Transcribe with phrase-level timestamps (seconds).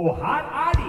[0.00, 0.88] Og her er de!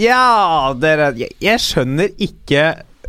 [0.00, 2.66] Ja, dere Jeg, jeg skjønner ikke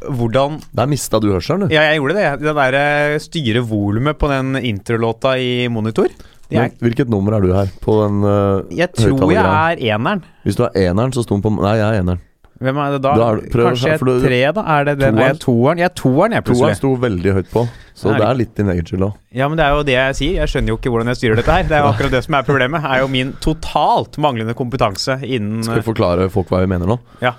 [0.08, 1.76] hvordan Der mista du hørselen, du.
[1.76, 2.26] Ja, jeg gjorde det.
[2.40, 6.08] Det derre styre volumet på den introlåta i monitor.
[6.52, 7.68] Men Hvilket nummer er du her?
[7.84, 10.24] På den uh, jeg tror jeg er eneren.
[10.48, 12.28] Hvis du er eneren, så sto den på Nei, jeg er eneren.
[12.62, 13.12] Hvem er det da?
[13.18, 14.62] Da er det- Kanskje for du- tre, da?
[14.62, 15.16] Er det den?
[15.16, 15.24] Toeren?
[15.24, 15.78] Er jeg toeren?
[15.82, 17.64] Jeg er toeren, jeg, Toeren sto veldig høyt på,
[17.98, 19.14] så Nei, det er litt din egen skyld òg.
[19.34, 20.34] Ja, men det er jo det jeg sier.
[20.42, 21.64] Jeg skjønner jo ikke hvordan jeg styrer dette her.
[21.64, 22.84] Det er jo akkurat det som er problemet.
[22.86, 27.00] Er jo min totalt manglende kompetanse innen Skal vi forklare folk hva vi mener nå?
[27.22, 27.34] Ja.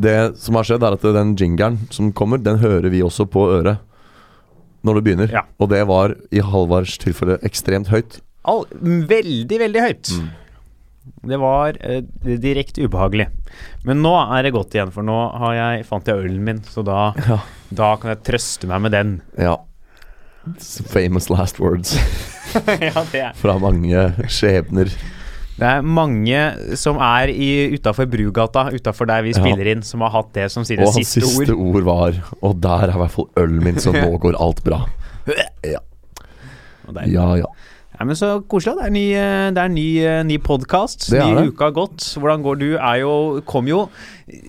[0.00, 3.44] Det som har skjedd, er at den jingeren som kommer, den hører vi også på
[3.60, 3.78] øret
[4.84, 5.30] når det begynner.
[5.30, 5.42] Ja.
[5.60, 8.20] Og det var i Halvards tilfelle ekstremt høyt.
[8.44, 10.08] all, Veldig, veldig høyt.
[10.18, 10.30] Mm.
[11.26, 12.00] Det var eh,
[12.38, 13.26] direkte ubehagelig.
[13.86, 16.84] Men nå er det godt igjen, for nå har jeg, fant jeg ølen min, så
[16.86, 17.38] da, Ja.
[17.74, 19.12] da kan jeg trøste meg med den.
[19.38, 19.56] ja.
[20.90, 21.92] Famous last words
[22.66, 24.88] ja, det er fra mange skjebner.
[25.54, 26.40] Det er mange
[26.80, 27.30] som er
[27.76, 29.38] utafor Brugata, utafor der vi Ja.
[29.38, 31.76] spiller inn, som har hatt det som sine Og hans siste, siste ord.
[31.76, 34.80] ord var Og der er i hvert fall ølen min, så nå går alt bra.
[35.30, 35.78] Ja,
[37.06, 37.26] ja.
[37.38, 37.46] ja.
[38.02, 38.80] Ja, men Så koselig.
[38.80, 41.04] Det er ny, eh, det er ny, eh, ny podkast.
[41.14, 42.02] Ny uke har gått.
[42.18, 42.66] Hvordan går du?
[42.76, 43.12] Er jo,
[43.46, 43.84] kom jo
[44.26, 44.40] eh,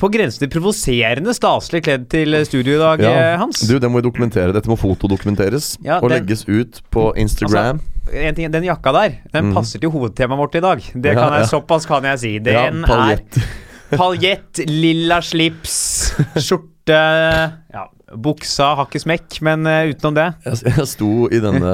[0.00, 3.36] på grensen til provoserende staselig kledd til studio i dag, Ja.
[3.42, 3.60] Hans.
[3.68, 4.54] Du, det må vi dokumentere.
[4.56, 7.80] Dette må fotodokumenteres Ja, og den- legges ut på Instagram.
[8.10, 9.54] en ting, Den jakka der, den Mm.
[9.54, 10.78] passer til hovedtemaet vårt i dag.
[10.96, 11.48] Det Ja, kan jeg.
[11.50, 12.38] Såpass kan jeg si.
[12.38, 13.38] Den ja, er paljett.
[13.90, 17.84] paljett, lilla slips, skjorte Ja,
[18.16, 21.72] buksa har ikke smekk, men eh, utenom det Jeg, jeg sto i denne,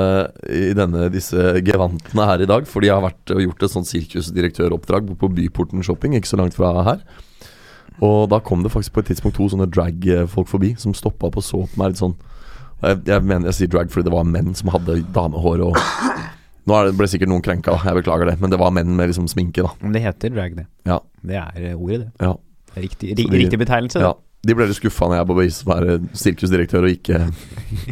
[0.50, 3.90] i denne disse gevantene her i dag fordi jeg har vært og gjort et sånt
[3.90, 7.04] sirkusdirektøroppdrag på Byporten shopping, ikke så langt fra her.
[8.02, 11.38] Og da kom det faktisk på et tidspunkt to sånne drag-folk forbi som stoppa opp
[11.38, 12.16] og så på meg litt sånn
[12.84, 15.78] jeg, jeg mener jeg sier drag fordi det var menn som hadde damehår og
[16.64, 19.10] Nå er det, ble sikkert noen krenka, jeg beklager det, men det var menn med
[19.10, 19.68] liksom sminke, da.
[19.84, 20.62] Men det heter drag, det.
[20.88, 20.96] Ja.
[21.20, 22.24] Det er eh, ordet, det.
[22.24, 22.30] Ja.
[22.80, 24.00] riktig, ri, de- riktig betegnelse.
[24.00, 24.14] ja.
[24.44, 27.20] De ble litt skuffa når jeg å være sirkusdirektør og ikke.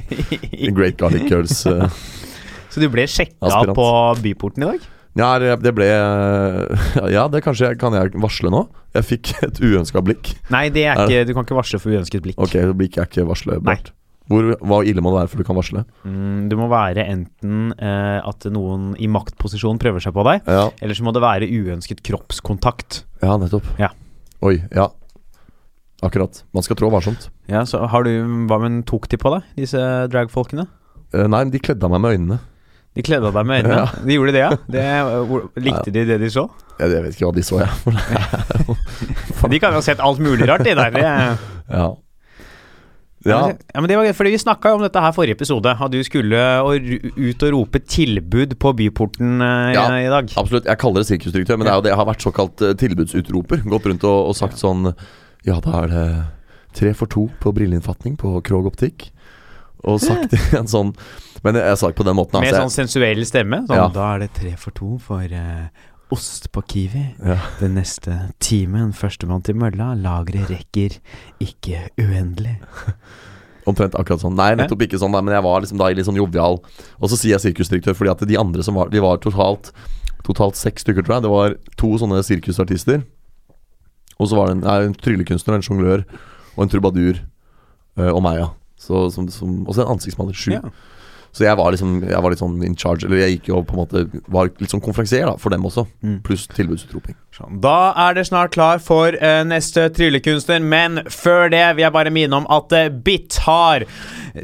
[0.77, 1.63] Great Garlic Girls.
[1.67, 1.87] Uh,
[2.73, 3.77] Så du ble sjekka Aspirant.
[3.77, 3.87] på
[4.25, 4.91] Byporten i dag?
[5.19, 5.89] Ja, det ble
[7.13, 8.63] Ja, det kanskje jeg, kan jeg varsle nå.
[8.97, 10.35] Jeg fikk et uønska blikk.
[10.53, 12.39] Nei, det ikke, du kan ikke varsle for uønsket blikk.
[12.41, 13.93] Ok, så blikk er ikke varslebart.
[14.31, 15.83] Hvor, hva ille må det være før du kan varsle?
[16.09, 20.69] Mm, det må være enten eh, at noen i maktposisjon prøver seg på deg, Ja,
[20.81, 23.03] eller så må det være uønsket kroppskontakt.
[23.25, 23.67] ja nettopp.
[23.83, 23.91] Ja.
[24.47, 24.89] Oi, ja.
[26.03, 26.43] Akkurat.
[26.55, 27.29] Man skal trå varsomt.
[27.51, 28.11] Ja, så har du
[28.51, 29.79] Hva men tok de på deg, disse
[30.11, 30.67] dragfolkene?
[31.15, 32.39] Eh, nei, de kledde av meg med øynene.
[32.97, 33.79] De kledde av deg med øynene?
[33.87, 34.05] Ja.
[34.05, 34.51] De gjorde det, ja?
[34.67, 34.87] Det,
[35.31, 36.49] hvor- likte de det de så?
[36.81, 37.71] Jeg, jeg vet ikke hva de så, jeg.
[39.53, 40.97] De kan jo ha sett alt mulig rart, de der.
[41.73, 41.87] Ja.
[43.23, 43.39] Ja.
[43.55, 45.93] ja, men det var gøy, fordi Vi snakka jo om dette her forrige episode, at
[45.95, 49.85] du skulle ut og rope tilbud på Byporten i, Ja.
[49.95, 50.27] i dag.
[50.37, 50.67] Absolutt.
[50.67, 53.63] Jeg kaller det sirkusdirektør, men det er jo det jeg har vært såkalt eh, tilbudsutroper.
[53.71, 54.91] Gått rundt og, og sagt sånn
[55.49, 56.07] Ja, da er det
[56.77, 59.11] tre for to på brilleinnfatning på Krog Optikk.
[59.83, 60.93] Og sagt en sånn
[61.43, 62.39] Men jeg, jeg sa ikke på den måten.
[62.39, 63.65] Med altså, sånn sensuell stemme.
[63.67, 63.89] Sånn, Ja.
[63.91, 65.67] Da er det tre for to for uh,
[66.15, 67.03] ost på Kiwi.
[67.19, 67.41] Ja.
[67.59, 69.93] Den neste timen, førstemann til mølla.
[69.99, 71.01] Lageret rekker
[71.43, 72.61] ikke uendelig.
[73.69, 74.37] Omtrent akkurat sånn.
[74.39, 76.61] Nei, nettopp ikke sånn, men jeg var liksom da i litt sånn jovial.
[76.99, 79.71] Og så sier jeg sirkusdirektør fordi at de andre som var De var totalt
[80.23, 81.25] Totalt seks stykker, tror jeg.
[81.25, 83.01] Det var to sånne sirkusartister.
[84.19, 86.07] Og så var det en, nei, en tryllekunstner, en sjonglør
[86.57, 87.23] og en trubadur.
[87.99, 88.51] uh, og meg, ja.
[88.83, 90.35] Så, som, som, og så en ansiktsmaler.
[90.35, 90.57] Sju.
[90.57, 90.63] Ja.
[91.33, 93.07] Så jeg var liksom Jeg var litt sånn in charge.
[93.07, 94.03] Eller jeg gikk jo på en måte
[94.33, 95.87] Var litt sånn konferansier da for dem også.
[96.05, 96.19] Mm.
[96.27, 97.17] Pluss tilbudsutroping.
[97.33, 97.61] Sånn.
[97.65, 102.13] Da er det snart klar for uh, neste tryllekunstner, men før det vil jeg bare
[102.13, 103.87] minne om at uh, Bitt har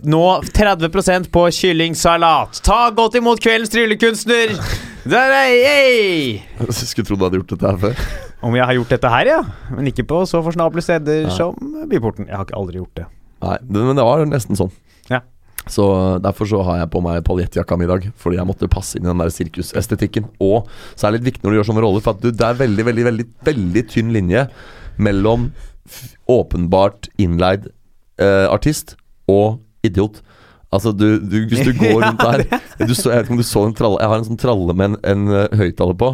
[0.08, 2.62] nå 30% på kyllingsalat.
[2.64, 4.56] Ta godt imot kveldens tryllekunstner!
[5.12, 6.40] Der er jeg!
[6.58, 8.27] Jeg skulle trodd du hadde gjort dette her før.
[8.44, 9.38] Om jeg har gjort dette her, ja.
[9.74, 11.34] Men ikke på så forsnable steder Nei.
[11.34, 11.56] som
[11.90, 12.28] Byporten.
[12.28, 13.06] Jeg har ikke aldri gjort det.
[13.42, 14.70] Nei, det, men det var nesten sånn.
[15.10, 15.22] Ja.
[15.68, 15.84] Så
[16.22, 19.06] Derfor så har jeg på meg paljettjakka mi i dag, fordi jeg måtte passe inn
[19.06, 20.30] i den der sirkusestetikken.
[20.44, 22.46] Og så er det litt viktig når du gjør sånne roller, for at du, det
[22.46, 24.46] er veldig veldig, veldig, veldig tynn linje
[24.98, 25.50] mellom
[26.28, 27.70] åpenbart innleid
[28.20, 28.96] eh, artist
[29.30, 30.22] og idiot.
[30.70, 32.42] Altså, du, du, hvis du går rundt der
[32.86, 34.74] du så, Jeg vet ikke om du så en tralle Jeg har en sånn tralle
[34.76, 36.10] med en, en uh, høyttaler på,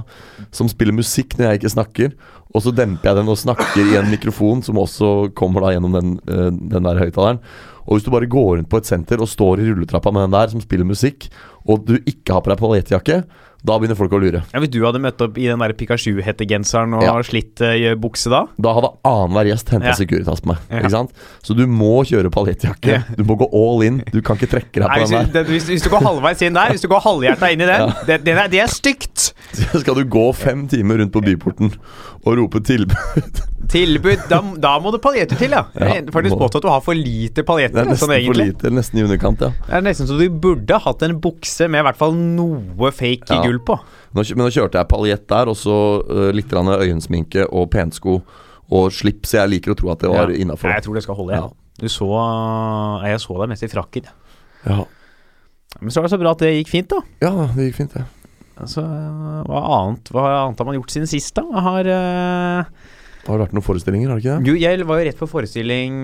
[0.54, 2.16] som spiller musikk når jeg ikke snakker.
[2.54, 5.96] Og så demper jeg den og snakker i en mikrofon som også kommer da gjennom
[5.96, 7.40] den, eh, den der høyttaleren.
[7.84, 10.36] Og hvis du bare går rundt på et senter og står i rulletrappa med den
[10.36, 11.28] der som spiller musikk,
[11.66, 13.22] og du ikke har på deg paljettjakke,
[13.64, 14.42] da begynner folk å lure.
[14.52, 17.14] Ja, Hvis du hadde møtt opp i den der Pikachu-hettegenseren og Ja.
[17.24, 18.42] slitt uh, bukse da?
[18.60, 19.94] Da hadde annenhver gjest henta Ja.
[19.96, 20.58] Securitas på meg.
[20.68, 20.82] Ja.
[20.82, 21.14] Ikke sant?
[21.42, 22.90] Så du må kjøre paljettjakke.
[22.92, 23.02] Ja.
[23.16, 24.02] Du må gå all in.
[24.12, 25.44] Du kan ikke trekke deg Nei, på hvis, den der.
[25.48, 28.20] hvis, hvis du går halvveis inn der, hvis du går halvhjerta inn i den, det,
[28.28, 29.30] det, er, det er stygt!
[29.72, 31.72] Så Skal du gå fem timer rundt på byporten
[32.24, 32.96] og rope tilbud
[33.72, 35.62] Tilbud Da, da må du paljetter til, ja.
[35.76, 37.80] Ja, Jeg har faktisk påstått at du har for lite Det paljetter.
[37.84, 39.50] er nesten Sånn, for lite, nesten i underkant, ja.
[39.68, 43.30] Det er nesten så du burde hatt en bukse med i hvert fall noe fake
[43.30, 43.42] Ja.
[43.44, 43.76] gull på.
[44.14, 45.76] Nå, men nå kjørte jeg paljett der, og så
[46.08, 48.22] uh, litt øyensminke og pensko
[48.70, 49.34] og slips.
[49.36, 50.36] Jeg liker å tro at det var Ja.
[50.36, 50.70] innafor.
[50.72, 51.32] Jeg tror det skal holde.
[51.34, 51.42] jeg.
[51.42, 51.50] Ja.
[51.80, 52.06] Du så
[53.02, 54.04] Nei, Jeg så deg mest i frakken.
[54.66, 54.84] Ja.
[55.80, 57.00] Men så var det så bra at det gikk fint, da.
[57.20, 58.04] ja, det gikk fint, det.
[58.56, 58.82] Altså,
[59.48, 61.42] hva annet Hva annet har man gjort siden sist, da?
[61.42, 61.88] Jeg har
[63.24, 64.48] eh, Har det vært noen forestillinger, har det ikke det?
[64.52, 65.96] Jo, jeg var jo rett på forestilling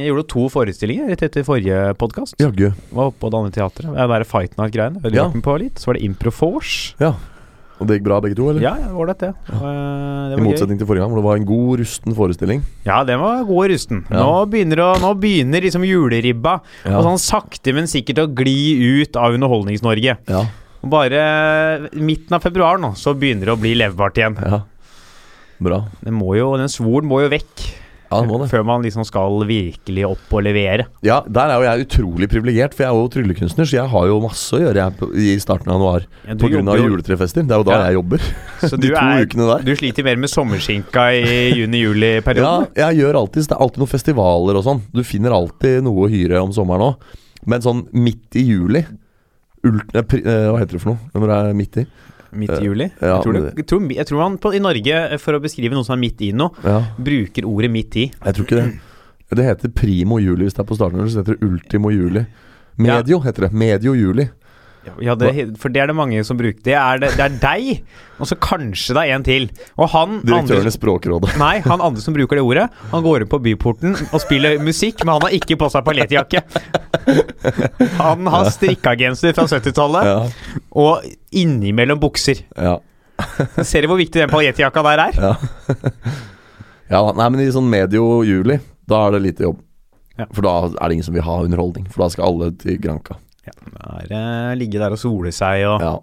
[0.00, 2.34] Jeg gjorde to forestillinger rett etter forrige podkast.
[2.40, 2.72] Jaggu.
[2.92, 3.92] Var oppe på det andre teatret.
[3.94, 5.02] Det der Fight Night-greiene.
[5.04, 5.28] Hørte Ja.
[5.30, 5.76] på litt?
[5.78, 6.94] Så var det Improforce.
[7.00, 7.14] Ja.
[7.80, 8.62] Og det gikk bra, begge to, eller?
[8.62, 9.32] Ja, ja, ålreit, det.
[9.50, 10.44] Og, eh, det I gøy.
[10.46, 12.62] motsetning til forrige gang, hvor det var en god, rusten forestilling.
[12.86, 14.04] Ja, den var god og rusten.
[14.10, 14.22] Ja.
[14.22, 16.98] Nå begynner, å, nå begynner liksom juleribba Ja.
[16.98, 20.16] og sånn sakte, men sikkert å gli ut av Underholdnings-Norge.
[20.28, 20.44] Ja.
[20.84, 24.36] Bare midten av februar nå, så begynner det å bli levbart igjen.
[24.40, 24.62] ja.
[25.64, 25.80] Bra.
[26.04, 27.64] Den, må jo, den svoren må jo vekk
[28.14, 28.46] Ja, må det.
[28.52, 30.84] før man liksom skal virkelig opp og levere.
[31.02, 34.06] Ja, der er jo jeg utrolig privilegert, for jeg er jo tryllekunstner, så jeg har
[34.06, 36.04] jo masse å gjøre på, i starten av januar.
[36.28, 37.42] Ja, jobber juletrefester.
[37.48, 37.86] Det er jo da Ja.
[37.88, 38.22] jeg jobber.
[38.62, 39.64] Så De to er, ukene der.
[39.66, 42.68] du sliter mer med sommerskinka i juni-juli-perioden?
[42.76, 44.82] Ja, jeg gjør alltid Det er alltid noen festivaler og sånn.
[44.94, 47.10] Du finner alltid noe å hyre om sommeren òg.
[47.46, 48.84] Men sånn midt i juli
[49.64, 51.86] ult, eh, eh, Hva heter det for noe når det er midt i?
[52.34, 52.88] Midt i juli?
[53.00, 55.76] Ja, jeg, tror det, jeg, tror, jeg tror man på, i Norge, for å beskrive
[55.76, 58.08] noe som er midt i noe, Ja, bruker ordet midt i.
[58.12, 58.66] jeg tror ikke det.
[59.34, 62.24] Det heter primo juli hvis det er på starten, så heter det ultimo juli.
[62.76, 63.52] Medio heter det.
[63.56, 64.28] Medio juli.
[65.02, 66.60] Ja, det, for det er det mange som bruker.
[66.66, 67.82] Det er, det, det er deg,
[68.20, 69.46] og så kanskje det er en til.
[69.80, 71.32] Og han Direktøren i Språkrådet.
[71.42, 75.02] Nei, han andre som bruker det ordet, han går inn på byporten og spiller musikk,
[75.06, 76.44] men han har ikke på seg paljettjakke.
[77.98, 81.04] Han har strikkeagenser fra 70-tallet, Ja, og
[81.34, 82.44] innimellom bukser.
[82.56, 82.78] ja,
[83.62, 85.18] Ser du hvor viktig den paljettjakka der er?
[85.22, 85.34] ja.
[86.90, 88.58] ja, nei, men i sånn medio juli,
[88.90, 89.60] da er det lite jobb.
[90.18, 90.26] Ja.
[90.30, 93.16] For da er det ingen som vil ha underholdning, for da skal alle til Granca.
[93.46, 95.94] Ja, da er det ligge der og sole seg, og Ja.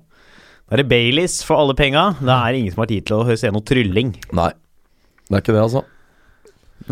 [0.70, 2.16] da er det Baileys for alle penga.
[2.22, 4.14] Da er det ingen som har tid til å se noe trylling.
[4.34, 4.52] Nei,
[5.30, 5.84] det er ikke det, altså.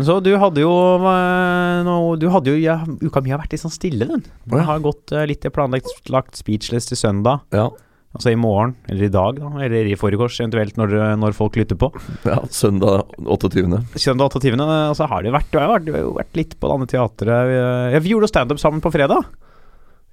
[0.00, 0.70] Så du hadde jo
[1.02, 4.22] eh, noe Du hadde jo ja, Uka mi har vært litt sånn stille, den.
[4.48, 4.62] Ja.
[4.68, 7.42] Har gått eh, litt planlagt lagt speechless til søndag.
[7.52, 7.68] Ja,
[8.10, 9.48] Altså i morgen, eller i dag, da.
[9.62, 11.92] Eller i forgårs, eventuelt når, når folk lytter på.
[12.26, 13.84] ja søndag 28.
[14.02, 14.56] Søndag 28.
[14.90, 16.88] Og så har det vært, du har jo vært, har vært litt på det andre
[16.90, 17.52] teatret.
[17.52, 19.22] Vi- vi gjorde standup sammen på fredag.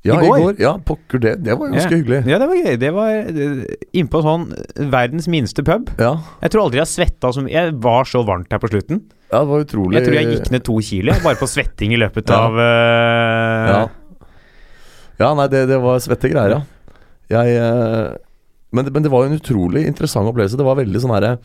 [0.08, 0.40] Ja, I går?
[0.46, 0.56] går.
[0.64, 1.34] Ja, pokker det.
[1.46, 1.98] Det var ganske Ja.
[2.00, 2.20] hyggelig.
[2.32, 2.78] Ja, det var gøy.
[2.80, 4.46] Det var eh, innpå sånn
[4.94, 5.92] verdens minste pub.
[6.00, 6.14] Ja.
[6.42, 9.02] Jeg tror aldri jeg har svetta som Jeg var så varmt her på slutten.
[9.32, 12.00] ja, det var utrolig Jeg tror jeg gikk ned to kilo bare på svetting i
[12.00, 12.40] løpet Ja.
[12.48, 13.68] av uh...
[13.74, 13.82] Ja,
[15.20, 16.62] ja nei, det, det var svette greier, ja.
[17.30, 18.16] Jeg uh...
[18.72, 20.58] men, men det var jo en utrolig interessant opplevelse.
[20.60, 21.38] Det var veldig sånn herre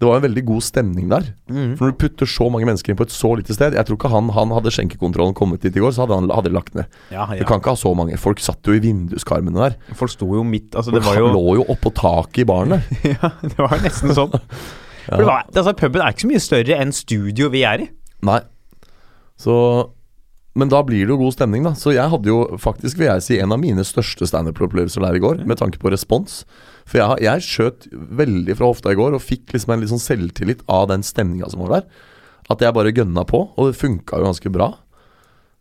[0.00, 1.28] Det var en veldig god stemning der.
[1.48, 1.76] mm.
[1.78, 3.96] For når du putter så mange mennesker inn på et så lite sted Jeg tror
[3.96, 6.88] ikke han, han hadde skjenkekontrollen kommet dit i går, så hadde han hadde lagt ned.
[7.14, 8.18] ja, Du kan ikke ha så mange.
[8.20, 9.76] Folk satt jo i vinduskarmene der.
[9.94, 12.74] Folk sto jo midt Altså, Folk det var jo lå jo oppå taket i baren
[12.76, 12.82] der.
[13.14, 14.34] Ja, det var nesten sånn.
[15.06, 17.90] For det var, altså, puben er ikke så mye større enn studio vi er i.
[18.24, 18.40] Nei.
[19.36, 19.54] Så
[20.54, 21.72] Men da blir det jo god stemning, da.
[21.74, 25.22] Så jeg hadde jo faktisk, vil jeg si, en av mine største standup-opplevelser der i
[25.22, 26.44] går, med tanke på respons.
[26.86, 30.04] For jeg, jeg skjøt veldig fra hofta i går, og fikk liksom en litt sånn
[30.04, 31.88] selvtillit av den stemninga som var der.
[32.54, 34.70] At jeg bare gønna på, og det funka jo ganske bra.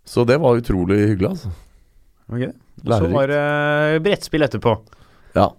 [0.05, 1.53] Så det var utrolig hyggelig, altså.
[2.83, 3.43] Så var det
[4.05, 4.75] brettspill etterpå.
[5.33, 5.49] Ja.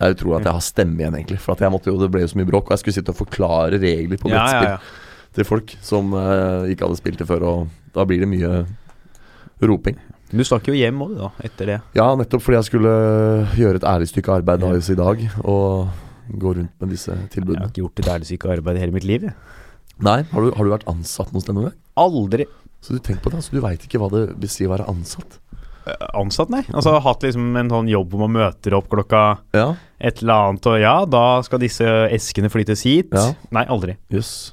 [0.00, 1.38] Det er utrolig at jeg har stemme igjen, egentlig.
[1.44, 3.14] For at jeg måtte jo, det ble jo så mye bråk, og jeg skulle sitte
[3.14, 5.26] og forklare regler på brettspill ja, ja.
[5.36, 8.62] til folk som uh, ikke hadde spilt det før, og da blir det mye
[9.68, 9.96] roping.
[10.30, 11.78] Du stakk jo hjem òg, da, etter det.
[11.98, 12.92] Ja, nettopp fordi jeg skulle
[13.58, 15.88] gjøre et ærlig stykke arbeid da, i dag, og
[16.30, 17.64] gå rundt med disse tilbudene.
[17.64, 19.26] Jeg har ikke gjort et ærlig stykke arbeid i hele mitt liv.
[19.26, 19.34] jeg.
[20.00, 21.78] Nei, har du, har du vært ansatt noe sted noen gang?
[22.00, 22.46] Aldri
[22.80, 24.86] Så du tenk på det, altså, du veit ikke hva det vil si å være
[24.88, 25.40] ansatt?
[25.90, 26.62] eh, ansatt, nei.
[26.72, 30.66] Altså hatt liksom en sånn jobb hvor man møter opp klokka Ja, et eller annet,
[30.70, 33.10] og ja, da skal disse eskene flyttes hit.
[33.12, 33.34] Ja.
[33.52, 33.98] Nei, aldri.
[34.14, 34.52] jøss.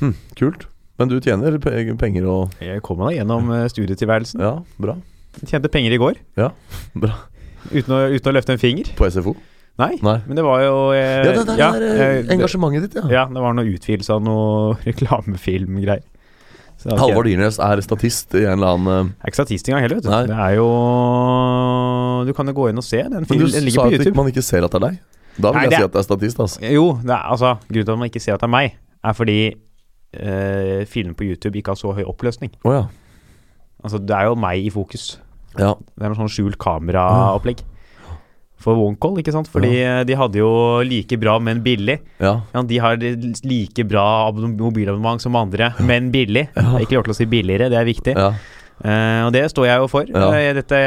[0.00, 0.68] Hm, kult.
[0.98, 4.40] Men du tjener pe- penger og Jeg kom meg da gjennom eh, studietilværelsen.
[4.42, 4.96] Ja, bra.
[5.46, 6.16] Tjente penger i går.
[6.36, 6.50] Ja,
[6.98, 7.14] bra.
[7.70, 8.90] Uten å, uten å løfte en finger.
[8.98, 9.36] På SFO?
[9.78, 10.16] Nei, Nei.
[10.26, 13.04] men det var jo eh, Ja, det der ja, er eh, eh, engasjementet ditt, ja.
[13.14, 16.02] Ja, det var noe utvidelse av noe reklamefilmgreier.
[16.78, 19.38] Så det var ikke- Dyrnes er statist i en eller annen eh, Det er ikke
[19.40, 20.10] statist engang heller, vet du.
[20.10, 20.24] Nei.
[20.26, 20.66] Det er jo
[22.26, 23.00] Du kan jo gå inn og se.
[23.02, 24.16] Den, Men film, du den sa ligger på at YouTube.
[24.18, 24.98] man ikke ser at det er deg.
[25.38, 26.60] Da vil Nei, jeg det si er- at det er statist, altså.
[26.74, 28.74] Jo, det er, altså grunnen til at man ikke ser at det er meg,
[29.04, 29.38] er fordi
[30.12, 32.52] eh, filmen på YouTube ikke har så høy oppløsning.
[32.64, 32.84] Oh, ja.
[33.84, 35.16] Altså, det er jo meg i fokus.
[35.58, 35.74] ja.
[35.74, 37.64] Det er noe sånn skjult kameraopplegg.
[38.58, 39.46] For OneCall, ikke sant?
[39.46, 40.02] Fordi ja.
[40.02, 40.50] de hadde jo
[40.82, 42.00] like bra, men billig.
[42.18, 42.40] Ja.
[42.50, 46.48] Ja, de har like bra mobilabonnement som andre, men billig.
[46.82, 48.16] Ikke lov til å si billigere, det er viktig.
[48.18, 48.32] ja.
[48.78, 50.06] Eh, og det står jeg jo for.
[50.06, 50.28] Ja.
[50.38, 50.78] Eh, dette,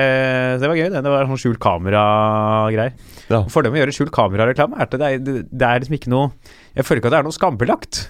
[0.61, 1.01] det var gøy, det.
[1.03, 2.93] Det var sånn skjult kamera-greier.
[3.27, 3.41] Ja.
[3.51, 6.31] Fordelen med å gjøre skjult kamerareklame er at det det, det er liksom ikke noe
[6.75, 8.01] Jeg føler ikke at det er noe skambelagt.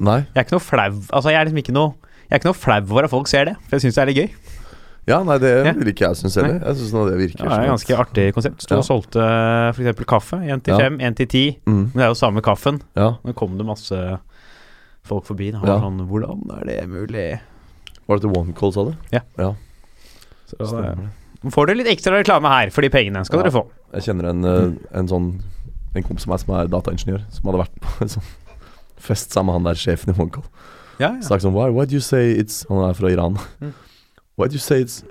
[0.00, 0.20] Nei.
[0.34, 1.94] Jeg er ikke noe flau Altså, jeg er liksom ikke noe
[2.28, 4.10] Jeg er ikke noe flau over at folk ser det, for jeg syns det er
[4.12, 4.54] litt gøy.
[5.08, 5.72] Ja, nei, det Ja.
[5.72, 6.58] vil ikke jeg synes heller.
[6.60, 8.60] Jeg synes det virker Ja, det er et ganske artig konsept.
[8.62, 8.78] Sto Ja.
[8.82, 9.22] og solgte
[9.74, 10.04] f.eks.
[10.04, 10.36] kaffe.
[10.44, 11.44] Én til fem, én til ti.
[11.64, 11.72] mm.
[11.72, 12.82] Men det er jo samme kaffen.
[12.94, 13.14] Ja.
[13.24, 13.96] Nå kom det masse
[15.08, 15.50] folk forbi.
[15.52, 15.62] Da.
[15.64, 15.78] Ja.
[15.80, 17.40] Sånn, Hvordan er det mulig?
[18.06, 18.94] Var det til OneCall, sa du?
[19.10, 19.20] Ja.
[19.38, 19.54] ja.
[20.46, 21.08] Så, eh, det.
[21.44, 23.24] nå får dere litt ekstra reklame her for de pengene.
[23.24, 23.64] Skal dere få.
[23.94, 25.40] Jeg kjenner en, eh, en sånn
[25.96, 28.22] En kompis av meg som er dataingeniør, som hadde vært på en sånn
[29.02, 30.46] fest sammen med han der sjefen i OneCall.
[30.98, 31.22] Ja, ja.
[31.22, 33.38] Sagt sånn Why, why do you say it's Han er fra Iran.
[33.62, 33.72] Mm.
[34.38, 35.02] Why do you say it's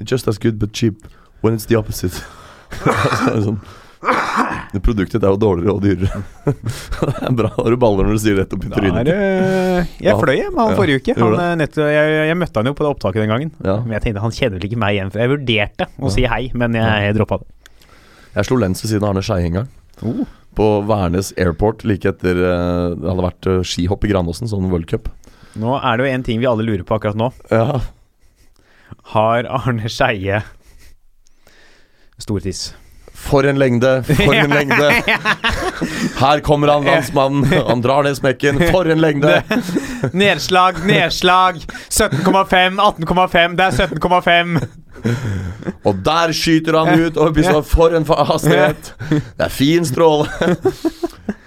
[0.00, 1.04] just as good but cheap
[1.44, 2.16] when it's the opposite?
[2.84, 3.58] Så det sånn
[4.84, 6.22] Produktet er jo dårligere og dyrere.
[6.50, 7.50] det er bra.
[7.56, 9.06] Har du baller når du sier rett opp i trynet.
[9.06, 9.14] det
[10.02, 11.14] Jeg fløy med han Ja, forrige uke.
[11.20, 13.52] Han, eh, nett, jeg, jeg møtte han jo på det opptaket den gangen.
[13.64, 13.78] Ja.
[13.84, 15.14] Men jeg tenkte han kjenner vel ikke meg igjen.
[15.22, 17.48] Jeg vurderte å si hei, men jeg, jeg droppa det.
[18.34, 19.72] Jeg slo lens ved siden av Arne Skeie en gang.
[20.02, 20.24] Oh.
[20.54, 24.88] På Værnes Airport like etter eh, det hadde vært eh, skihopp i Granåsen, sånn World
[24.90, 25.10] Cup.
[25.60, 27.30] Nå er det jo en ting vi alle lurer på akkurat nå.
[27.50, 27.80] Ja.
[29.14, 30.42] Har Arne Skeie
[32.18, 32.68] stor tiss?
[33.24, 34.88] For en lengde, for en lengde.
[36.20, 37.46] Her kommer han, landsmannen.
[37.68, 38.60] Han drar ned smekken.
[38.70, 39.42] For en lengde.
[40.12, 41.62] Nedslag, nedslag.
[41.88, 43.56] 17,5, 18,5.
[43.58, 44.58] Det er 17,5.
[45.84, 47.16] Og der skyter han ut.
[47.20, 48.92] Og for en hastighet.
[49.10, 50.28] Det er fin stråle.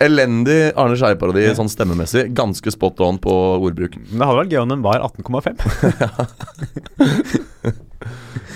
[0.01, 2.27] Elendig Arne Skei-parodi sånn stemmemessig.
[2.37, 3.97] Ganske spot on på ordbruk.
[4.09, 5.57] Men det hadde vært gøy om den var 18,5.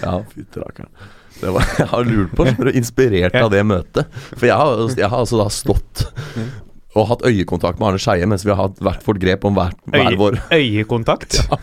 [0.02, 0.90] Ja, fytti rakkeren.
[1.42, 4.20] Var, jeg har lurt på, skjønner du, inspirert av det møtet.
[4.36, 6.06] For jeg har, jeg har altså da stått
[6.92, 9.72] og hatt øyekontakt med Arne Skeie mens vi har hatt hvert vårt grep om hver,
[9.94, 11.40] hver vår Øyekontakt?
[11.48, 11.58] Ja.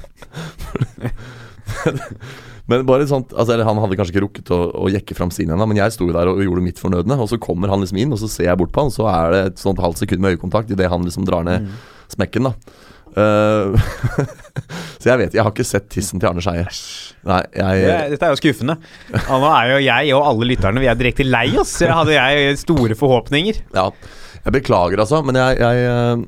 [2.69, 5.67] Men bare sånt, altså Han hadde kanskje ikke rukket å, å jekke fram sin ennå,
[5.69, 7.17] men jeg sto der og gjorde mitt fornødne.
[7.17, 9.33] Og så kommer han liksom inn, og så ser jeg bort på han, så er
[9.33, 11.71] det et sånt halvt sekund med øyekontakt idet han liksom drar ned
[12.13, 12.53] smekken, da.
[13.17, 13.89] Eh,
[15.01, 16.67] så jeg vet Jeg har ikke sett tissen til Arne Skeie.
[17.25, 18.79] Dette er jo skuffende.
[19.27, 21.77] Og nå er jo jeg og alle lytterne Vi er direkte lei oss.
[21.83, 23.63] Hadde jeg store forhåpninger.
[23.77, 23.89] Ja,
[24.45, 26.27] jeg beklager altså, men jeg, jeg, eh,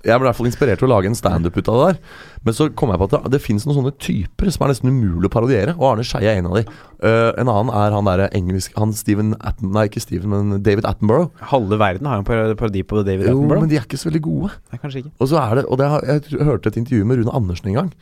[0.00, 1.98] jeg ble i hvert fall inspirert til å lage en standup ut av det der.
[2.46, 4.88] Men så kom jeg på at det, det finnes noen sånne typer som er nesten
[4.88, 6.62] umulig å parodiere, og Arne Skeie er en av de.
[7.04, 10.88] Uh, en annen er han derre engelsk Han Steven Atten, Nei, ikke Steven, men David
[10.88, 11.28] Attenborough.
[11.52, 13.66] Halve verden har jo en parodi på David Jo, Attenborough.
[13.66, 14.54] men de er ikke så veldig gode.
[14.72, 15.12] Nei, kanskje ikke.
[15.20, 17.92] Og så er det Og det jeg hørte et intervju med Rune Andersen en gang.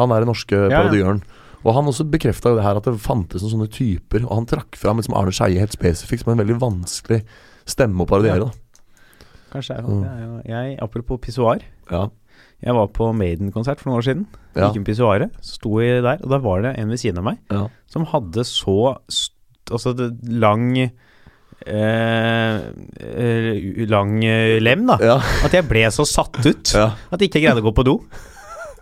[0.00, 0.82] Han er den norske ja.
[0.82, 1.22] parodiøren.
[1.64, 4.50] Og han også bekrefta jo det her at det fantes noen sånne typer, og han
[4.50, 7.22] trakk fram liksom Arne Skeie helt spesifikt som en veldig vanskelig
[7.64, 8.50] stemme å parodiere.
[8.50, 8.63] da
[9.54, 9.96] Kanskje er det.
[10.02, 11.62] det er jo- Jeg, apropos pissoar.
[11.90, 12.08] Ja,
[12.64, 14.26] Jeg var på Maiden-konsert for noen år siden.
[14.56, 17.24] ja, Gikk inn pissoaret, sto jeg der, og da var det en ved siden av
[17.24, 17.68] meg ja.
[17.86, 18.96] som hadde så
[19.70, 19.94] altså
[20.28, 20.76] lang
[21.66, 22.60] eh,
[23.00, 24.98] eh, Lang eh, lem, da.
[25.00, 27.98] ja, At jeg ble så satt ut at jeg ikke greide å gå på do.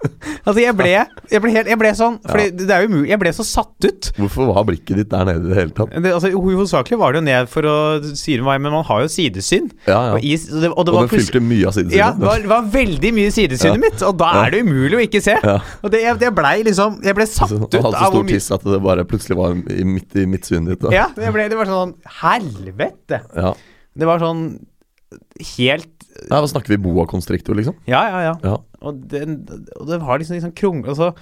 [0.46, 0.88] Altså, jeg ble
[1.30, 3.86] Jeg ble, helt, jeg ble sånn Fordi det er jo umulig Jeg ble så satt
[3.86, 4.08] ut.
[4.18, 5.92] Hvorfor var blikket ditt der nede i det hele tatt?
[5.94, 7.74] Det, altså, Hovedsakelig var det jo ned for å
[8.18, 9.68] syre meg, men man har jo sidesyn.
[9.86, 10.16] Ja, ja.
[10.16, 11.98] Og, i, og det, og det Og var det fylte mye av sidesynet.
[12.00, 13.82] ja, det var, var veldig mye sidesynet Ja.
[13.84, 14.42] mitt, og da Ja.
[14.48, 15.36] er det umulig å ikke se.
[15.38, 15.56] Ja.
[15.82, 18.50] Og det, jeg, jeg blei liksom Jeg ble satt ut Du hadde så stor tiss
[18.58, 20.82] at det bare plutselig var i midt i midtsynet ditt.
[20.82, 20.90] Da.
[20.98, 23.22] Ja, det, ble, det var sånn Helvete!
[23.38, 23.54] Ja.
[23.94, 24.44] Det var sånn
[25.56, 25.88] helt
[26.28, 27.74] Nei, Hva snakker vi boa constrictor, liksom?
[27.88, 28.34] Ja, ja, ja.
[28.44, 28.58] Ja.
[28.82, 29.40] Og, den,
[29.78, 30.82] og det var liksom liksom krung...
[30.86, 31.12] Altså,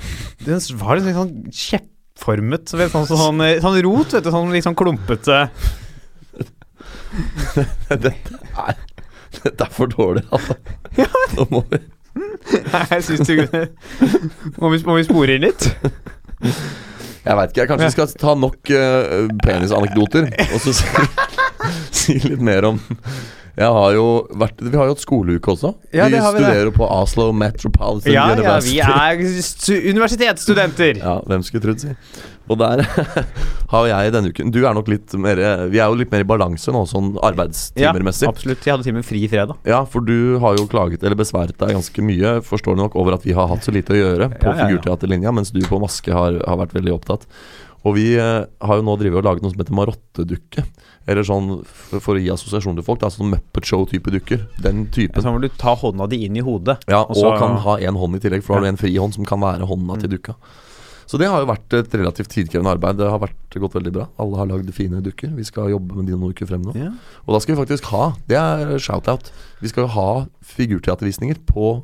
[0.46, 2.66] den var liksom sånn kjeppformet.
[2.70, 4.32] Så vet, sånn, sånn, sånn rot, vet du.
[4.34, 5.44] Sånn sånn klumpete.
[7.90, 8.12] dette,
[8.64, 8.76] er,
[9.42, 10.56] dette er for dårlig, altså.
[11.36, 11.80] Nå må vi
[12.50, 13.36] Jeg syns du
[14.58, 15.68] må, vi, må vi spore inn litt?
[17.20, 21.04] Jeg veit ikke, jeg kanskje vi skal ta nok uh, penisanekdoter, og så si,
[22.00, 22.80] si litt mer om
[23.58, 24.04] Jeg har jo
[24.40, 25.72] vært Vi har jo hatt skoleuke også.
[25.94, 26.74] Ja, vi studerer det.
[26.76, 31.00] på Oslo Metropolitan Ja, ja, vi er stu universitetsstudenter.
[31.02, 31.94] Ja, hvem skulle trodd, si.
[32.50, 32.80] Og der
[33.72, 35.38] har jeg denne uken Du er nok litt mer
[35.70, 38.26] Vi er jo litt mer i balanse nå, sånn arbeidstimermessig.
[38.30, 38.64] absolutt.
[38.66, 39.60] Jeg hadde timen fri fredag.
[39.68, 43.14] Ja, for du har jo klaget eller besværet deg ganske mye, forstår du nok, over
[43.18, 44.66] at vi har hatt så lite å gjøre på Ja, ja, ja.
[44.66, 47.26] figurteaterlinja, mens du på maske har, har vært veldig opptatt.
[47.88, 50.64] Og vi eh, har jo nå drevet og laget noe som heter marottedukke.
[51.08, 54.42] Eller sånn, for å gi assosiasjon til folk, da, sånn Muppet Show-type dukker.
[54.60, 55.22] Den typen.
[55.24, 56.76] Så må du ta hånda di inn i hodet.
[56.90, 58.76] Ja, og og så- kan ha én hånd i tillegg, for da har Mm.
[58.76, 60.34] du en frihånd som kan være hånda til dukka.
[61.06, 62.96] Så det har jo vært et relativt tidkrevende arbeid.
[62.98, 64.08] Det har vært gått veldig bra.
[64.20, 65.34] Alle har lagd fine dukker.
[65.34, 66.72] Vi skal jobbe med de noen uker frem nå.
[66.76, 66.90] Ja.
[67.26, 69.32] Og da skal vi faktisk ha Det er shout-out.
[69.60, 71.82] Vi skal ha figurteatervisninger på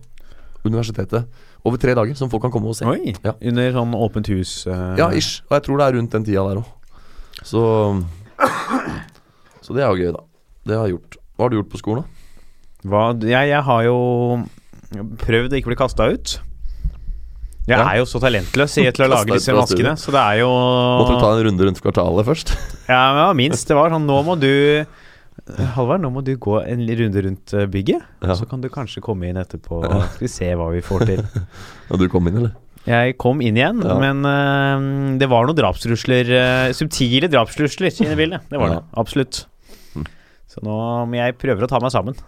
[0.65, 1.27] universitetet
[1.67, 2.87] over tre dager, som folk kan komme og se.
[2.89, 3.13] Oi.
[3.27, 3.35] Ja.
[3.51, 4.53] Under sånn åpent hus.
[4.71, 4.95] Uh...
[5.01, 5.41] Ja, ish.
[5.51, 6.73] Og jeg tror det er rundt den tida der òg.
[7.47, 7.63] Så
[9.67, 10.23] Så det er jo gøy, da.
[10.67, 11.17] Det har jeg gjort.
[11.37, 12.13] Hva har du gjort på skolen, da?
[12.87, 13.97] Hva, jeg, jeg har jo
[15.23, 16.37] prøvd å ikke bli kasta ut.
[17.67, 17.83] Jeg Ja.
[17.91, 21.17] er jo så talentløs i til å lage disse maskene, så det er jo Måtte
[21.17, 22.53] du ta en runde rundt kvartalet først?
[22.87, 23.67] Ja, ja, minst.
[23.67, 24.53] Det var sånn Nå må du
[25.77, 28.03] Halvard, nå må du gå en runde rundt eh, bygget.
[28.25, 28.35] Ja.
[28.35, 29.79] Så kan du kanskje komme inn etterpå.
[29.87, 31.23] Skal vi se hva vi får til.
[31.91, 32.55] Ja, du kom inn, eller?
[32.87, 33.95] Jeg kom inn igjen, Ja.
[33.99, 38.47] men uh, det var noen drapstrusler uh, Subtile drapstrusler inne i bildet.
[38.51, 38.81] Det var det.
[38.99, 39.45] Absolutt.
[39.95, 40.05] Mm.
[40.51, 40.77] Så nå
[41.11, 42.19] må jeg prøve å ta meg sammen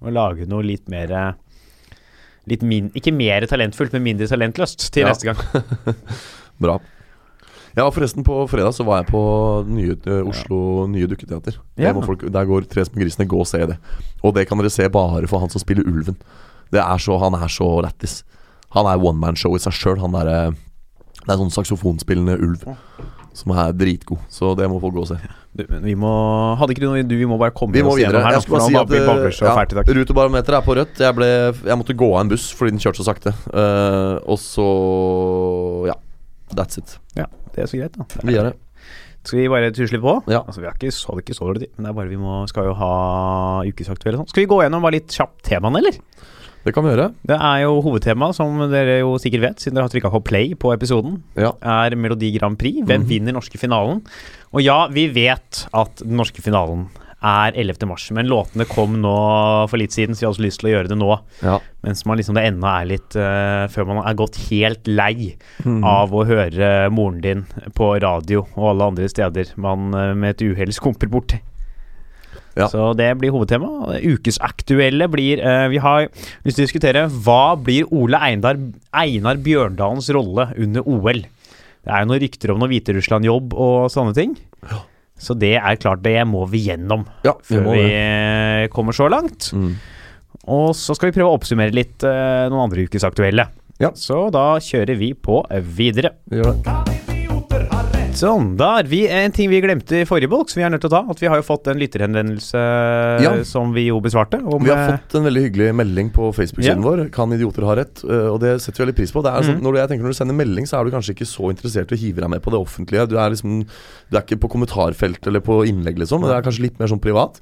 [0.00, 1.12] og lage noe litt mer
[2.48, 6.00] Litt min, Ikke mer talentfullt, men mindre talentløst til neste gang.
[6.64, 6.78] Bra.
[7.76, 9.20] Ja, forresten På fredag så var jeg på
[9.70, 11.60] nye, uh, Oslo Nye Dukketeater.
[11.80, 11.92] Ja.
[11.96, 13.28] Må folk, der går Tre små grisene.
[13.30, 13.78] Gå og se det.
[14.22, 16.18] Og det kan dere se bare for han som spiller Ulven.
[16.70, 18.20] Det er så, Han er så lættis.
[18.74, 20.02] Han er one man show i seg sjøl.
[20.02, 20.52] Han derre
[21.20, 22.66] Det er sånn saksofonspillende ulv
[23.36, 24.18] som er dritgod.
[24.32, 25.18] Så det må folk gå og se.
[25.54, 26.10] Du, men vi må
[26.58, 28.20] Hadde ikke du noe du, Vi må bare komme Vi må oss videre.
[28.20, 28.36] gjennom her.
[28.36, 31.02] Jeg skulle bare si at eh, ja, Rutebarometeret er på rødt.
[31.02, 31.30] Jeg, ble,
[31.70, 33.34] jeg måtte gå av en buss fordi den kjørte så sakte.
[33.50, 34.68] Uh, og så
[35.90, 35.98] Ja.
[36.50, 36.96] That's it.
[37.14, 38.04] Ja, det er så greit, da.
[38.24, 38.56] Vi gjør det.
[39.22, 40.14] Skal vi bare tusle på?
[40.32, 40.40] Ja.
[40.46, 42.38] Altså, vi har ikke så, ikke så dårlig tid, men det er bare vi må,
[42.48, 42.92] skal jo ha
[43.68, 44.28] ukesaktuelle sånn.
[44.32, 45.98] Skal vi gå gjennom bare litt kjapt temaene, eller?
[46.64, 47.06] Det kan vi gjøre.
[47.24, 50.54] Det er jo hovedtema, som dere jo sikkert vet, siden dere har trykka på play
[50.60, 51.52] på episoden, Ja.
[51.64, 52.82] er Melodi Grand Prix.
[52.84, 53.08] Hvem Mhm.
[53.08, 54.02] vinner norske finalen?
[54.52, 56.88] Og ja, vi vet at den norske finalen
[57.20, 57.84] er 11.
[57.88, 59.16] mars, men låtene kom nå
[59.68, 61.10] for litt siden, så vi har også lyst til å gjøre det nå.
[61.44, 61.58] ja.
[61.84, 65.30] Mens man liksom det ennå er litt uh, Før man er gått helt lei
[65.64, 65.78] mm.
[65.88, 70.44] av å høre moren din på radio og alle andre steder man uh, med et
[70.44, 71.40] uhell skumper borti.
[72.58, 72.66] Ja.
[72.68, 73.96] Så det blir hovedtema.
[74.02, 76.08] Ukesaktuelle blir uh, Vi har
[76.44, 78.60] lyst til å diskutere hva blir Ole Einar,
[78.92, 81.24] Einar Bjørndalens rolle under OL.
[81.80, 84.36] Det er jo noen rykter om noe Hviterussland-jobb og sånne ting.
[85.20, 87.92] Så det er klart, det må vi gjennom ja vi før vi det.
[88.00, 89.50] eh, kommer så langt.
[89.52, 89.74] Mm.
[90.50, 93.50] Og så skal vi prøve å oppsummere litt eh, noen andre ukes aktuelle.
[93.80, 93.92] Ja.
[93.96, 95.42] Så da kjører vi på
[95.76, 96.16] videre.
[96.28, 97.09] Vi gjør det.
[98.16, 100.82] Sånn, da er vi En ting vi glemte i forrige bolk, som vi er nødt
[100.82, 101.00] til å ta.
[101.12, 102.62] At vi har jo fått en lytterhenvendelse
[103.22, 103.32] Ja.
[103.44, 104.40] som vi jo besvarte.
[104.42, 106.84] Om, Vi har eh, fått en veldig hyggelig melding på Facebook-siden yeah.
[106.84, 107.10] vår.
[107.14, 108.02] Kan idioter ha rett?
[108.04, 109.22] Eh, Og det setter vi veldig pris på.
[109.22, 109.64] Det er sånn, mm.
[109.64, 111.92] når, du, jeg tenker når du sender melding, så er du kanskje ikke så interessert
[111.92, 113.08] i å hive deg med på det offentlige.
[113.08, 113.64] Du er liksom
[114.10, 116.26] Du er ikke på kommentarfelt eller på innlegg, liksom.
[116.26, 117.40] Det er kanskje litt mer sånn privat.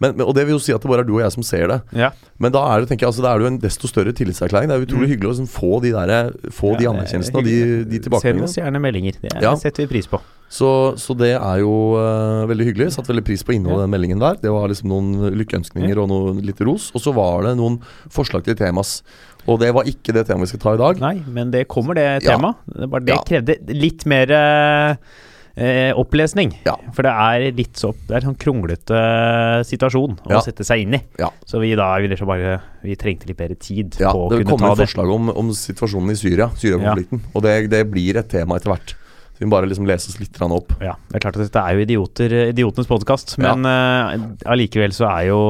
[0.00, 1.42] Men, men, og det vil jo si at det bare er du og jeg som
[1.46, 1.80] ser det.
[1.98, 2.12] ja.
[2.38, 4.68] Men da er det tenker jeg, altså, da er det jo en desto større tillitserklæring.
[4.70, 7.56] Det er jo utrolig hyggelig å liksom, få de, der, få de anerkjennelsene og de,
[7.90, 8.46] de, tilbakemeldingene.
[8.46, 9.16] Send oss gjerne meldinger.
[9.24, 9.54] Det er- Ja.
[9.58, 10.20] setter vi pris på.
[10.48, 12.92] Så, så det er jo uh, veldig hyggelig.
[12.94, 14.38] Satt veldig pris på innholdet i den meldingen der.
[14.40, 16.92] Det var liksom noen lykkeønskninger og noe litt ros.
[16.94, 17.80] Og så var det noen
[18.14, 19.00] forslag til temas.
[19.50, 21.02] Og det var ikke det temaet vi skal ta i dag.
[21.02, 22.36] Nei, men det kommer, det Ja.
[22.38, 22.54] temaet.
[22.70, 24.96] Det, det krevde litt mer eh,
[25.58, 26.52] eh, opplesning.
[26.66, 26.76] Ja.
[26.94, 29.00] For det er litt så Det er en sånn kronglete
[29.66, 30.40] situasjon å Ja.
[30.44, 31.02] sette seg inn i.
[31.18, 31.30] Ja.
[31.46, 34.44] Så vi da ville så bare Vi trengte litt bedre tid Ja, på å det
[34.44, 34.86] kunne kommer ta det.
[34.88, 37.22] forslag om, om situasjonen i Syria, Syria-konflikten.
[37.34, 38.94] Og det, det blir et tema etter hvert.
[39.34, 40.72] Så vi må bare liksom lese oss litt opp.
[40.82, 43.62] Ja, det er klart at dette er jo idioter, idiotenes podkast, men
[44.46, 44.94] allikevel ja.
[44.94, 45.40] uh, så er jo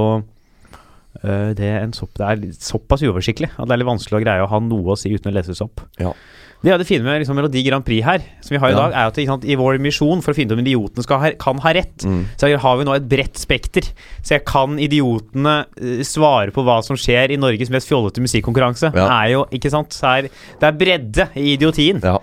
[1.25, 4.45] uh, det, en sopp, det er såpass uoversiktlig at det er litt vanskelig å greie
[4.45, 5.81] å ha noe å si uten å leses opp.
[6.01, 6.13] Ja.
[6.59, 8.79] Det er det fine med liksom, Melodi Grand Prix her, som vi har i Ja.
[8.81, 11.59] dag, er at sant, i vår misjon for å finne ut om idiotene ha, kan
[11.63, 12.25] ha rett, Mm.
[12.37, 13.87] så har vi nå et bredt spekter.
[14.23, 18.91] Så jeg kan idiotene eh, svare på hva som skjer i Norges mest fjollete musikkonkurranse.
[18.93, 19.07] Ja.
[19.23, 20.23] Er jo, ikke sant, så er,
[20.59, 22.01] det er bredde i idiotien.
[22.03, 22.19] ja,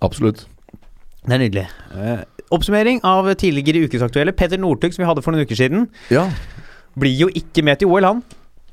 [0.00, 0.46] absolutt.
[1.26, 1.66] Det er nydelig.
[1.92, 4.32] Uh, oppsummering av tidligere ukesaktuelle.
[4.32, 6.30] Petter Northug, som vi hadde for noen uker siden, Ja,
[6.96, 8.22] blir jo ikke med til OL, han.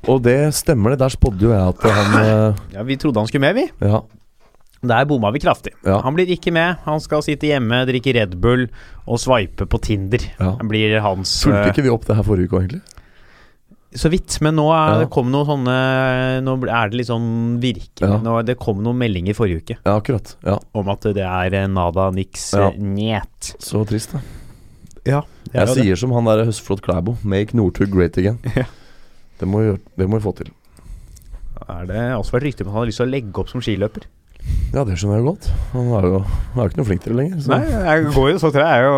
[0.08, 0.98] og det stemmer det.
[1.00, 2.54] Der spådde jo jeg at han uh...
[2.72, 3.68] Ja, Vi trodde han skulle med, vi.
[3.86, 4.00] Ja.
[4.88, 5.72] Der bomma vi kraftig.
[5.86, 6.00] Ja.
[6.04, 6.76] Han blir ikke med.
[6.84, 8.66] Han skal sitte hjemme, drikke Red Bull
[9.06, 10.22] og sveipe på Tinder.
[10.38, 10.54] Ja.
[10.64, 12.82] Blir hans Fulgte eh, ikke vi opp det her forrige uke egentlig?
[13.94, 14.98] Så vidt, men nå er, Ja.
[15.04, 15.74] det kom noen sånne
[16.42, 20.32] Nå er det litt sånn virkelig nå, Det kom noen meldinger forrige uke Ja, akkurat.
[20.42, 23.52] Ja, om at det er eh, nada, niks, eh, njet.
[23.62, 24.22] Så trist, da.
[25.06, 25.20] Ja,
[25.52, 25.98] Jeg sier det.
[26.00, 27.14] som han der Høstflot Klæbo.
[27.22, 28.40] Make Northug great again.
[29.38, 30.50] Det må vi det må vi få til.
[31.68, 33.62] Er det også vært rykte om at han har lyst til å legge opp som
[33.62, 34.04] skiløper?
[34.74, 35.48] Ja, det skjønner jeg godt.
[35.72, 37.40] Han er jo, han er jo ikke noe flink til det lenger.
[37.44, 38.96] Så Nei, jeg går jo så tror jeg er jo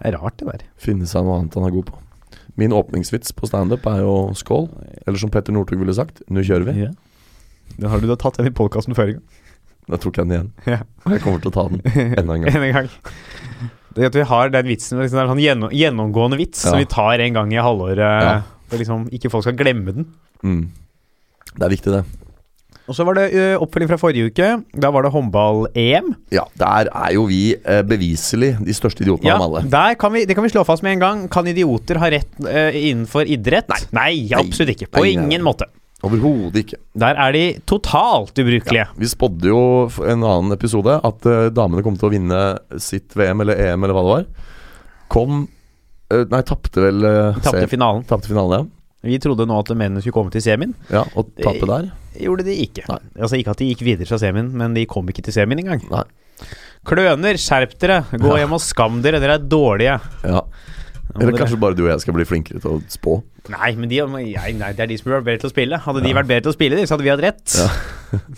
[0.00, 0.64] Det er rart, det der.
[0.80, 1.98] finne seg noe annet han er god på.
[2.56, 4.70] Min åpningsvits på standup er jo skål.
[5.06, 6.76] Eller som Petter Northug ville sagt, nå kjører vi.
[6.86, 6.92] Ja.
[7.76, 9.42] Den har du da tatt den i podkasten før en gang?
[9.86, 10.48] Da tok jeg den igjen.
[10.66, 10.80] Ja.
[11.04, 11.84] Og jeg kommer til å ta den
[12.16, 12.56] enda en gang.
[12.64, 12.88] en gang.
[13.96, 16.72] Det at vi har den vitsen, liksom, det er en sånn gjennom, gjennomgående vits Ja.
[16.72, 18.00] som vi tar en gang i halvåret.
[18.00, 18.32] Ja.
[18.66, 20.08] For liksom ikke folk skal glemme den.
[20.42, 20.64] Mm.
[21.56, 22.04] Det er viktig, det.
[22.86, 23.24] Og så var det
[23.58, 24.48] oppfølging fra forrige uke.
[24.78, 26.12] Da var det håndball-EM.
[26.30, 29.64] Ja, der er jo vi eh, beviselig de største idiotene Ja, av alle.
[29.72, 31.24] der kan vi, det kan vi slå fast med en gang.
[31.34, 33.72] Kan idioter ha rett ø, innenfor idrett?
[33.96, 34.86] Nei, absolutt ikke.
[34.94, 35.26] På Nei, nei, nei.
[35.32, 35.66] ingen måte.
[36.06, 36.78] Overhodet ikke.
[37.02, 38.86] Der er de totalt ubrukelige.
[39.00, 39.60] Vi spådde jo
[40.06, 42.40] en annen episode at eh, damene kom til å vinne
[42.78, 44.30] sitt VM eller EM eller hva det var.
[45.10, 45.42] Kom
[46.12, 47.02] eh, Nei, tapte vel
[47.42, 48.06] Tapte finalen.
[48.06, 48.70] Tapte finalen,
[49.06, 50.74] Vi trodde nå at mennene skulle komme til semien.
[50.92, 51.04] ja.
[51.14, 51.90] og tape der?
[52.16, 52.86] Gjorde de ikke.
[52.88, 53.00] Nei.
[53.20, 55.84] Altså Ikke at de gikk videre fra semien, men de kom ikke til semien engang.
[55.92, 56.04] Nei.
[56.86, 58.02] Kløner, skjerp dere.
[58.12, 59.20] Gå hjem og skam dere.
[59.22, 59.96] Dere er dårlige.
[60.22, 60.42] Ja.
[61.14, 63.20] Eller dere- kanskje bare du og jeg skal bli flinkere til å spå.
[63.48, 65.78] Nei, men de, nei, det er de som burde vært bedre til å spille.
[65.84, 67.56] Hadde de vært bedre til å spille, så hadde vi hatt rett.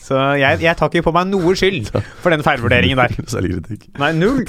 [0.01, 1.91] Så jeg, jeg tar ikke på meg noe skyld
[2.23, 3.13] for den feilvurderingen der.
[3.35, 3.87] Selvkritikk.
[4.01, 4.45] Nei, null.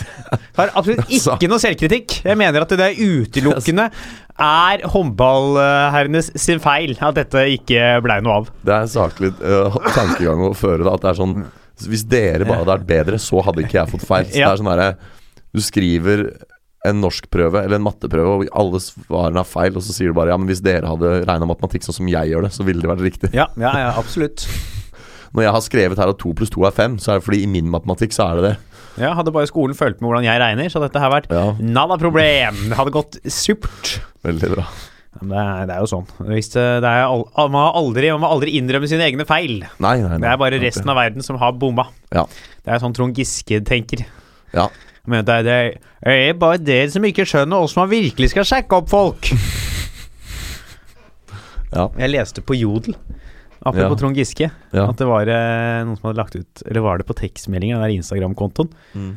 [0.58, 1.36] Har absolutt Altså.
[1.36, 2.16] ikke noe selvkritikk.
[2.28, 3.90] Jeg mener at det er utelukkende
[4.40, 8.52] er håndballherrenes sin feil at dette ikke blei noe av.
[8.64, 11.36] Det er en saklig uh, tankegang å føre da, at det er sånn
[11.90, 14.28] Hvis dere bare hadde vært bedre, så hadde ikke jeg fått feil.
[14.32, 14.90] Så det er sånn derre
[15.56, 16.26] Du skriver
[16.88, 20.32] en norskprøve eller en matteprøve, og alle svarene er feil, og så sier du bare
[20.32, 22.92] ja, men hvis dere hadde regna matematikk sånn som jeg gjør det, så ville det
[22.92, 23.32] vært riktig.
[23.36, 24.46] Ja, ja, ja absolutt.
[25.36, 27.44] Når jeg har skrevet her at to pluss to er fem, så er det fordi
[27.46, 28.56] i min matematikk så er det det.
[29.00, 32.00] Ja, Hadde bare skolen fulgt med hvordan jeg regner, så dette her vært Ja, nada
[32.02, 32.58] problem.
[32.72, 34.00] Det hadde gått supert.
[34.26, 34.66] veldig bra.
[35.20, 36.10] Det, er, det er jo sånn.
[36.30, 37.14] Hvis det, det er,
[37.52, 39.64] man, har aldri, aldri innrømme sine egne feil.
[39.82, 40.20] Nei, nei, nei.
[40.24, 41.90] Det er bare resten av verden som har bomma.
[42.14, 42.26] Ja.
[42.64, 44.06] Det er sånn Trond Giske tenker.
[44.56, 44.70] Ja.
[45.10, 48.78] Men det er, det er bare dere som ikke skjønner åssen man virkelig skal sjekke
[48.82, 49.32] opp folk.
[51.70, 51.84] Ja.
[52.02, 52.96] Jeg leste på Jodel,
[53.62, 53.98] apropos Ja.
[54.02, 54.88] Trond Giske, Ja.
[54.90, 58.00] at det var eh, noen som hadde lagt ut Eller var det på tekstmeldingen, den
[58.02, 58.72] Instagram-kontoen?
[58.98, 59.12] Mm.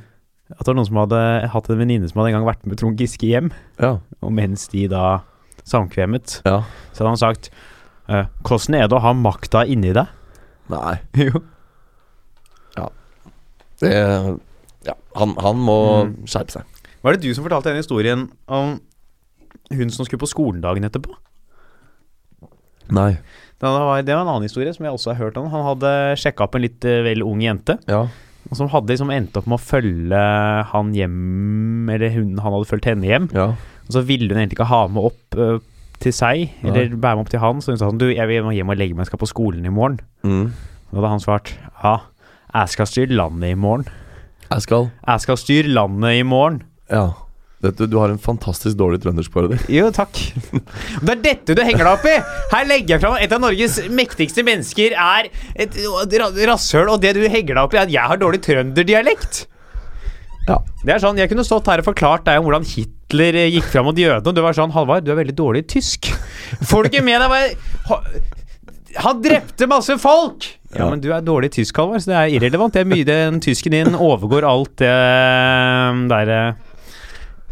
[0.52, 2.76] At det var noen som hadde hatt en venninne som hadde en gang vært med
[2.76, 3.48] Trond Giske hjem.
[3.80, 3.94] ja.
[4.20, 5.22] Og mens de da
[5.64, 6.58] samkvemmet, Ja.
[6.92, 7.48] så hadde han sagt
[8.10, 10.06] eh, Hvordan er det å ha makta inni deg?
[10.68, 10.98] Nei.
[11.24, 11.40] Jo.
[13.80, 13.96] Det
[14.86, 14.94] Ja.
[15.16, 16.14] Han, han må Mm.
[16.26, 16.64] skjerpe seg.
[17.02, 18.80] Var det du som fortalte denne historien om
[19.72, 21.14] hun som skulle på skolen dagen etterpå?
[22.92, 23.12] Nei.
[23.62, 25.46] Det var, det var en annen historie som jeg også har hørt om.
[25.52, 25.90] Han hadde
[26.20, 28.02] sjekka opp en litt eh, vel ung jente, Ja.
[28.50, 30.22] og som hadde liksom endt opp med å følge
[30.72, 33.28] han hjem Eller hun, han hadde fulgt henne hjem.
[33.32, 33.52] Ja.
[33.86, 35.58] Og så ville hun egentlig ikke ha med opp uh,
[36.02, 37.62] til seg, eller bære med opp til han.
[37.62, 39.66] Så hun sa sånn Du, jeg vil hjem og legge meg, jeg skal på skolen
[39.66, 40.00] i morgen.
[40.26, 40.50] Mm.
[40.90, 41.94] Da hadde han svart Ja,
[42.52, 43.86] jeg skal styre landet i morgen.
[44.52, 46.62] Jeg skal Jeg skal styre landet i morgen.
[46.92, 47.10] Ja.
[47.62, 49.44] Dette, du har en fantastisk dårlig trøndersk på.
[49.70, 50.18] Jo, takk.
[50.50, 52.16] Det er dette du henger deg opp i!
[52.50, 55.28] Her legger jeg fram et av Norges mektigste mennesker er
[55.62, 55.78] et
[56.18, 59.44] ra- rasshøl, og det du henger deg opp i, er at jeg har dårlig trønderdialekt.
[60.48, 60.56] Ja.
[60.82, 63.68] Det er sånn, Jeg kunne stått her og forklart deg om hvordan Hitler eh, gikk
[63.70, 66.10] fram mot jødene, og du var sånn Halvard, du er veldig dårlig i tysk.
[66.66, 70.50] Får du ikke med deg hva jeg Han drepte masse folk!
[70.72, 72.72] Ja, men du er dårlig i tysk, Halvor, så det er irrelevant.
[72.74, 74.92] Det er mye Den tysken din overgår alt det
[76.12, 76.42] derre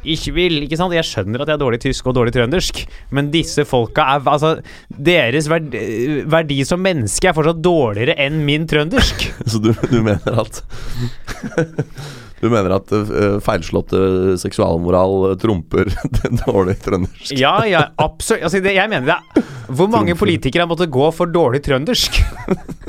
[0.07, 0.95] ikke vil, ikke sant?
[0.97, 2.83] Jeg skjønner at jeg er dårlig tysk og dårlig trøndersk,
[3.17, 4.55] men disse folka er Altså,
[4.89, 9.27] deres verdi, verdi som menneske er fortsatt dårligere enn min trøndersk.
[9.51, 10.63] Så du, du mener at
[12.41, 15.91] Du mener at eh, feilslåtte seksualmoral trumper
[16.23, 17.35] den dårlige trøndersk?
[17.37, 18.47] Ja, ja, absolutt.
[18.49, 20.25] Altså, det, jeg mener det er Hvor mange Trumfer.
[20.25, 22.21] politikere har måttet gå for dårlig trøndersk?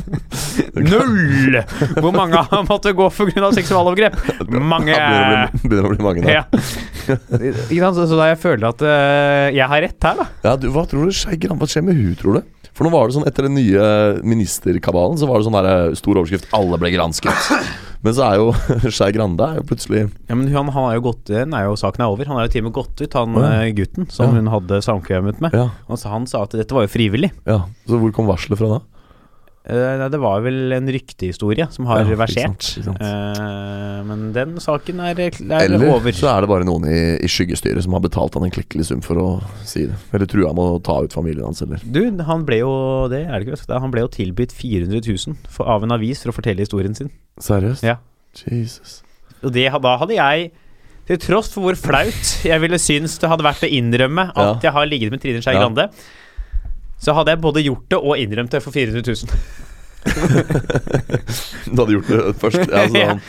[0.91, 1.59] Null!
[2.01, 3.51] Hvor mange har måttet gå pga.
[3.55, 4.17] seksualovergrep?
[4.49, 4.93] Mange.
[4.93, 6.39] Ja, begynner, å bli, begynner å bli mange da.
[6.39, 7.91] Ja.
[7.91, 10.27] Så, så da jeg føler at uh, jeg har rett her, da.
[10.45, 12.67] Ja, du, Hva tror du Skei Hva skjer med hun, tror du?
[12.71, 13.85] For nå var det sånn Etter den nye
[14.23, 17.49] ministerkabalen Så var det sånn der eh, stor overskrift 'Alle ble gransket'.
[18.03, 18.47] Men så er jo
[18.95, 22.01] Skei Grande er jo plutselig Ja, men han, han er jo gått Nei, jo saken
[22.01, 22.25] er over.
[22.31, 23.51] Han er jo til og med gått ut, han ja.
[23.61, 24.39] eh, gutten som Ja.
[24.39, 25.53] hun hadde samkvemmet med.
[25.53, 27.31] Ja, Altså, han sa at dette var jo frivillig.
[27.45, 27.59] ja.
[27.85, 28.79] Så hvor kom varselet fra da?
[29.71, 33.01] Eh, det var vel en ryktehistorie som har Ja, ikke sant, ikke sant.
[33.07, 36.11] Eh, men den saken er, er Eller over.
[36.11, 39.01] så er det bare noen i, i skyggestyret som har betalt han en klekkelig sum
[39.05, 39.27] for å
[39.63, 39.95] si det.
[40.11, 42.73] Eller trua med å ta ut familien hans, eller Du, han ble jo
[43.11, 43.75] det er det ikke, vet.
[43.85, 47.09] Han ble jo tilbudt 400 000 for, av en avis for å fortelle historien sin.
[47.39, 47.83] Seriøst?
[47.87, 47.95] Ja.
[48.43, 48.99] Jesus.
[49.41, 50.51] Og det, da hadde jeg
[51.07, 54.59] til tross for hvor flaut jeg ville synes det hadde vært å innrømme at Ja.
[54.67, 55.63] jeg har ligget med Trine Skei Ja.
[57.01, 59.29] Så hadde jeg både gjort det og innrømt det for 400 000.
[61.71, 62.61] Du hadde gjort det først?
[62.71, 63.21] Ja, så han,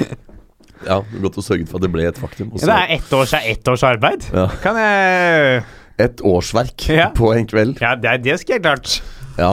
[0.87, 2.51] ja Godt å sørge for at det ble et faktum.
[2.53, 2.67] Også.
[2.69, 4.25] Det er ett års, ett års arbeid.
[4.35, 4.47] Ja.
[4.65, 5.63] Kan jeg
[6.03, 7.11] Et årsverk Ja.
[7.15, 7.77] på en kveld.
[7.85, 8.97] Ja, det, det skulle jeg klart.
[9.39, 9.53] Ja.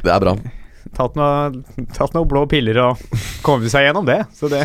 [0.00, 0.32] Det er bra.
[0.96, 1.60] Tatt noen
[1.94, 3.04] tatt noen blå piller og
[3.46, 4.22] kommet seg gjennom det.
[4.34, 4.64] Så det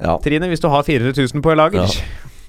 [0.00, 0.14] Ja.
[0.22, 1.88] Trine, hvis du har 400 000 på lager Ja.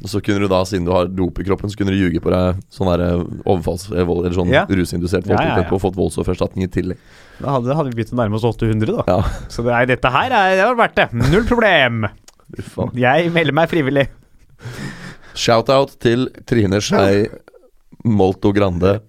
[0.04, 2.22] Og så kunne du da, siden du har dop i kroppen, så kunne du ljuge
[2.22, 3.04] på deg sånn der
[3.50, 3.88] overfalls...
[3.90, 4.66] eh, Eller sånn Ja.
[4.70, 5.66] rusindusert Ja, ja, ja.
[5.74, 7.00] og fått voldsoffererstatning i tillegg.
[7.42, 9.18] Da hadde, hadde vi begynt å nærme oss 800, da.
[9.50, 11.08] Så det nei, dette her er, det har vært det.
[11.18, 12.06] Null problem.
[12.98, 14.06] Jeg melder meg frivillig.
[15.38, 17.26] Shout-out til Trine Skei
[18.08, 19.00] Molto Grande.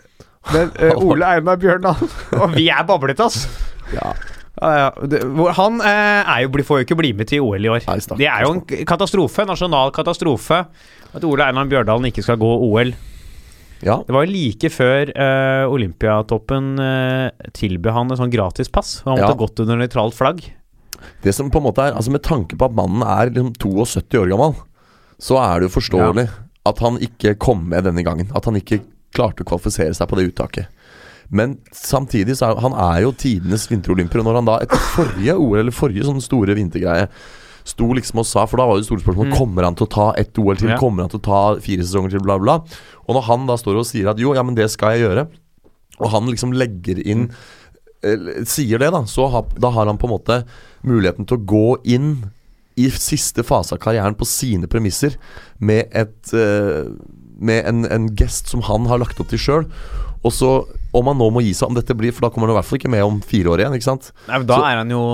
[0.53, 1.99] Men uh, Ole Einar Bjørndal
[2.41, 3.45] Og vi er bablet, ass.
[3.93, 4.15] Ja.
[4.59, 5.07] Ja, ja.
[5.07, 5.21] Det,
[5.59, 7.85] han eh, er jo, får jo ikke bli med til OL i år.
[7.87, 10.65] Nei, stakk, Det er jo en katastrofe, nasjonal katastrofe,
[11.15, 12.93] at Ole Einar Bjørdalen ikke skal gå OL.
[13.87, 14.01] ja.
[14.07, 19.03] Det var jo like før eh, Olympiatoppen eh, tilbød han en sånn gratispass.
[19.07, 19.43] Han måtte Ja.
[19.45, 20.43] gått under nøytralt flagg.
[21.23, 24.19] Det som på en måte er Altså Med tanke på at mannen er liksom 72
[24.19, 24.57] år gammel,
[25.19, 26.29] så er det jo forståelig
[26.67, 28.29] at han ikke kom med denne gangen.
[28.35, 28.81] At han ikke
[29.15, 30.67] klarte å kvalifisere seg på det uttaket.
[31.29, 34.25] Men samtidig så er han er jo tidenes vinterolympier.
[34.25, 37.11] Når han da etter forrige OL, eller forrige sånn store vintergreie,
[37.69, 40.07] sto liksom og sa For da var det store spørsmålet Kommer han til å ta
[40.17, 40.71] ett OL til?
[40.71, 40.73] Mm.
[40.73, 40.79] Ja.
[40.81, 42.25] Kommer han til å ta fire sesonger til?
[42.25, 42.63] Bla, bla.
[43.05, 45.27] Og når han da står og sier at jo, ja, men det skal jeg gjøre,
[45.99, 47.29] og han liksom legger inn
[48.07, 50.43] eller sier det, da, så ha, da har han på en måte
[50.87, 52.13] muligheten til å gå inn
[52.79, 55.17] i siste fase av karrieren på sine premisser
[55.59, 56.95] med et uh,
[57.39, 59.67] Med en, en gest som han har lagt opp til sjøl.
[60.27, 60.49] Og så,
[60.99, 62.69] om han nå må gi seg om dette blir For da kommer han i hvert
[62.71, 64.11] fall ikke med om fire år igjen, ikke sant?
[64.29, 65.05] Nei, men Da Så- er han jo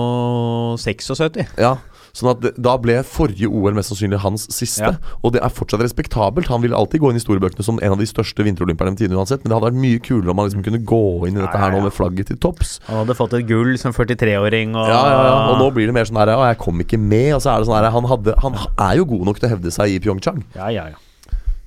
[0.77, 1.45] 76.
[1.57, 1.77] Ja
[2.15, 4.87] Sånn at det, Da ble forrige OL mest sannsynlig hans siste.
[4.87, 5.15] Ja.
[5.21, 6.47] Og det er fortsatt respektabelt.
[6.47, 9.19] Han vil alltid gå inn i historiebøkene som en av de største vinterolympierne med tidene
[9.19, 9.43] uansett.
[9.43, 11.73] Men det hadde vært mye kulere om han liksom kunne gå inn i dette her
[11.75, 12.79] nå med flagget til topps.
[12.87, 14.71] Han hadde fått et gull som 43-åring.
[14.79, 15.35] Og, Ja, ja, ja.
[15.51, 17.33] Og nå blir det mer sånn her jeg kom ikke med.
[17.35, 19.75] Og så er det sånn her han, han er jo god nok til å hevde
[19.75, 20.43] seg i Pyeongchang.
[20.55, 21.01] ja, ja, ja.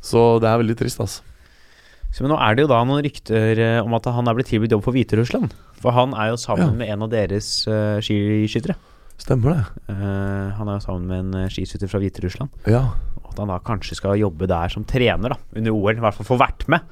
[0.00, 1.20] Så det er veldig trist, altså.
[2.08, 4.48] Så, men nå er det jo da noen rykter eh, om at han er blitt
[4.50, 5.52] tilbudt jobb for Hviterussland.
[5.78, 6.78] For han er jo sammen Ja.
[6.80, 8.78] med en av deres uh, skiskyttere.
[9.18, 9.64] Stemmer det.
[9.90, 12.50] Uh, han er jo sammen med en skiskytter fra Hviterussland.
[12.70, 12.86] Ja.
[13.20, 15.94] Og at han da kanskje skal jobbe der som trener da under OL.
[15.94, 16.86] I hvert fall få vært med.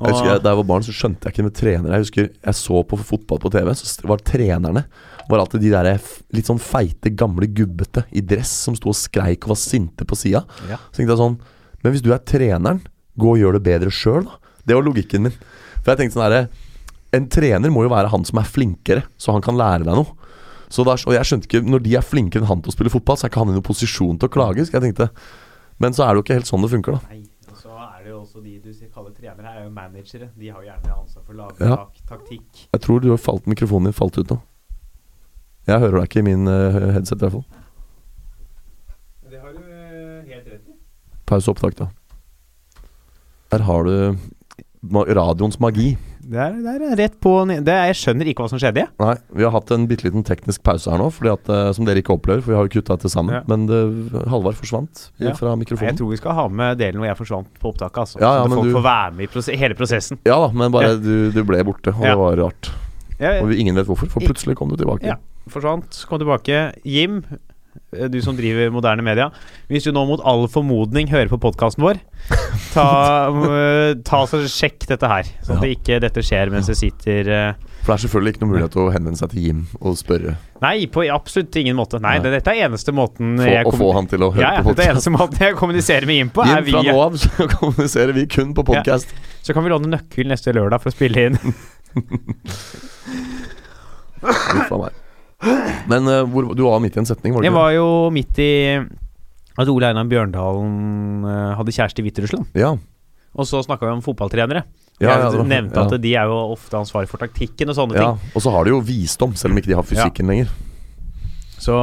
[0.00, 1.96] Jeg husker jeg, Da jeg var barn, så skjønte jeg ikke det med trenere.
[1.96, 4.84] Jeg husker jeg så på fotball på TV, så var trenerne
[5.30, 5.90] var alltid de der
[6.34, 10.16] litt sånn feite, gamle gubbete i dress som sto og skreik og var sinte på
[10.18, 10.42] sida.
[10.70, 10.80] Ja.
[10.88, 11.36] Så tenkte jeg sånn
[11.84, 12.80] Men hvis du er treneren,
[13.20, 14.38] gå og gjør det bedre sjøl, da.
[14.66, 15.36] Det var logikken min.
[15.80, 16.42] For jeg tenkte sånn herre
[17.16, 20.12] En trener må jo være han som er flinkere, så han kan lære deg noe.
[20.70, 22.92] Så da, og jeg skjønte ikke Når de er flinkere enn han til å spille
[22.92, 24.62] fotball, så er ikke han i noen posisjon til å klage.
[24.68, 25.08] Så jeg tenkte
[25.82, 27.10] Men så er det jo ikke helt sånn det funker, da.
[27.10, 30.28] Nei, og så er det jo også de du kaller trenere, er jo managere.
[30.38, 31.80] De har jo gjerne ansvar for lag, Ja.
[32.06, 32.66] taktikk.
[32.76, 34.38] Jeg tror du har falt mikrofonen din falt ut nå.
[35.66, 37.44] Jeg hører deg ikke i min eh, headset, i hvert fall.
[39.30, 40.76] Det har du eh, helt rett i.
[41.26, 41.88] Pause opptak, da.
[43.50, 44.16] Der har du
[45.14, 45.96] radioens magi.
[46.30, 48.84] Det er, det er rett på det Jeg skjønner ikke hva som skjedde.
[48.84, 48.88] jeg.
[49.02, 51.98] Nei, vi har hatt en bitte liten teknisk pause her nå, at, eh, som dere
[52.04, 53.34] ikke opplever, for vi har jo kutta til sammen.
[53.34, 53.40] Ja.
[53.50, 53.80] Men det,
[54.30, 55.32] Halvard forsvant Ja.
[55.34, 57.98] fra Nei, Jeg tror vi skal ha med delen hvor jeg forsvant på opptaket.
[58.04, 58.20] Altså.
[58.20, 60.18] Ja, så folk du- får være med i prose hele prosessen.
[60.24, 62.70] Ja da, men bare du, du ble borte, og det var rart.
[63.42, 65.04] Og vi, ingen vet hvorfor, for plutselig kom du tilbake.
[65.04, 65.16] Ja.
[65.48, 66.74] forsvant, kom tilbake.
[66.84, 67.36] Jim, eh,
[68.10, 69.28] du som driver moderne media.
[69.70, 71.98] Hvis du nå mot all formodning hører på podkasten vår,
[72.74, 72.86] ta,
[73.50, 75.24] eh, ta så sjekk dette her.
[75.48, 78.52] At det ikke dette skjer mens du sitter eh, For det er selvfølgelig ikke noen
[78.54, 81.98] mulighet til å henvende seg til Jim og spørre Nei, på absolutt ingen måte.
[82.02, 82.32] Nei, Nei.
[82.36, 84.70] dette er eneste måten få, jeg å få han til å høre ja, ja, på
[84.74, 84.90] podkast.
[84.92, 86.44] eneste måten jeg kommuniserer med Jim på.
[86.44, 89.14] Er Jim, fra nå av så kommuniserer vi kun på podkast.
[89.40, 91.40] så kan vi låne nøkkel neste lørdag for å spille inn.
[94.20, 94.99] Uff a meg.
[95.90, 98.40] Men uh, hvor, du var midt i en setning, var du Jeg var jo midt
[98.42, 98.52] i
[99.60, 102.48] at Ole Einar Bjørndalen uh, hadde kjæreste i Hviterussland.
[102.58, 102.74] Ja.
[103.36, 104.64] Og så snakka vi om fotballtrenere.
[105.00, 107.96] Ja, jeg ja, det nevnte at de er jo ofte ansvarlig for taktikken og sånne
[107.96, 108.10] ja.
[108.10, 108.34] ting.
[108.36, 110.50] Og så har de jo visdom, selv om ikke de har fysikken lenger.
[111.60, 111.76] Så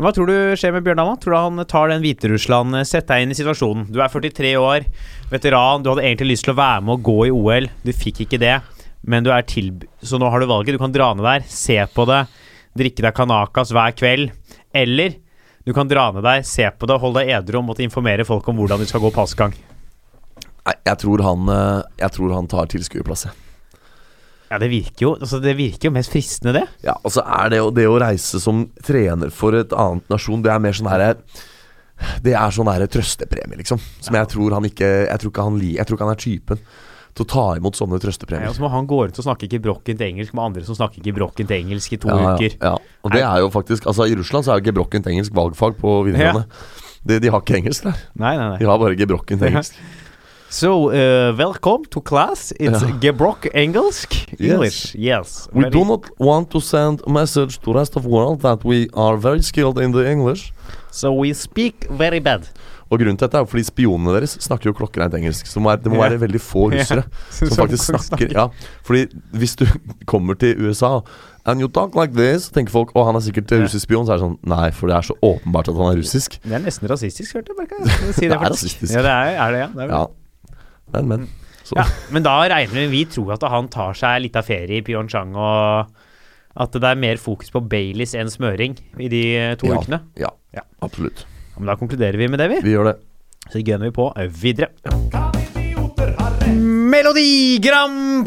[0.00, 1.18] Hva tror du skjer med Bjørndalen?
[1.20, 3.86] Tror du han tar den Hviterussland eh, Sett deg inn i situasjonen.
[3.92, 4.84] Du er 43 år,
[5.32, 5.84] veteran.
[5.84, 7.68] Du hadde egentlig lyst til å være med og gå i OL.
[7.84, 8.58] Du fikk ikke det.
[9.00, 9.86] men du er tilb...
[10.04, 10.76] Så nå har du valget.
[10.76, 12.26] Du kan dra ned der, se på det,
[12.78, 14.32] drikke deg Kanakas hver kveld.
[14.76, 15.18] Eller
[15.66, 18.48] du kan dra ned deg, se på det, holde deg edru og måtte informere folk
[18.50, 19.54] om hvordan de skal gå passgang.
[20.66, 23.46] Nei, jeg tror han, eh, jeg tror han tar tilskuerplass, jeg.
[24.50, 26.64] Ja, det virker jo altså det virker jo mest fristende, det.
[26.82, 30.50] Ja, og så er det, det å reise som trener for et annet nasjon, det
[30.50, 31.14] er mer sånn herre
[32.24, 33.78] Det er sånn trøstepremie, liksom.
[34.02, 36.64] Som jeg tror han ikke Jeg tror ikke han, jeg tror ikke han er typen
[37.14, 38.48] til å ta imot sånne Ja, trøstepremier.
[38.48, 41.50] og så må han gå rundt og snakke gebrokkent engelsk med andre som snakker gebrokkent
[41.50, 42.56] engelsk i to Ja, uker.
[42.60, 42.76] ja, ja.
[43.04, 46.04] Og det er jo faktisk Altså I Russland så er jo gebrokkent engelsk valgfag på
[46.06, 46.44] videregående.
[47.06, 47.96] De, de har ikke engelsk der.
[48.14, 48.58] Nei, nei, nei.
[48.58, 49.74] De har bare gebrokkent engelsk.
[50.50, 52.52] So, uh, welcome to class.
[52.58, 52.98] It's yeah.
[53.00, 54.16] Gebrock engelsk.
[54.40, 54.96] English.
[54.98, 55.48] Yes.
[55.52, 58.88] We Very- do not want to send a message to rest of world that we
[58.94, 60.52] are very skilled in the English.
[60.90, 62.48] So we speak very bad.
[62.90, 65.46] Og grunnen til dette er fordi spionene deres snakker jo klokkereint engelsk.
[65.46, 68.48] Så det må være, det veldig få russere som faktisk snakker Ja,
[68.86, 69.04] fordi
[69.38, 69.66] hvis du
[70.10, 71.00] kommer til USA
[71.48, 74.04] And you talk like this, tenker folk Og han er sikkert russisk spion.
[74.04, 76.36] Så er det sånn Nei, for det er så åpenbart at han er russisk.
[76.44, 78.12] Det er nesten rasistisk, hørte jeg.
[78.18, 78.92] Si Det er rasistisk.
[78.92, 79.70] Ja, det er, er det, ja.
[79.76, 80.02] Det er Ja.
[80.92, 81.28] Men, men.
[81.64, 81.86] Så ja.
[82.10, 85.32] Men da regner vi Vi tror at han tar seg litt av ferie i Pyeongchang,
[85.38, 85.96] og
[86.60, 89.78] at det er mer fokus på Baileys enn smøring i de eh, to Ja.
[89.78, 90.00] ukene.
[90.18, 90.64] ja, Ja.
[90.82, 91.22] absolutt.
[91.60, 92.58] Men da konkluderer vi med det, vi.
[92.64, 92.96] Vi gjør det.
[93.52, 94.06] Så gønner vi på
[94.40, 94.70] videre.
[96.90, 98.24] Melodi Grand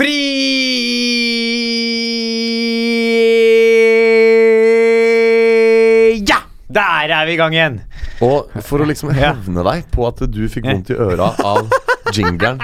[5.17, 6.29] Prix!
[6.29, 6.37] Ja!
[6.69, 7.79] Der er vi i gang igjen.
[8.21, 11.73] Og for å liksom hevne deg på at du fikk vondt i øra av
[12.13, 12.61] jingeren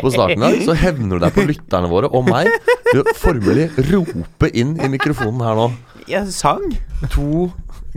[0.00, 2.50] på starten der, så hevner du deg på lytterne våre og meg
[2.90, 5.70] ved å formelig rope inn i mikrofonen her nå.
[6.10, 6.66] Jeg sang.
[7.14, 7.46] To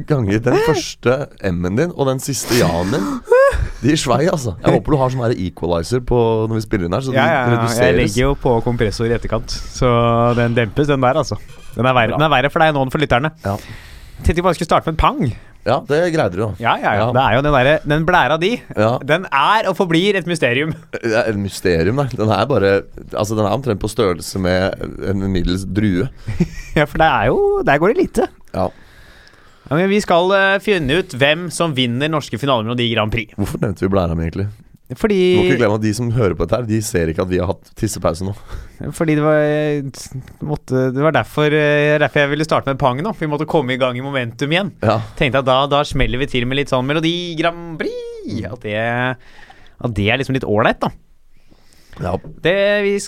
[0.09, 1.15] ganger den første
[1.51, 3.05] M-en din og den siste ja-en din.
[3.81, 4.55] De svei, altså.
[4.61, 7.39] Jeg håper du har sånn equalizer på når vi spiller inn her, så Ja, ja,
[7.55, 7.69] ja.
[7.81, 9.89] Jeg legger jo på kompressor i etterkant, så
[10.37, 11.39] den dempes, den der, altså.
[11.75, 13.31] Den er verre, den er verre for deg nå enn for lytterne.
[13.45, 13.55] Ja.
[14.21, 15.31] Tenkte vi bare skulle starte med en pang.
[15.61, 16.43] Ja, det greide du.
[16.57, 17.03] Ja, ja, ja.
[17.03, 17.07] Ja.
[17.13, 18.55] Det er jo den der, Den blæra di.
[18.73, 18.95] Ja.
[19.05, 20.73] Den er og forblir et mysterium.
[21.03, 22.07] Er et mysterium, nei.
[22.17, 22.71] Den er bare
[23.13, 24.73] Altså, den er omtrent på størrelse med
[25.05, 26.09] en middels drue.
[26.77, 28.27] Ja, for det er jo Der går det lite.
[28.55, 28.69] Ja.
[29.69, 33.35] Ja, men vi skal uh, finne ut hvem som vinner norske finalemelodi Grand Prix.
[33.37, 34.49] Hvorfor nevnte vi blæra mi, egentlig?
[34.99, 37.23] Fordi Du må ikke glemme at de som hører på dette her, de ser ikke
[37.23, 38.33] at vi har hatt tissepause nå.
[38.97, 39.45] Fordi det var
[40.49, 43.13] måtte, Det var derfor, eh, derfor jeg ville starte med pang nå.
[43.15, 44.73] Vi måtte komme i gang i momentum igjen.
[44.83, 44.99] Ja.
[45.19, 48.43] Tenkte at da, da smeller vi til med litt sånn Melodi Grand Prix.
[48.51, 48.75] At det,
[49.81, 50.91] at det er liksom litt ålreit, da.
[51.99, 52.13] Ja.
[52.45, 53.01] Det vi, vi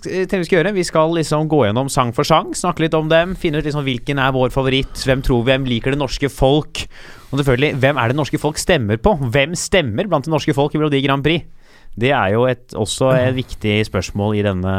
[0.44, 3.62] skal gjøre, vi skal liksom gå gjennom sang for sang, snakke litt om dem, finne
[3.62, 6.84] ut liksom hvilken er vår favoritt, hvem tror vi hvem liker det norske folk,
[7.32, 9.16] og selvfølgelig, hvem er det norske folk stemmer på?
[9.34, 11.48] Hvem stemmer blant det norske folk i Melodi Grand Prix?
[11.94, 14.78] Det er jo et, også et viktig spørsmål i denne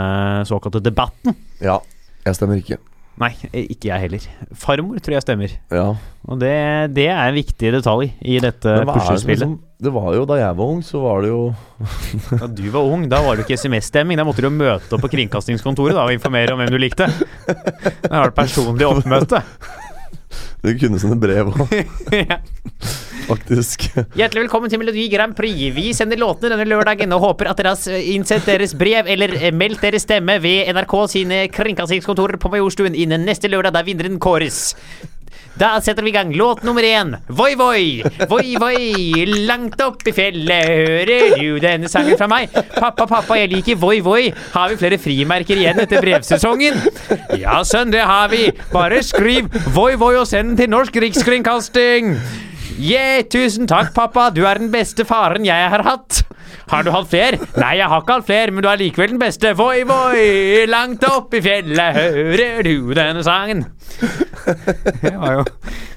[0.51, 1.37] såkalte debatten.
[1.63, 1.81] ja.
[2.25, 2.79] Jeg stemmer ikke.
[3.21, 4.25] Nei, ikke jeg heller.
[4.59, 5.53] Farmor tror jeg stemmer.
[5.71, 5.91] Ja.
[6.25, 6.55] Og det,
[6.97, 9.59] det er en viktig detalj i dette puslespillet.
[9.85, 11.41] Det var jo da jeg var ung, så var det jo
[12.41, 14.17] Da du var ung, da var det ikke SMS-stemming.
[14.21, 17.11] Da måtte du jo møte opp på kringkastingskontoret da, og informere om hvem du likte.
[18.07, 19.43] Da har du personlig oppmøte.
[20.65, 21.73] Du kunne sende brev òg,
[22.25, 22.39] Ja.
[23.29, 23.85] faktisk.
[24.17, 25.61] Hjertelig velkommen til Melodi Grand Prix.
[25.77, 29.53] Vi sender låtene denne lørdagen og håper at dere har innsendt deres brev eller eh,
[29.55, 34.71] meldt deres stemme ved NRK sine kringkastingskontorer på Majorstuen innen neste lørdag, der vinneren kåres.
[35.55, 36.33] Da setter vi i gang.
[36.35, 37.17] Låt nummer én.
[37.27, 39.27] Voi, voi, voi, voi.
[39.47, 42.51] Langt opp i fjellet hører du denne sangen fra meg.
[42.75, 44.33] Pappa, pappa, jeg liker voi, voi.
[44.55, 46.81] Har vi flere frimerker igjen etter brevsesongen?
[47.39, 48.49] Ja, sønn, det har vi.
[48.75, 52.17] Bare skriv voi, voi og send den til Norsk Rikskringkasting.
[52.81, 54.29] Yeah, tusen takk, pappa.
[54.35, 56.23] Du er den beste faren jeg har hatt.
[56.71, 57.39] Har du hatt flere?
[57.61, 59.53] Nei, jeg har ikke hatt flere, men du er likevel den beste.
[59.59, 63.65] Voi, voi, langt opp i fjellet hører du denne sangen.
[65.03, 65.45] Det var jo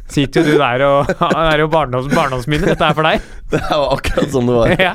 [0.08, 2.70] Sitter jo du der og Det er jo barndoms, barndomsminner.
[2.72, 3.26] Dette er for deg.
[3.52, 4.76] Det var akkurat sånn det var.
[4.80, 4.94] Ja.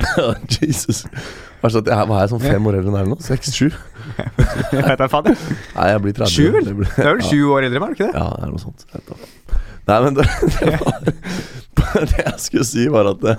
[0.60, 1.02] Jesus.
[1.60, 3.16] Hva er jeg- Var jeg sånn fem år eldre enn deg nå?
[3.16, 3.24] noe?
[3.26, 3.68] Seks-sju?
[4.20, 5.34] Jeg vet da faen.
[5.34, 6.32] Nei, jeg blir 30.
[6.34, 6.64] Sju, vel?
[6.70, 8.14] Det Du er vel sju år eldre, var du ikke det?
[8.22, 8.86] Ja, det er noe sånt.
[9.90, 10.26] Nei, men det,
[10.56, 13.36] det var Det jeg skulle si, var at det,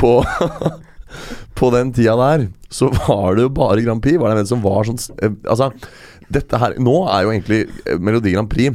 [0.00, 0.16] på
[1.58, 4.18] På den tida der så var det jo bare Grand Prix.
[4.18, 5.68] Var det en som var sånn eh, Altså,
[6.34, 8.74] dette her Nå er jo egentlig eh, Melodi Grand Prix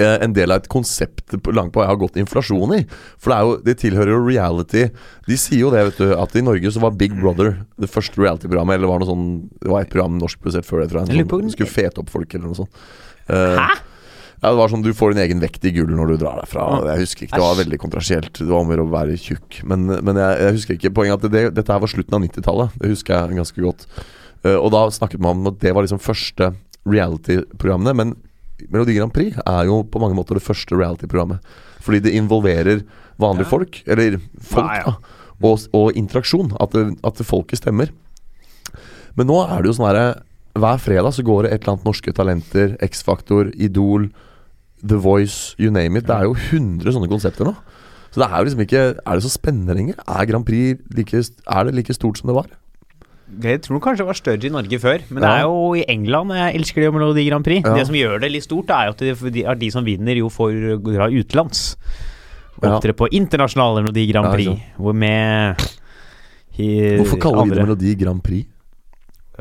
[0.00, 2.80] eh, en del av et konsept langt på vei har gått inflasjon i.
[3.20, 4.86] For det, er jo, det tilhører jo reality.
[5.28, 8.20] De sier jo det, vet du, at i Norge så var Big Brother det første
[8.22, 8.78] reality-programmet.
[8.78, 9.28] Eller var noe sånn
[9.60, 11.28] Det var et program norskprodusert før det, tror jeg.
[11.28, 12.84] På- Sånn, skulle fete opp folk, eller noe sånt.
[13.28, 13.68] Eh, Hæ?
[14.42, 16.64] Ja, det var sånn Du får din egen vekt i gull når du drar derfra.
[16.90, 18.32] Jeg husker ikke, Det var veldig kontrasielt.
[18.40, 19.60] Det var mer å være tjukk.
[19.70, 22.74] Men, men jeg, jeg husker ikke Poenget at det, dette her var slutten av 90-tallet.
[22.82, 23.86] Det husker jeg ganske godt.
[24.42, 26.50] Uh, og da snakket man om at det var liksom første
[26.90, 27.94] reality-programmene.
[27.94, 28.14] Men
[28.72, 31.38] Melodi Grand Prix er jo på mange måter det første reality-programmet.
[31.82, 32.82] Fordi det involverer
[33.22, 33.50] vanlige Ja.
[33.50, 34.82] folk, eller folk, ja.
[34.90, 34.96] da.
[35.42, 36.52] Og, og interaksjon.
[36.62, 37.90] At, det, at folket stemmer.
[39.14, 40.04] Men nå er det jo sånn herre
[40.58, 44.10] Hver fredag så går det et eller annet Norske Talenter, X-Faktor, Idol,
[44.82, 46.08] The Voice, you name it.
[46.08, 47.54] Det er jo 100 sånne konsepter nå.
[48.12, 50.00] Så det er jo liksom ikke Er det så spennende lenger?
[50.04, 52.50] Er Grand Prix like, er det like stort som det var?
[53.42, 56.34] Jeg tror kanskje det var større i Norge før, men det er jo i England
[56.36, 57.62] jeg elsker det jo Melodi Grand Prix.
[57.64, 57.76] Ja.
[57.78, 60.28] Det som gjør det litt stort, er jo at de, er de som vinner, jo
[60.28, 61.62] får dra utenlands.
[62.60, 62.74] Ja.
[62.74, 65.64] Opptre på internasjonale Melodi Grand Prix, hvor med
[66.52, 68.44] Hvorfor kaller vi det Melodi Grand Prix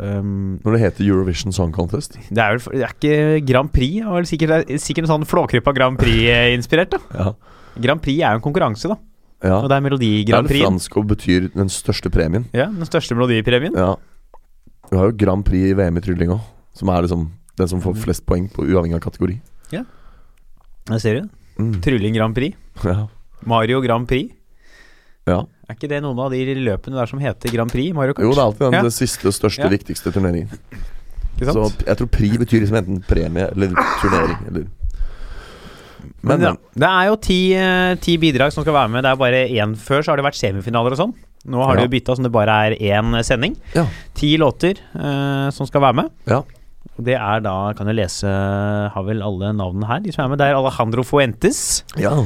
[0.01, 2.17] um, når det heter Eurovision Song Contest?
[2.29, 5.25] Det er vel det er ikke Grand Prix, det er sikkert, er sikkert en sånn
[5.29, 6.99] Flåklypa Grand Prix-inspirert, da.
[7.15, 7.33] Ja,
[7.87, 8.97] Grand Prix er jo en konkurranse, da.
[9.47, 9.59] ja.
[9.61, 10.65] Og det er Melodi Det er Grand det Prix.
[10.67, 12.47] fransk og betyr den største premien.
[12.57, 13.77] Ja, den største melodipremien.
[13.77, 13.93] Ja.
[14.91, 16.41] Du har jo Grand Prix i VM i trylling òg,
[16.75, 17.29] som er liksom
[17.61, 19.37] den som får flest poeng på uavhengig av kategori.
[19.71, 19.85] Ja,
[20.89, 21.29] det ser du.
[21.61, 21.73] Mm.
[21.83, 22.57] Trylling Grand Prix.
[22.83, 23.05] Ja.
[23.47, 24.33] Mario Grand Prix.
[25.27, 25.41] Ja.
[25.69, 27.93] Er ikke det noen av de løpene der som heter Grand Prix?
[27.95, 28.25] Mario Kart?
[28.25, 28.89] Jo, det er alltid den Ja.
[28.89, 29.69] siste, største, Ja.
[29.69, 30.49] viktigste turneringen.
[31.39, 33.67] Ikke Så jeg tror pri betyr liksom enten premie eller
[34.01, 34.37] turnering.
[34.47, 34.65] Eller
[36.23, 39.03] Men, Men, ja, det er jo ti, eh, ti bidrag som skal være med.
[39.03, 41.13] Det er bare én før, så har det vært semifinaler og sånn.
[41.47, 41.85] Nå har Ja.
[41.85, 43.55] de jo bytta sånn det bare er én sending.
[43.73, 43.85] Ja.
[44.13, 46.11] Ti låter uh, som skal være med.
[46.27, 46.43] Ja.
[47.01, 50.37] Det er da, kan du lese Har vel alle navnene her, de som er med.
[50.39, 51.83] Det er Alejandro Fuentes.
[51.97, 52.25] ja.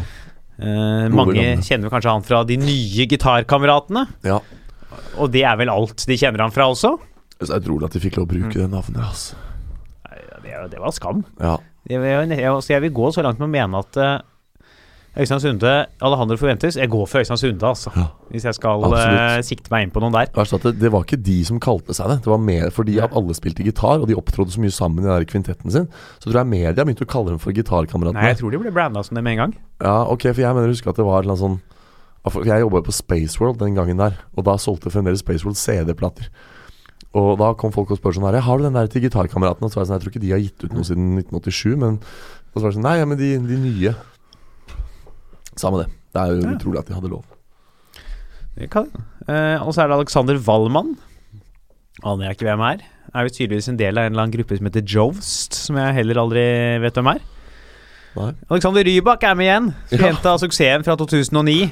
[0.59, 4.05] Eh, mange kjenner kanskje han fra de nye gitarkameratene.
[4.23, 4.39] ja.
[5.19, 6.93] Og det er vel alt de kjenner han fra også?
[7.39, 8.61] Så det er utrolig at de fikk lov å bruke Mm.
[8.61, 9.03] det navnet.
[9.03, 9.35] Altså.
[10.43, 11.23] Det, det var skam.
[11.39, 11.57] Ja.
[11.89, 14.19] Jeg vil, jeg, jeg vil gå så langt med å mene at uh,
[15.15, 17.91] Øystein Sunde Alejandro Forventes Jeg går for Øystein Sunde, altså.
[17.95, 18.05] Ja.
[18.33, 20.27] Hvis jeg skal eh, sikte meg inn på noen der.
[20.33, 22.17] Det, det var ikke de som kalte seg det.
[22.25, 25.07] Det var mer fordi at alle spilte gitar, og de opptrådte så mye sammen i
[25.07, 25.87] den kvintetten sin.
[26.19, 28.19] Så tror jeg media begynte å kalle dem for gitarkameratene.
[28.19, 29.55] Nei, jeg tror de ble branda som det med en gang.
[29.85, 31.61] Ja, ok, for jeg mener å huske at det var noe sånn
[32.41, 36.27] Jeg jobba jo på Spaceworld den gangen der, og da solgte fremdeles Spaceworld CD-plater.
[37.15, 39.69] Og da kom folk og spurte sånn her Har du den der til gitarkameratene?
[39.69, 41.77] Og så var jeg sånn Jeg tror ikke de har gitt ut noe siden 1987,
[41.79, 43.93] men Og så var det sånn Nei, ja, men de, de nye.
[45.59, 45.89] Samme det.
[46.15, 46.55] Det er jo Ja.
[46.57, 47.23] utrolig at de hadde lov.
[48.55, 48.85] Det kan
[49.27, 50.95] eh, Og så er det Alexander Wallmann.
[52.03, 52.83] Aner jeg ikke hvem er.
[53.15, 55.93] Er jo tydeligvis en del av en eller annen gruppe som heter Jovst, som jeg
[55.95, 56.43] heller aldri
[56.83, 57.19] vet hvem er.
[58.15, 58.31] Nei.
[58.49, 59.69] Alexander Rybak er med igjen.
[59.91, 60.11] Ja.
[60.31, 61.71] Av suksessen fra 2009.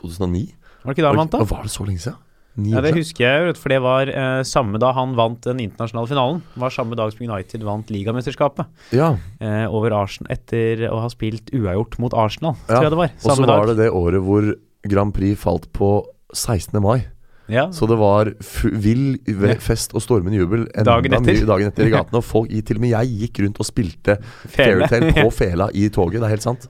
[0.00, 0.48] 2009?
[0.80, 1.44] Var det ikke da han vant, da?
[1.44, 2.16] Var det så lenge siden?
[2.58, 6.40] Ja, Det husker jeg, for det var eh, samme da han vant den internasjonale finalen.
[6.58, 9.12] Var samme dag som United vant ligamesterskapet Ja.
[9.40, 13.14] eh, over Arsenal etter å ha spilt uavgjort mot Arsenal, Ja, tror jeg det var.
[13.24, 14.50] Og så var det det året hvor
[14.90, 16.80] Grand Prix falt på 16.
[16.82, 17.06] mai.
[17.50, 18.28] Ja, Så det var
[18.62, 19.16] vill
[19.58, 21.40] fest og stormende jubel Dagen etter.
[21.46, 22.18] dagen etter i gatene.
[22.20, 26.20] Og folk, til og med jeg gikk rundt og spilte Fairytale på fela i toget.
[26.20, 26.68] Det er helt sant.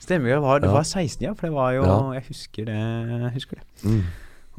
[0.00, 1.32] Stemmer jo, det var, det var 16, ja.
[1.32, 1.84] For det var jo.
[2.16, 2.76] Jeg husker det.
[2.76, 3.64] Jeg husker det.
[3.84, 4.02] Mm.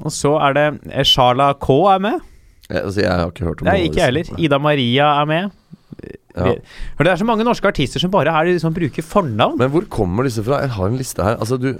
[0.02, 0.68] Og så er det
[1.06, 2.20] Shala Sharla K er med.
[2.72, 4.36] Jeg, altså, jeg har ikke hørt om Nei, ikke jeg heller.
[4.40, 5.58] Ida Maria er med.
[6.32, 6.54] Ja.
[7.00, 9.58] Det er så mange norske artister som bare er, liksom, bruker fornavn.
[9.60, 10.62] Men hvor kommer disse fra?
[10.64, 11.36] Jeg har en liste her.
[11.36, 11.74] Altså, du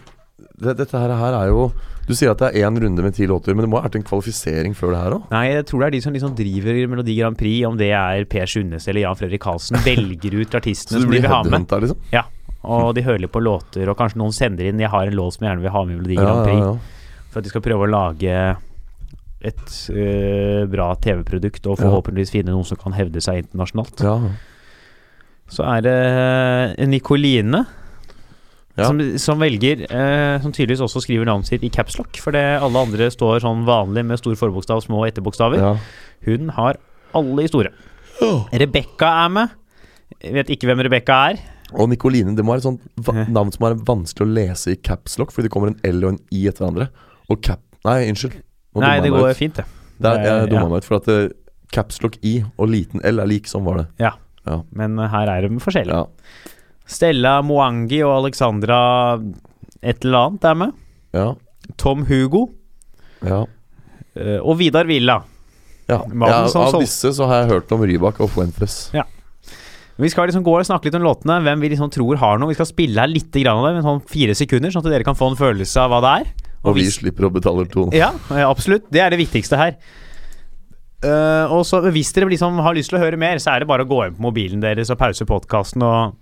[0.62, 1.70] det, Dette her, her er jo
[2.08, 4.00] Du sier at det er én runde med ti låter, men det må ha vært
[4.00, 5.26] en kvalifisering før det her òg?
[5.32, 8.26] Nei, jeg tror det er de som liksom driver Melodi Grand Prix, om det er
[8.30, 11.76] Per Sundnes eller Jan Fredrik Karlsen, velger ut artistene som de vil ha med.
[11.86, 12.02] liksom?
[12.14, 12.26] Ja,
[12.62, 15.46] og de hører på låter, og kanskje noen sender inn 'Jeg har en låt som
[15.46, 17.01] jeg gjerne vil ha med i Melodi Grand Grand ja, Prix', ja.
[17.32, 18.38] For at de skal prøve å lage
[19.42, 24.04] et uh, bra TV-produkt, og forhåpentligvis finne noen som kan hevde seg internasjonalt.
[24.06, 24.18] ja.
[25.52, 25.94] Så er det
[26.80, 27.66] øh, Nikoline.
[28.80, 28.86] Ja.
[28.88, 33.10] Som, som velger uh, Som tydeligvis også skriver navnet sitt i capslock, fordi alle andre
[33.12, 35.60] står sånn vanlig med stor forbokstav, små etterbokstaver.
[35.60, 35.74] ja.
[36.24, 36.80] Hun har
[37.18, 37.74] alle i store.
[38.54, 39.58] Rebekka er med.
[40.22, 41.42] Jeg vet ikke hvem Rebekka er.
[41.72, 45.32] Og Nikoline, det må være et sånt navn som er vanskelig å lese i capslock,
[45.34, 46.92] fordi det kommer en L og en I etter hverandre.
[47.32, 47.62] Og cap...
[47.88, 48.36] Nei, unnskyld.
[48.76, 49.40] Nå Nei, det jeg meg går ut.
[49.40, 49.66] fint, det.
[50.02, 50.50] Der, er, jeg Ja.
[50.52, 51.30] dumma meg ut, for at uh,
[51.74, 53.48] capslock I og liten L er lik.
[53.50, 53.88] Sånn var det.
[54.04, 54.14] Ja.
[54.48, 54.60] Ja.
[54.74, 55.94] Men eh, her er de forskjellige.
[56.02, 56.50] Ja.
[56.92, 58.78] Stella Moangi og Alexandra
[59.82, 60.74] et eller annet er med.
[61.16, 61.28] Ja.
[61.80, 62.48] Tom Hugo
[63.24, 63.44] ja.
[64.18, 65.20] eh, og Vidar Villa.
[65.88, 66.02] ja.
[66.10, 68.90] Mannen ja som av solg- disse så har jeg hørt om Rybak og Fuentes.
[70.02, 72.50] Vi skal liksom gå og snakke litt om låtene, hvem vi liksom tror har noe.
[72.50, 75.06] Vi skal spille her litt grann av det, med sånn fire sekunder, sånn at dere
[75.06, 76.32] kan få en følelse av hva det er.
[76.62, 77.96] Og vi slipper å betale tonen.
[77.98, 78.12] Ja,
[78.46, 78.86] absolutt.
[78.94, 79.78] Det er det viktigste her.
[81.02, 83.70] Uh, og så Hvis dere liksom har lyst til å høre mer, så er det
[83.72, 86.14] bare å gå inn på mobilen deres og pause podkasten og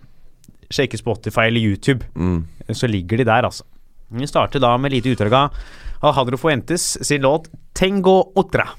[0.71, 2.07] sjekke Spotify eller YouTube.
[2.15, 2.45] Mm.
[2.71, 3.65] Så ligger de der, altså.
[4.09, 5.57] Vi starter da med lite utdrag av
[5.99, 8.69] Alejandro Fuentes sin låt 'Tengo Otra'.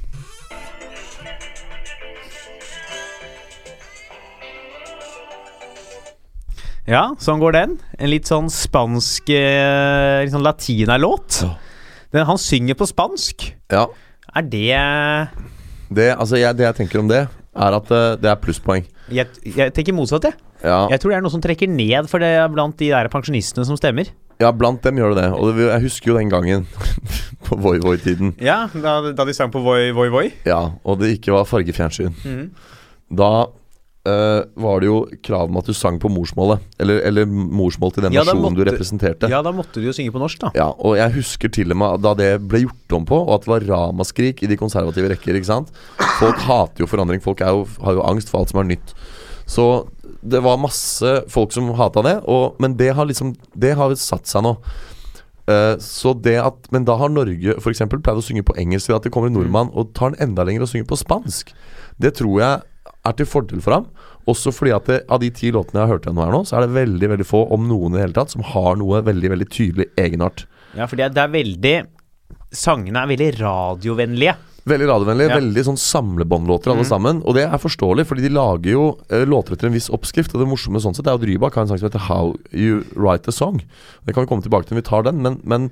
[6.91, 7.75] Ja, sånn går den.
[7.99, 11.45] En litt sånn spansk eh, Litt sånn latina-låt.
[12.11, 13.53] Den- Han synger på spansk.
[13.71, 13.87] Ja.
[14.35, 15.31] Er det
[15.91, 17.25] Det, altså, jeg, det jeg tenker om det,
[17.55, 18.85] er at eh, det er plusspoeng.
[19.11, 20.35] Jeg, jeg tenker motsatt, jeg.
[20.63, 23.65] Ja, Jeg tror det er noe som trekker ned for det blant de der pensjonistene
[23.67, 24.11] som stemmer.
[24.41, 25.31] ja, blant dem gjør det det.
[25.37, 26.67] Og det, jeg husker jo den gangen,
[27.47, 30.27] på Voi Voi-tiden, Ja, da, da de sang på Voi Voi Voi.
[30.47, 32.15] ja, og det ikke var fargefjernsyn.
[32.25, 32.51] Mm.
[33.19, 33.31] Da
[34.09, 36.63] eh, var det jo krav om at du sang på morsmålet.
[36.81, 39.31] Eller, eller morsmål til den Ja, nasjonen nasjonen du representerte.
[39.33, 40.53] Ja, da måtte du jo synge på norsk, da.
[40.57, 43.47] Ja, og jeg husker til og med da det ble gjort om på, og at
[43.47, 45.39] det var ramaskrik i de konservative rekker.
[45.39, 45.73] ikke sant?
[46.21, 47.23] Folk hater jo forandring.
[47.25, 48.95] Folk jo, har jo angst for alt som er nytt.
[49.51, 49.67] Så
[50.21, 54.29] det var masse folk som hata det, og, men det har liksom Det har satt
[54.29, 54.55] seg nå.
[55.51, 57.83] Eh, så det at Men da har Norge f.eks.
[57.91, 60.45] pleid å synge på engelsk ved at det kommer en nordmann og tar den enda
[60.47, 61.55] lenger og synger på spansk.
[62.01, 62.70] Det tror jeg
[63.07, 63.87] er til fordel for ham.
[64.29, 66.59] Også fordi at det, av de ti låtene jeg har hørt gjennom her nå, så
[66.59, 69.31] er det veldig veldig få, om noen i det hele tatt, som har noe veldig
[69.33, 70.45] veldig tydelig egenart.
[70.77, 71.75] Ja, fordi det er, veldig
[72.51, 74.33] Sangene er veldig radiovennlige.
[74.67, 75.37] Veldig radiovennlige, Ja.
[75.39, 76.89] Veldig sånn samlebåndlåter alle Mhm.
[76.91, 77.23] sammen.
[77.25, 80.35] Og det er forståelig, fordi de lager jo uh, låter etter en viss oppskrift.
[80.35, 82.85] Og det morsomme sånn sett er at Rybak har en sang som heter How You
[82.95, 83.63] Write a Song.
[84.05, 85.71] Det kan vi komme tilbake til når vi tar den, men, men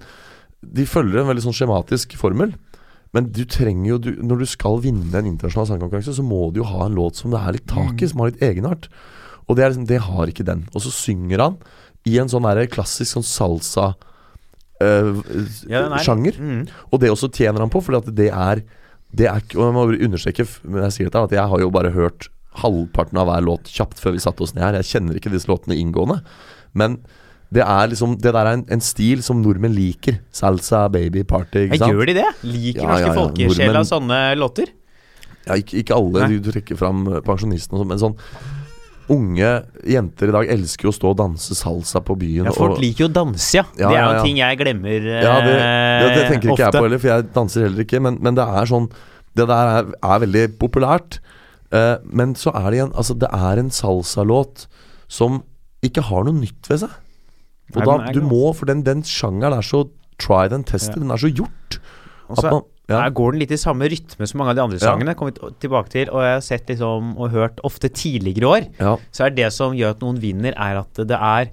[0.64, 2.54] de følger en veldig sånn skjematisk formel.
[3.16, 6.60] Men du trenger jo du, når du skal vinne en internasjonal sangkonkurranse, så må du
[6.60, 8.88] jo ha en låt som det er litt tak i, som har litt egenart.
[9.48, 10.66] Og det, liksom, det har ikke den.
[10.74, 11.56] Og så synger han
[12.08, 13.86] i en sånn der klassisk sånn salsa
[14.80, 15.08] eh,
[15.68, 16.36] Ja, den er- sjanger.
[16.38, 16.68] Mhm.
[16.92, 18.62] Og det også tjener han på, at det er
[19.10, 21.90] Det er Og jeg må understreke men jeg sier dette, at jeg har jo bare
[21.94, 22.28] hørt
[22.60, 24.82] halvparten av hver låt kjapt før vi satte oss ned her.
[24.82, 26.20] Jeg kjenner ikke disse låtene inngående.
[26.74, 26.98] Men
[27.54, 30.18] det er liksom Det der er en, en stil som nordmenn liker.
[30.34, 31.64] Salsa, baby, party.
[31.68, 31.94] Ikke sant?
[31.94, 32.28] gjør de det?
[32.44, 33.16] Liker Ja, norske ja, ja.
[33.16, 34.74] folkesjel av sånne låter?
[35.46, 36.26] Ja, ikke, ikke alle.
[36.26, 36.38] Nei.
[36.44, 38.16] Du trekker fram eh, pensjonistene og sånn, men sånn
[39.08, 39.50] Unge
[39.88, 42.50] jenter i dag elsker jo å stå og danse salsa på byen.
[42.50, 43.62] Ja, folk og, liker jo å danse, ja.
[43.72, 45.22] Det er jo ting jeg glemmer ofte.
[45.24, 48.02] Ja, det, det, det tenker ikke jeg på heller, for jeg danser heller ikke.
[48.04, 48.90] Men, men det er sånn
[49.32, 51.22] Det der er, er veldig populært.
[51.72, 54.68] Uh, men så er det igjen Altså, det er en salsalåt
[55.08, 55.40] som
[55.84, 56.92] ikke har noe nytt ved seg.
[57.76, 59.84] Og da, du må, for den, den sjangeren er så
[60.18, 60.96] tried and tested.
[60.96, 61.02] Ja.
[61.04, 61.78] Den er så gjort.
[62.28, 63.02] Og At man, ja.
[63.02, 64.86] her går den litt i samme rytme som mange av de andre Ja.
[64.92, 65.14] sangene.
[65.14, 68.96] Kommer vi tilbake til, og jeg har sett liksom og hørt ofte tidligere år, ja.
[69.12, 71.50] så er det som gjør at noen vinner, er at det er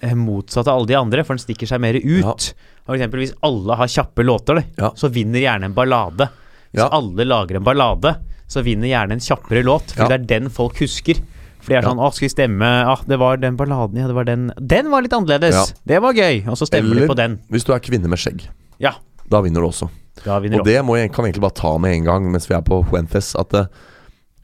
[0.00, 2.54] eh, motsatt av alle de andre, for den stikker seg mer ut.
[2.86, 4.90] For eksempel hvis alle har kjappe låter, Ja.
[4.96, 6.28] så vinner gjerne en ballade.
[6.72, 6.88] Hvis Ja.
[6.92, 8.16] alle lager en ballade,
[8.48, 10.08] så vinner gjerne en kjappere låt, for Ja.
[10.16, 11.20] det er den folk husker.
[11.68, 11.88] For de er Ja.
[11.92, 14.90] sånn 'Å, skal vi stemme Ah, det var den balladen, ja, det var den Den
[14.90, 15.74] var litt annerledes!
[15.86, 16.46] Det var gøy!
[16.48, 17.38] Og så stemmer Eller- de på den.
[17.50, 18.48] Hvis du er kvinne med skjegg,
[18.80, 18.92] Ja.
[19.28, 19.90] da vinner du også.
[20.24, 22.48] Da vinner Og det må jeg, kan vi egentlig bare ta med en gang mens
[22.48, 23.66] vi er på Huenfes, at uh,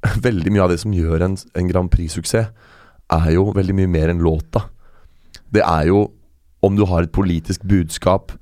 [0.21, 2.49] veldig mye av det som gjør en, en Grand Prix-suksess,
[3.11, 4.67] er jo veldig mye mer enn låta.
[5.51, 6.11] Det er jo
[6.63, 8.33] om du har et politisk budskap,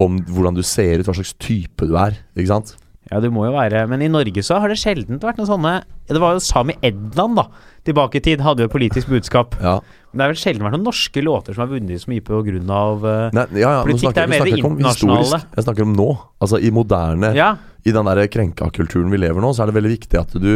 [0.00, 2.16] om hvordan du ser ut, hva slags type du er.
[2.36, 2.74] Ikke sant?
[3.10, 5.72] Ja, du må jo være Men i Norge så har det sjelden vært noen sånne
[6.06, 7.48] Det var jo Sami Edland, da.
[7.86, 9.54] Tilbake i tid hadde jo et politisk budskap.
[9.62, 9.78] Ja.
[10.10, 12.40] Men det har vel sjelden vært noen norske låter som har vunnet så mye på
[12.44, 15.40] grunn av uh, Nei, ja, ja, Politikk, snakker- det er mer det internasjonale.
[15.56, 16.08] Jeg snakker om nå.
[16.44, 17.50] Altså i moderne Ja.
[17.88, 20.50] I den der krenka-kulturen vi lever nå, så er det veldig viktig at du,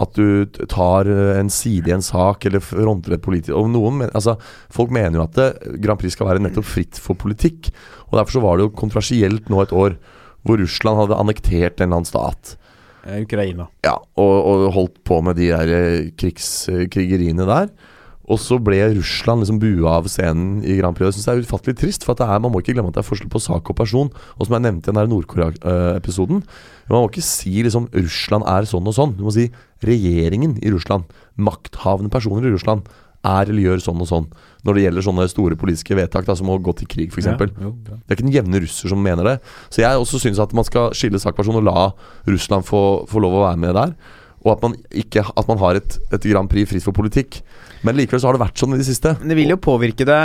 [0.00, 4.06] at du tar eh, en side i en sak, eller fronter et politisk Og noen
[4.08, 4.38] altså,
[4.72, 5.50] Folk mener jo at det,
[5.84, 7.68] Grand Prix skal være nettopp fritt for politikk.
[8.08, 9.98] Og Derfor så var det jo kontroversielt nå et år
[10.46, 12.56] hvor Russland hadde annektert en eller annen stat.
[13.00, 13.70] Ukraina.
[13.86, 17.96] Ja, og, og holdt på med de der krigskrigeriene krigs, eh, der.
[18.30, 21.08] Og så ble Russland liksom bua av scenen i Grand Prix.
[21.08, 22.98] Det synes jeg er ufattelig trist, for at det er, man må ikke glemme at
[22.98, 24.12] det er forskjell på sak og person.
[24.38, 26.44] Og som jeg nevnte i den Nord-Korea-episoden
[26.90, 29.16] Man må ikke si liksom Russland er sånn og sånn.
[29.18, 29.48] Du må si
[29.86, 32.86] regjeringen i Russland, makthavende personer i Russland,
[33.26, 34.28] er eller gjør sånn og sånn.
[34.64, 37.28] Når det gjelder sånne store politiske vedtak da, som å gå til krig, f.eks.
[37.28, 37.98] Ja, jo, ja.
[37.98, 39.36] det er ikke den jevne russer som mener det.
[39.72, 41.90] Så jeg også syns at man skal skille sak-person og la
[42.28, 43.94] Russland få, få lov å være med der.
[44.40, 47.42] Og at man, ikke, at man har et, et Grand Prix fritt for politikk.
[47.84, 49.16] Men likevel så har det vært sånn i det siste.
[49.20, 50.20] Det vil jo påvirke det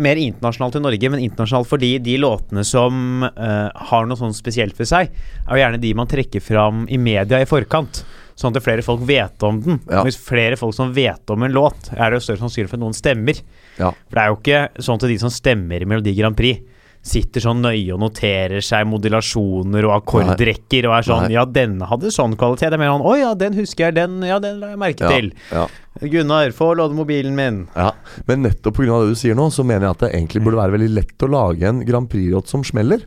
[0.00, 4.78] mer internasjonalt i Norge, men internasjonalt fordi de låtene som uh, har noe sånn spesielt
[4.80, 8.02] ved seg, er jo gjerne de man trekker fram i media i forkant.
[8.40, 9.80] Sånn at flere folk vet om den.
[9.90, 10.00] Ja.
[10.06, 12.84] Hvis flere folk som vet om en låt, er det jo større sannsynlighet for at
[12.86, 13.40] noen stemmer.
[13.76, 13.90] Ja.
[14.08, 16.62] For det er jo ikke sånn at de som stemmer i Melodi Grand Prix,
[17.00, 21.30] sitter sånn nøye og noterer seg modulasjoner og akkordrekker og er sånn Nei.
[21.32, 22.68] Ja, denne hadde sånn kvalitet.
[22.68, 23.94] Det er mer sånn Å ja, den husker jeg.
[23.96, 25.30] Den, ja, den la jeg merke Ja, til.
[25.48, 25.64] ja,
[26.12, 27.62] Gunnar, få låne mobilen min.
[27.76, 27.90] ja.
[28.28, 29.00] Men nettopp pga.
[29.00, 31.30] det du sier nå, så mener jeg at det egentlig burde være veldig lett å
[31.32, 33.00] lage en Grand Prix-låt som smeller.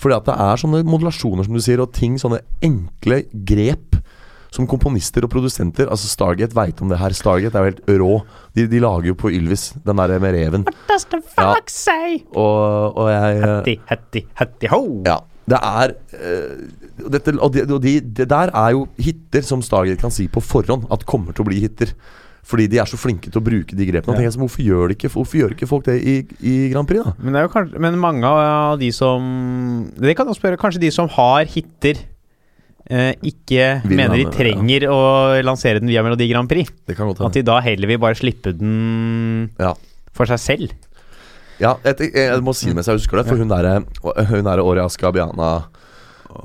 [0.00, 3.98] Fordi at det er sånne modulasjoner, som du sier, og ting, sånne enkle grep
[4.50, 7.14] som komponister og produsenter Altså Stargate veit om det her.
[7.16, 8.12] Stargate er jo helt rå.
[8.56, 10.66] De, de lager jo på Ylvis, den der med reven.
[10.66, 12.20] What Does the fuck say?
[12.34, 14.84] Og, og jeg eh, Hatty, hatty, hatty, ho!
[15.06, 15.20] Ja.
[15.50, 19.98] Det er uh, dette, Og, de, og de, det der er jo hiter som Stargate
[20.02, 21.94] kan si på forhånd at kommer til å bli hiter.
[22.50, 24.14] Fordi de er så flinke til å bruke de grepene.
[24.14, 24.16] Ja.
[24.16, 26.88] tenker jeg så, hvorfor, gjør de ikke, hvorfor gjør ikke folk det i, i Grand
[26.88, 27.12] Prix, da?
[27.18, 29.26] Men, det er jo kanskje, men mange av de som
[30.00, 30.60] Det kan jeg spørre.
[30.60, 32.00] Kanskje de som har hiter,
[32.90, 34.98] eh, ikke Vil mener de ha med, trenger å
[35.46, 36.70] lansere den via Melodi Grand Prix.
[36.86, 39.72] Det kan godt At de da heller vil bare slippe den Ja.
[40.12, 40.72] for seg selv.
[41.60, 43.82] Ja, jeg, jeg, jeg må si det mens jeg husker det, for hun derre
[44.30, 45.50] Hun derre Åria Skabiana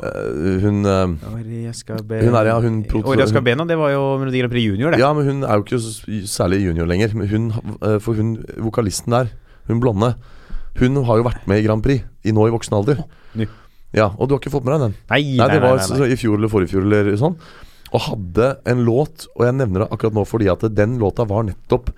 [0.04, 4.52] eh, Hun eh, Hun er, ja, hun pro- Åria Skabena, det var jo Melodi Grand
[4.52, 5.00] Prix Junior, det.
[5.00, 5.80] Ja, men hun er jo ikke
[6.28, 7.14] særlig junior lenger.
[7.16, 7.46] Men hun,
[7.82, 8.36] eh, for hun
[8.68, 9.32] vokalisten der,
[9.70, 10.16] hun blonde,
[10.82, 13.04] hun har jo vært med i Grand Prix i nå i voksen alder.
[13.40, 13.46] nu.
[13.96, 14.96] Ja, og du har ikke fått med deg den?
[15.10, 17.38] Nei, Nei, nei, det var nei, så- så i fjor eller forrige fjor eller sånn.
[17.94, 21.44] Og hadde en låt, og jeg nevner det akkurat nå fordi at den låta var
[21.44, 21.92] nettopp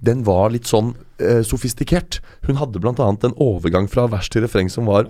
[0.00, 2.20] Den var litt sånn eh, sofistikert.
[2.46, 5.08] Hun hadde annet en overgang fra vers til refreng som var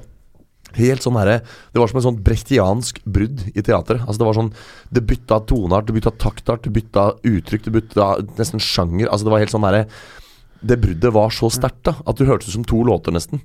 [0.76, 1.40] Helt sånn herre
[1.72, 4.00] Det var som en sånn brechtiansk brudd i teatret.
[4.06, 4.52] Altså Det var sånn
[4.92, 8.08] Det bytta toneart, det bytta taktart, det bytta uttrykk, det bytta
[8.38, 9.08] nesten sjanger.
[9.08, 9.86] Altså Det var helt sånn herre
[10.64, 13.40] Det bruddet var så sterkt da at du hørtes ut som to låter, nesten.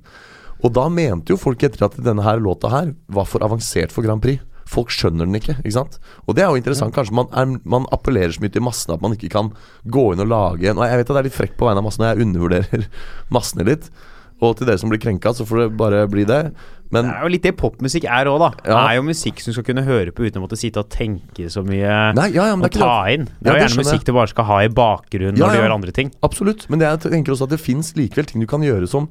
[0.62, 4.06] Og da mente jo folk etter at denne her låta her var for avansert for
[4.06, 4.40] Grand Prix.
[4.70, 5.98] Folk skjønner den ikke, ikke sant?
[6.24, 6.94] Og det er jo interessant.
[6.96, 9.50] Kanskje man, er, man appellerer så mye til massene at man ikke kan
[9.84, 11.86] gå inn og lage en jeg vet at det er litt frekk på vegne av
[11.90, 12.86] massene, jeg undervurderer
[13.36, 13.90] massene litt.
[14.42, 16.40] Og til dere som blir krenka, så får det bare bli det.
[16.92, 18.48] Men Det er jo litt det popmusikk er òg, da.
[18.64, 20.90] Det er jo musikk som du skal kunne høre på uten å måtte sitte og
[20.92, 21.92] tenke så mye.
[22.18, 23.14] Nei, ja, ja, men og ta det.
[23.18, 23.28] inn.
[23.38, 25.62] Det er jo gjerne musikk du bare skal ha i bakgrunnen Ja, når du ja.
[25.64, 26.10] gjør andre ting.
[26.26, 26.66] Absolutt.
[26.72, 29.08] Men jeg tenker også at det fins likevel ting du kan gjøre som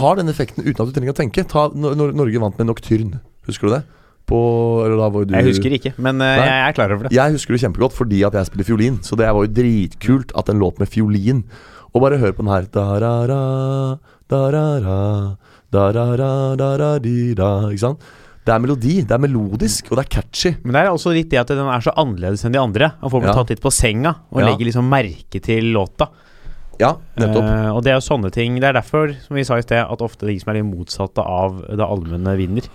[0.00, 1.44] har den effekten uten at du trenger å tenke.
[1.50, 3.20] Ta når, Norge vant med Nocturne.
[3.48, 3.82] Husker du det?
[4.24, 4.38] På
[4.86, 7.12] Eller da var du Jeg husker ikke, men uh, jeg er klar over det.
[7.12, 8.98] Jeg husker det kjempegodt fordi at jeg spiller fiolin.
[9.04, 11.44] Så det var jo dritkult at en låt med fiolin
[11.92, 13.42] Og bare hør på den her Da-ra-ra,
[14.32, 15.00] da-ra-ra,
[15.74, 18.08] da-ra-ra, da-ra-di-da Ikke sant?
[18.44, 20.50] Det er melodi, det er melodisk, og det er catchy.
[20.64, 22.90] Men det er også litt det at den er så annerledes enn de andre.
[23.00, 23.38] Og folk blir Ja.
[23.40, 24.50] tatt litt på senga og Ja.
[24.50, 26.10] legger liksom merke til låta.
[26.80, 27.44] Ja, nettopp.
[27.44, 29.78] Uh, og det er jo sånne ting Det er derfor, som vi sa i sted,
[29.84, 32.68] at ofte de som er det motsatte av det allmenne, vinner.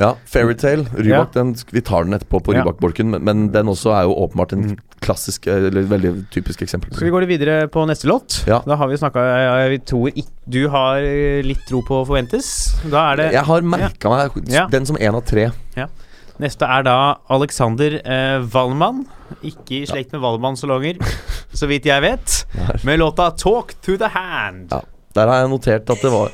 [0.00, 1.42] Ja, Fairytale, Rybak, Ja.
[1.42, 2.64] den, vi tar den etterpå på Ja.
[2.64, 4.78] Rybak-bolken, men, men den også er jo åpenbart en Mm.
[5.00, 6.90] klassisk, eller veldig typisk eksempel.
[6.96, 8.40] Skal vi gå litt videre på neste låt?
[8.48, 8.58] Ja.
[8.66, 9.22] Da har vi snakka
[9.70, 10.10] Jeg tror
[10.50, 12.74] Du har eh, litt tro på Forventes.
[12.90, 15.50] Da er det Jeg har merka meg den som en av tre.
[16.42, 16.96] Neste er da
[17.30, 19.04] Alexander eh, Wallmann.
[19.46, 20.98] Ikke i slekt med Wallmann-salonger,
[21.54, 22.40] så vidt jeg vet.
[22.82, 24.72] Med låta 'Talk to the Hand'.
[24.72, 24.80] Ja.
[25.14, 26.30] Der har jeg notert at det var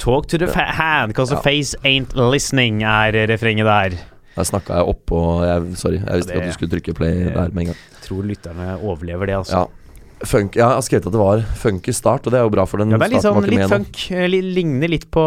[0.00, 3.98] Talk to the hand, cause the face ain't listening, er refrenget der.
[4.36, 7.50] Der snakka jeg oppå jeg, Sorry, jeg visste ikke at du skulle trykke play der
[7.52, 7.76] med en gang.
[8.06, 9.58] Tror lytterne overlever det, altså.
[9.58, 9.79] Ja.
[10.20, 12.66] Funk, ja, jeg har skrevet at det var funky start, og det er jo bra,
[12.68, 14.00] for den Ja, det er litt, starten sånn, litt funk.
[14.12, 15.22] eh, Ligner litt på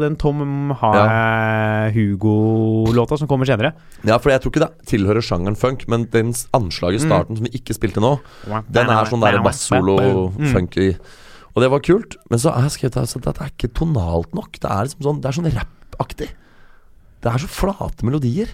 [0.00, 0.92] den Tom Ha
[1.92, 3.74] Hugo-låta som kommer senere.
[4.08, 7.10] Ja, for jeg tror ikke det tilhører sjangeren funk, men den anslaget i Mm.
[7.10, 8.18] starten som vi ikke spilte nå,
[8.70, 10.96] den er sånn der bass-solo-funky.
[11.56, 14.32] Og det var kult, men så har jeg skrevet altså, at det er ikke tonalt
[14.34, 14.52] nok.
[14.60, 16.28] Det er liksom sånn Det er sånn rappaktig.
[17.20, 18.48] Det er så flate melodier.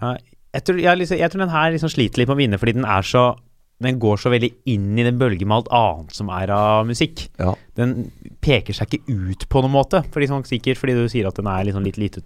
[0.00, 0.16] Ja,
[0.52, 2.74] jeg, tror, jeg, liksom, jeg tror den her liksom sliter litt med å vinne, fordi
[2.74, 3.36] den er så
[3.80, 7.22] Den går så veldig inn i den bølgen med alt annet som er av musikk.
[7.40, 7.54] Ja.
[7.80, 8.10] Den
[8.44, 11.48] peker seg ikke ut på noen måte, fordi sånn, sikkert fordi du sier at den
[11.48, 12.20] er liksom litt lite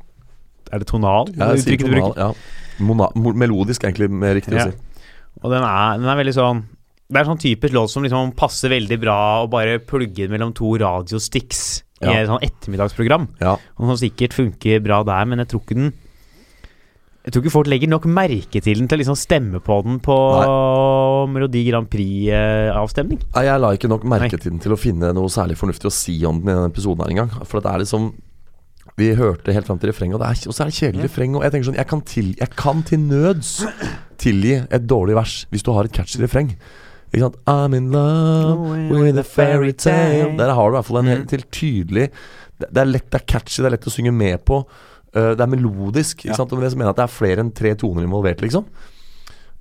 [0.72, 1.28] Er det tonal?
[1.36, 2.30] Jeg sier tonal, ja.
[2.82, 4.66] Mona, melodisk, egentlig, mer riktig Ja.
[4.66, 4.78] å si.
[5.44, 6.62] Og den er, den er veldig sånn
[7.10, 10.74] Det er sånn typisk låt som liksom passer veldig bra å bare plugge mellom to
[10.80, 13.28] radiosticks i et sånn ettermiddagsprogram.
[13.40, 13.54] Ja.
[13.78, 15.92] Og som sikkert funker bra der, men jeg tror ikke den
[17.24, 19.96] Jeg tror ikke folk legger nok merke til den til å liksom stemme på den
[20.04, 20.14] på
[21.32, 23.22] Melodi Grand Prix-avstemning.
[23.34, 24.42] Nei, jeg la ikke nok merke Nei.
[24.42, 27.00] til den til å finne noe særlig fornuftig å si om den i denne episoden
[27.04, 27.32] her engang.
[27.48, 28.10] For det er liksom
[29.00, 31.32] Vi hørte helt fram til refrenget, og, er- og så er det kjedelig refreng.
[31.34, 33.48] Og jeg tenker sånn Jeg kan til, jeg kan til nøds
[34.22, 36.52] tilgi et dårlig vers hvis du har et catchy refreng.
[37.10, 37.36] Ikke sant?
[37.48, 38.60] I'm in love
[38.92, 40.36] with a fairy tale.
[40.36, 41.14] Der har du i hvert fall en Mm.
[41.16, 42.10] helt til tydelig
[42.60, 44.64] det, det er lett, det er catchy, det er lett å synge med på.
[45.14, 46.18] Uh, det er melodisk.
[46.24, 46.34] Ikke Ja.
[46.34, 46.52] sant?
[46.52, 48.64] Og så mener jeg at det er flere enn tre toner involvert, liksom.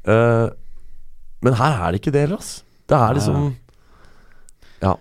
[0.07, 0.49] Uh,
[1.43, 2.63] men her er det ikke det, ass.
[2.89, 3.55] Det er liksom
[4.81, 4.95] Ja.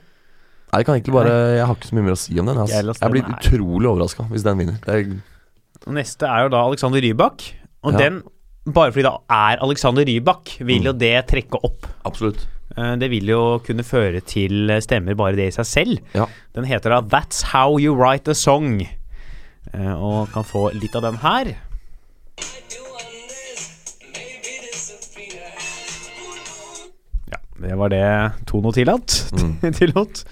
[0.72, 2.58] Nei, jeg kan egentlig bare Jeg har ikke så mye mer å si om den.
[2.58, 2.70] ass.
[2.70, 4.78] Jeg blir utrolig overraska hvis den vinner.
[4.86, 5.20] Er,
[5.90, 7.42] Neste er jo da Alexander Rybak.
[7.82, 7.98] Og Ja.
[7.98, 8.22] den,
[8.70, 11.86] bare fordi det er Alexander Rybak, vil jo det trekke opp.
[12.06, 12.46] absolutt.
[12.76, 15.98] Eh, Det vil jo kunne føre til stemmer bare det i seg selv.
[16.14, 16.26] Ja.
[16.54, 18.86] Den heter da That's How You Write a Song.
[19.72, 21.54] Eh, Og kan få litt av den her.
[27.30, 27.38] Ja,
[27.68, 28.02] det var det
[28.48, 29.14] Tono tillatt.
[29.78, 30.24] tillot.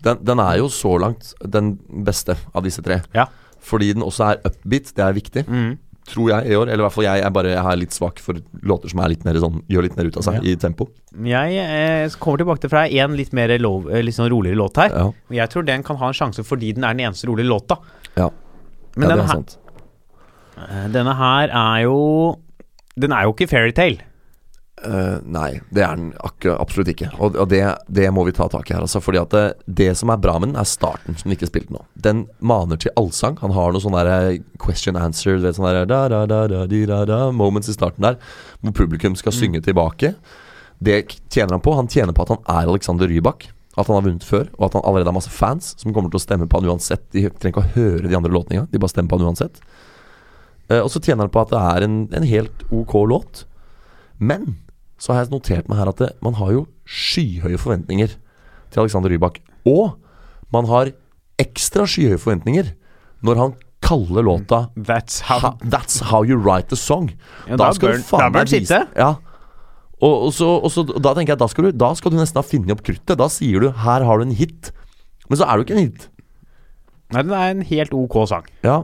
[0.00, 1.74] Den, den er jo så langt den
[2.06, 3.02] beste av disse tre.
[3.16, 3.28] Ja.
[3.60, 4.94] Fordi den også er upbeat.
[4.96, 5.44] Det er viktig.
[5.46, 5.74] Mm.
[6.10, 6.64] Tror jeg i år.
[6.70, 7.22] Eller i hvert fall jeg.
[7.26, 9.98] er bare, jeg er litt svak for låter som er litt mer sånn gjør litt
[10.00, 10.46] mer ut av seg Ja.
[10.48, 10.88] i tempo.
[11.26, 14.80] Jeg eh, kommer tilbake til deg en litt mer lov, eh, litt sånn roligere låt
[14.80, 14.96] her.
[14.96, 15.06] Ja,
[15.42, 17.76] Jeg tror den kan ha en sjanse fordi den er den eneste rolige låta.
[18.96, 19.58] Men ja det denne, er her, sant.
[20.66, 21.98] eh, denne her er jo
[23.00, 24.06] Den er jo ikke fairytale.
[24.80, 26.12] Uh, nei, det er den
[26.56, 27.10] absolutt ikke.
[27.20, 27.60] Og, og det,
[27.92, 28.86] det må vi ta tak i her.
[28.86, 31.50] Altså, fordi at det, det som er bra med den, er starten, som vi ikke
[31.50, 31.82] spilte nå.
[32.00, 33.36] Den maner til allsang.
[33.42, 36.86] Han har noe sånn der question answer, vet, sånn der, da, da, da, da, di,
[36.88, 38.16] da, da, moments i starten der,
[38.64, 40.14] hvor publikum skal synge tilbake.
[40.80, 41.76] Det tjener han på.
[41.76, 43.50] Han tjener på at han er Alexander Rybak.
[43.80, 46.20] At han har vunnet før, og at han allerede har masse fans som kommer til
[46.20, 47.06] å stemme på han uansett.
[47.14, 49.60] De trenger ikke å høre de andre låtene engang, de bare stemmer på han uansett.
[50.70, 53.44] Uh, og så tjener han på at det er en, en helt ok låt.
[54.20, 54.58] Men
[55.00, 58.12] så har jeg notert meg her at det, man har jo skyhøye forventninger
[58.70, 59.40] til Alexander Rybak.
[59.66, 59.96] Og
[60.52, 60.92] man har
[61.40, 62.74] ekstra skyhøye forventninger
[63.24, 67.08] når han kaller låta That's ha, how That's how you write a song.
[67.48, 68.82] Ja, da skal bør- du faen da bør vise- sitte.
[69.00, 69.14] Ja.
[70.00, 72.40] Og, og, så, og så da tenker jeg da skal, du, da skal du nesten
[72.40, 73.18] ha funnet opp kruttet.
[73.20, 74.72] Da sier du 'her har du en hit'.
[75.28, 76.08] Men så er du ikke en hit.
[77.12, 78.46] Nei, den er en helt ok sang.
[78.64, 78.82] Ja.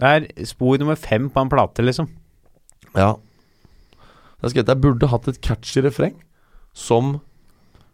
[0.00, 2.08] Det er spor nummer fem på en plate, liksom.
[2.94, 3.14] Ja.
[4.42, 6.14] Jeg skrevet jeg burde hatt et catchy refreng
[6.72, 7.18] som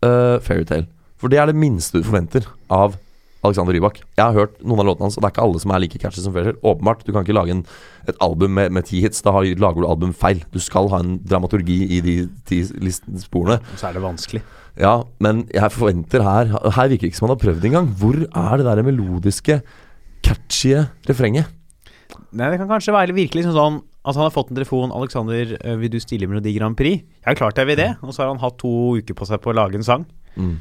[0.05, 0.87] uh, Fairytale.
[1.17, 2.99] For det er det minste du forventer av
[3.47, 4.01] Alexander Rybak.
[4.17, 6.01] Jeg har hørt noen av låtene hans, og det er ikke alle som er like
[6.03, 6.61] catchy som Fairytale.
[6.67, 7.65] Åpenbart, du kan ikke lage en,
[8.11, 9.25] et album med, med ti hits.
[9.25, 10.45] Da har, lager du album feil.
[10.55, 12.17] Du skal ha en dramaturgi i de
[12.49, 13.59] ti sporene.
[13.79, 14.45] Så er det vanskelig.
[14.77, 17.91] Ja, men jeg forventer her Her virker det ikke som han har prøvd engang.
[17.97, 19.61] Hvor er det der melodiske,
[20.27, 20.75] catchy
[21.09, 21.53] refrenget?
[22.37, 25.57] Nei, Det kan kanskje være virkelig liksom sånn at han har fått en telefon 'Alexander,
[25.59, 28.23] øh, vil du stille i Melodi Grand Prix?' Har klart jeg vil det, og så
[28.23, 30.07] har han hatt to uker på seg på å lage en sang.
[30.37, 30.61] Mm.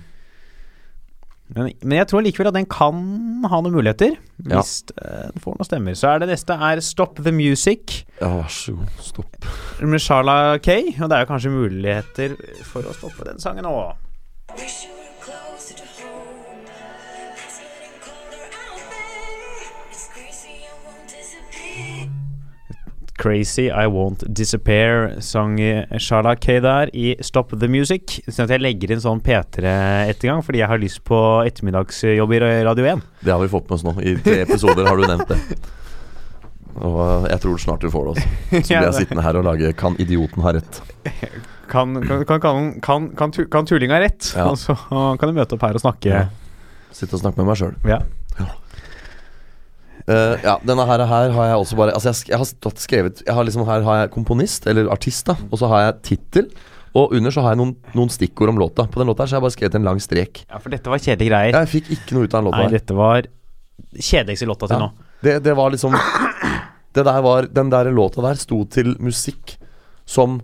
[1.53, 3.03] Men, men jeg tror likevel at den kan
[3.45, 4.15] ha noen muligheter,
[4.49, 4.57] Ja.
[4.57, 5.93] hvis øh, den får noen stemmer.
[5.93, 8.87] Så er det neste er 'Stop the Music' Ja, vær så god.
[8.99, 9.45] Stopp.
[9.81, 10.95] med Sharla Kay.
[11.01, 13.93] Og det er jo kanskje muligheter for å stoppe den sangen òg.
[23.17, 25.55] Crazy I Won't Disappear sang
[26.01, 28.19] Sharla K der i Stop the Music.
[28.27, 32.89] Sånn at jeg legger inn sånn P3-ettergang fordi jeg har lyst på ettermiddagsjobb i Radio
[32.91, 33.07] 1.
[33.23, 33.95] Det har vi fått med oss nå.
[34.03, 35.39] I tre episoder har du nevnt det.
[36.83, 38.29] Og jeg tror snart du får det også.
[38.51, 40.81] Så blir jeg sittende her og lage 'Kan idioten ha rett'?
[41.65, 44.33] Kan, kan, kan, kan, kan, kan, kan tulling ha rett?
[44.35, 44.43] Ja.
[44.51, 46.11] Og så kan du møte opp her og snakke.
[46.11, 46.27] Ja.
[46.93, 47.73] Sitte og snakke med meg sjøl.
[47.89, 47.97] Ja.
[50.05, 53.33] Uh, ja, denne her, her har jeg også bare Altså jeg, jeg har skrevet Jeg
[53.33, 55.33] har liksom Her har jeg komponist, eller artist, da.
[55.49, 56.51] Og så har jeg tittel.
[56.95, 58.85] Og under så har jeg noen, noen stikkord om låta.
[58.87, 60.43] På den låta her så har jeg bare skrevet en lang strek.
[60.45, 61.57] ja, for dette var kjedelige greier.
[61.57, 62.75] Jeg fikk ikke noe ut av den låta Nei, her.
[62.77, 63.27] dette var
[63.97, 64.85] kjedeligste låta til Ja.
[64.85, 64.91] nå.
[65.25, 65.95] Det, det var liksom
[66.93, 69.57] Det der var Den der låta der sto til musikk
[70.05, 70.37] som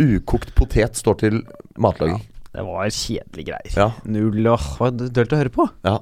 [0.00, 1.42] ukokt potet står til
[1.78, 2.22] matlaging.
[2.54, 3.76] Det var kjedelige greier.
[3.76, 3.90] Ja.
[4.08, 5.68] Null åh, det var dølt å høre på.
[5.84, 5.98] Ja.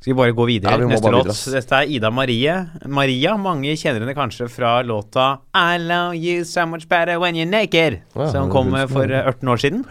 [0.00, 0.72] Skal vi bare gå videre?
[0.72, 1.26] Ja, vi Neste låt.
[1.26, 1.60] videre.
[1.60, 2.54] Dette er Ida Marie.
[2.88, 3.34] Maria.
[3.36, 8.00] Mange kjenner henne kanskje fra låta I love you so much better when you're naked,
[8.16, 9.84] Ja, som kom for eh, 18 år siden.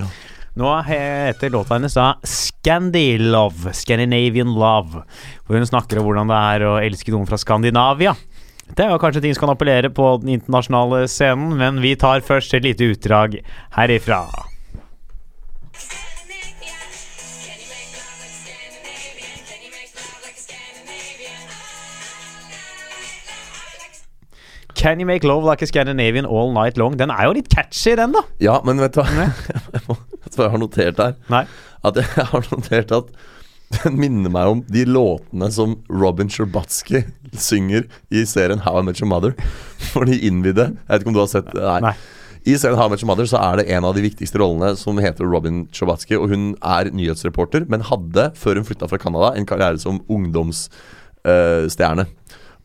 [0.58, 5.04] Nå heter låta hennes da Scandilove, Scandinavian Love,
[5.46, 8.16] hvor hun snakker om hvordan det er å elske noen fra Skandinavia.
[8.76, 12.22] Det er jo kanskje ting som kan appellere på den internasjonale scenen, men vi tar
[12.26, 13.40] først et lite utdrag
[13.78, 14.24] herifra.
[24.80, 26.96] Can you make love like a Scandinavian all night long?
[27.00, 28.22] Den er jo litt catchy, den, da.
[28.40, 29.10] ja, men vet du hva
[29.76, 29.98] Jeg må-
[30.30, 31.16] jeg har notert her?
[31.34, 31.42] Nei.
[31.84, 33.10] At jeg har notert at
[33.84, 37.04] den minner meg om de låtene som Robin Sherbatsky
[37.38, 39.36] synger i serien How I Met Your Mother.
[39.92, 41.80] For de innvidde Jeg vet ikke om du har sett Nei.
[41.90, 41.94] Nei.
[42.48, 44.72] I serien How I Met Your Mother så er det en av de viktigste rollene
[44.80, 46.16] som heter Robin Sherbatsky.
[46.18, 52.06] Og hun er nyhetsreporter, men hadde, før hun flytta fra Canada, en karriere som ungdomsstjerne.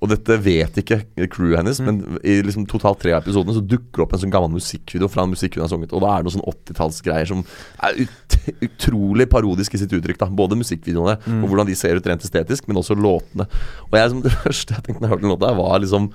[0.04, 0.98] Og dette vet ikke
[1.32, 4.34] crewet hennes, men i liksom totalt tre av episodene så dukker det opp en sånn
[4.34, 5.94] gammel musikkvideo fra en musikk hun har sunget.
[5.96, 7.40] Og da er det noen sånn 80-tallsgreier som
[7.88, 8.36] er ut
[8.66, 10.18] utrolig parodisk i sitt uttrykk.
[10.20, 13.46] da Både musikkvideoene og hvordan de ser ut rent estetisk, men også låtene.
[13.88, 16.10] Og jeg som det første jeg tenkte da jeg hørte den låta, var liksom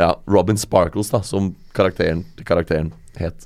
[0.00, 3.44] ja, Robin Sparkles, da, som karakteren, karakteren het.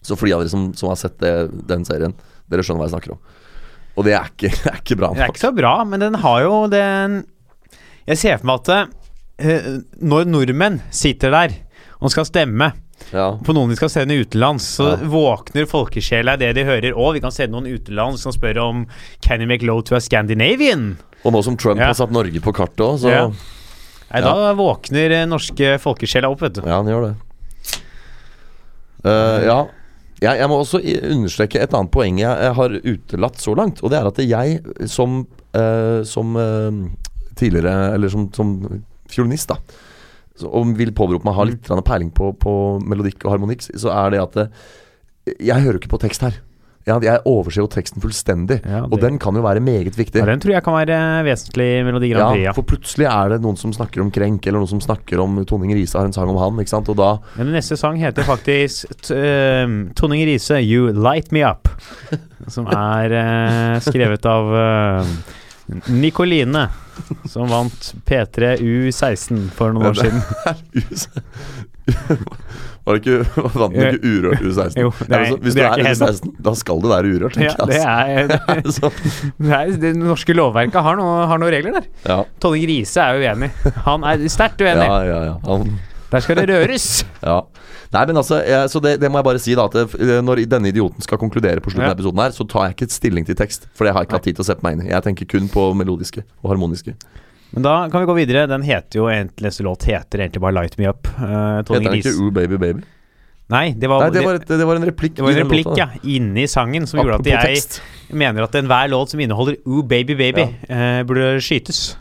[0.00, 1.34] Så for de av dere som, som har sett det,
[1.68, 2.16] den serien,
[2.48, 3.22] dere skjønner hva jeg snakker om.
[3.96, 6.44] Og det er ikke, er ikke bra Det er ikke så bra, men den har
[6.46, 7.22] jo den
[8.08, 8.88] Jeg ser for meg at
[9.42, 9.68] uh,
[10.02, 11.54] når nordmenn sitter der
[12.02, 12.72] og skal stemme
[13.12, 13.32] Ja.
[13.42, 14.96] på noen de skal sende utenlands, så Ja.
[15.10, 16.92] våkner folkesjela i det de hører.
[16.94, 18.86] Å, vi kan sende noen utenlands som spør om
[19.20, 20.96] Can you make love to a Scandinavian?
[21.24, 21.86] Og nå som Trump Ja.
[21.90, 23.26] har satt Norge på kartet òg, så Ja.
[23.26, 23.32] ja.
[24.12, 26.60] Nei, Da våkner eh, norske folkesjela opp, vet du.
[26.66, 27.14] Ja, han gjør det.
[29.04, 29.60] Uh, ja.
[30.22, 30.78] Jeg, jeg må også
[31.10, 33.80] understreke et annet poeng jeg, jeg har utelatt så langt.
[33.82, 34.60] Og det er at jeg
[34.92, 35.24] som,
[35.56, 36.76] uh, som eh,
[37.38, 38.54] tidligere Eller som, som
[39.10, 39.58] fiolinist, da.
[40.38, 41.82] Så, og vil påberope meg å ha litt mm.
[41.86, 42.54] peiling på, på
[42.88, 44.64] melodikk og harmonikk, så er det at eh,
[45.52, 46.40] jeg hører ikke på tekst her.
[46.82, 48.56] Jeg, jeg overser jo teksten fullstendig.
[48.66, 50.18] Ja, Og den kan jo være meget viktig.
[50.18, 50.96] Ja, den tror jeg kan være
[51.28, 52.46] vesentlig Melodi Grand Prix.
[52.48, 55.38] Ja, for plutselig er det noen som snakker om Krenk, eller noen som snakker om
[55.46, 58.26] Tonning Riise har en sang om han, ikke sant, og da Men neste sang heter
[58.26, 59.62] faktisk uh,
[59.98, 61.70] Tonning Riise, 'You Light Me Up'.
[62.50, 65.14] Som er uh, skrevet av eh,
[65.88, 66.66] Nikoline,
[67.30, 70.22] som vant P3 U16 for noen år siden.
[72.82, 74.76] Var det ikke Vant ikke Urørt U16?
[74.82, 77.68] Jo, nei, altså, hvis du er er U16, da skal det være urørt, Ja, altså.
[77.70, 78.26] det er,
[79.38, 81.86] det, er, det norske lovverket har, noe, har noen regler der.
[82.10, 82.18] ja.
[82.42, 83.50] Tonning Riise er uenig.
[83.86, 84.86] Han er sterkt uenig.
[84.90, 85.36] ja, ja, ja.
[85.46, 85.76] Han,
[86.12, 86.88] Der skal det røres.
[87.22, 87.38] ja.
[87.92, 89.66] Nei, men altså, jeg, så det, det må jeg bare si, da.
[89.68, 91.92] At når denne idioten skal konkludere på slutten Ja.
[91.92, 93.66] av episoden her, så tar jeg ikke stilling til tekst.
[93.76, 94.90] For det har jeg ikke hatt tid til å sette meg inn i.
[94.94, 96.94] Jeg tenker kun på melodiske og harmoniske.
[97.52, 98.46] Men da kan vi gå videre.
[98.48, 101.04] Den heter jo egentlig Neste låt heter egentlig bare 'Light Me Up'.
[101.20, 102.82] Uh, Heter den ikke Ooh Baby Baby?
[103.52, 105.76] Nei, det var, Nei, det var, et, det var en replikk det var en replikk
[105.76, 107.82] ja, inni sangen som gjorde at jeg tekst.
[108.08, 111.96] mener at enhver låt som inneholder 'Ooh Baby Baby', eh, burde skytes.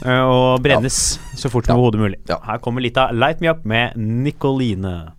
[0.00, 1.80] Uh, og brennes så fort som Ja.
[1.82, 2.18] overhodet mulig.
[2.28, 2.38] Ja.
[2.46, 5.12] Her kommer litt av 'Light Me Up' med Nicoline.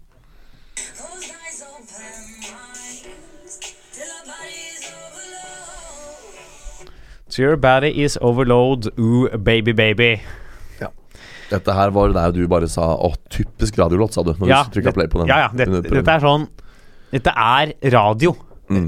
[7.37, 10.15] So your body is overload, ooh baby baby.
[10.81, 10.87] Ja.
[11.51, 14.31] Dette her var der du bare sa Å, typisk radiolåt, sa du.
[14.39, 15.29] Når Ja, du trykka play på den.
[15.29, 15.51] Ja, ja.
[15.53, 16.47] Det, dette er sånn
[17.11, 18.33] Dette er radio.
[18.73, 18.87] Mm.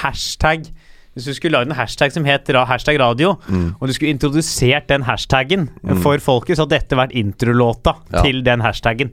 [0.00, 0.70] Hashtag
[1.12, 3.74] Hvis du skulle lagd en hashtag som het hashtag radio, Mm.
[3.78, 5.68] og du skulle introdusert den hashtaggen
[6.00, 8.22] for folket, så hadde dette vært introlåta Ja.
[8.22, 9.10] til den hashtaggen.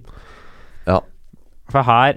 [0.88, 1.02] Ja.
[1.70, 2.16] For her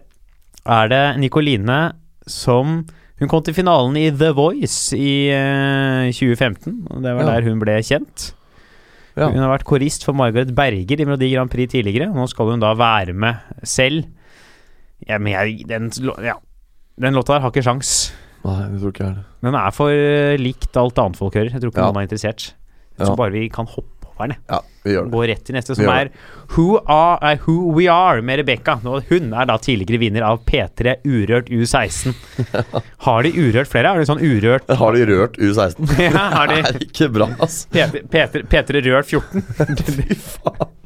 [0.64, 1.94] er det Nikoline
[2.28, 2.86] som
[3.22, 7.28] Hun kom til finalen i The Voice i eh, 2015, og det var Ja.
[7.36, 8.32] der hun ble kjent.
[9.14, 9.28] Ja.
[9.28, 12.08] Hun har vært korist for Margaret Berger i Melodi Grand Prix tidligere.
[12.14, 13.36] Nå skal hun da være med
[13.68, 14.06] selv.
[15.06, 16.34] Ja, men jeg, den, lå- ja.
[17.00, 18.12] den låta der har ikke sjans.
[18.42, 19.24] Nei, det tror ikke jeg er det.
[19.46, 21.52] Den er for eh, likt alt annet folk hører.
[21.52, 21.90] Jeg tror ikke Ja.
[21.92, 22.48] noen er interessert.
[22.98, 23.04] Ja.
[23.06, 24.34] Så bare vi kan hoppe den.
[24.50, 25.12] Ja, vi gjør det.
[25.14, 26.10] Gå rett til neste, som er
[26.52, 28.76] Who, are, uh, Who We Are med Rebekka.
[28.84, 32.12] Hun er da tidligere vinner av P3 Urørt U16.
[33.06, 33.92] Har de Urørt flere?
[33.92, 35.88] Har de sånn Urørt Har de rørt U16?
[36.02, 37.64] Ja, har de Det er ikke bra, ass.
[37.72, 39.42] P3, P3, P3 Rørt 14?
[39.82, 40.78] Fy faen.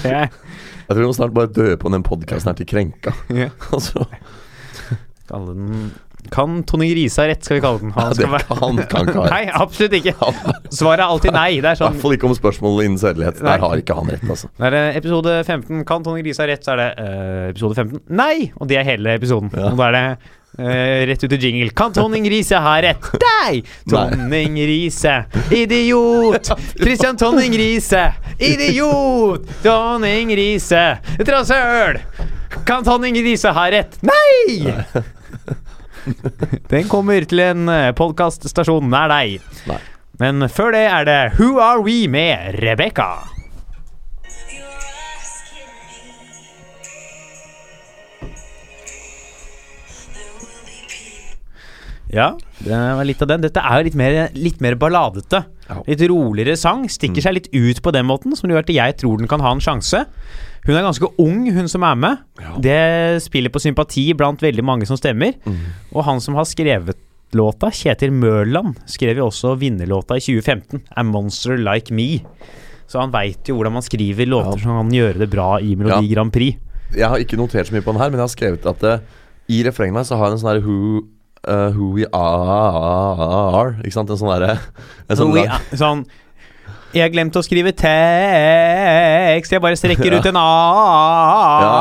[0.00, 3.12] Jeg tror vi må snart bare døpe på den podkasten her til krenka.
[3.30, 3.50] Ja.
[3.70, 4.06] Altså,
[5.30, 5.90] kalle den
[6.30, 7.90] Kan Tony Grise ha rett, skal vi kalle den.
[7.96, 9.30] Han skal det være- kan- kan ikke ha rett.
[9.34, 10.14] Nei, absolutt ikke.
[10.70, 11.48] Svaret er alltid nei.
[11.60, 13.40] Det er sånn hvert fall ikke om spørsmålet innen sedelighet.
[13.42, 13.50] Nei.
[13.56, 14.50] Der har ikke han rett, altså.
[14.56, 15.84] Det er eh, episode 15.
[15.88, 18.00] Kan Tony Grise ha rett, så er det uh, episode 15.
[18.10, 18.52] Nei!
[18.60, 19.50] Og det er hele episoden.
[19.54, 19.70] Ja.
[19.72, 20.04] Og da er det
[20.58, 21.70] Uh, rett ut til jingle.
[21.78, 23.04] Kan Tonning Riise ha rett?
[23.22, 23.60] Deg!
[23.88, 25.12] Tonning Riise,
[25.54, 26.50] idiot!
[26.74, 28.02] Christian Tonning Riise,
[28.36, 29.46] idiot!
[29.62, 30.82] Tonning Riise,
[31.22, 32.00] trasshøl!
[32.66, 33.94] Kan Tonning Riise ha rett?
[34.02, 34.74] Nei!
[36.72, 39.40] Den kommer til en podkaststasjon nær deg.
[39.70, 39.80] Nei.
[40.20, 43.10] Men før det er det Who Are We med Rebekka.
[52.10, 53.42] Ja, det var litt av den.
[53.44, 55.44] Dette er jo litt mer, litt mer balladete.
[55.86, 56.88] Litt roligere sang.
[56.90, 59.52] Stikker seg litt ut på den måten, som gjør at jeg tror den kan ha
[59.54, 60.02] en sjanse.
[60.66, 62.18] Hun er ganske ung, hun som er med.
[62.40, 62.54] Ja.
[62.60, 65.32] Det spiller på sympati blant veldig mange som stemmer.
[65.46, 65.60] Mm.
[65.94, 66.98] Og han som har skrevet
[67.32, 72.20] låta, Kjetil Mørland, skrev jo også vinnerlåta i 2015, 'A Monster Like Me'.
[72.90, 74.62] Så han veit jo hvordan man skriver låter Ja.
[74.64, 76.14] som kan gjøre det bra i Melodi Ja.
[76.14, 76.58] Grand Prix.
[76.96, 79.00] Jeg har ikke notert så mye på den her, men jeg har skrevet at det
[79.48, 81.04] i refrenget så har jeg en sånn derre who,
[81.46, 84.10] uh, who we are Ikke sant?
[84.10, 84.58] En sånn derre
[85.08, 86.04] sånn sånn
[86.90, 90.46] Jeg glemte å skrive tekst, jeg bare strekker ut en A.
[91.62, 91.74] Ja.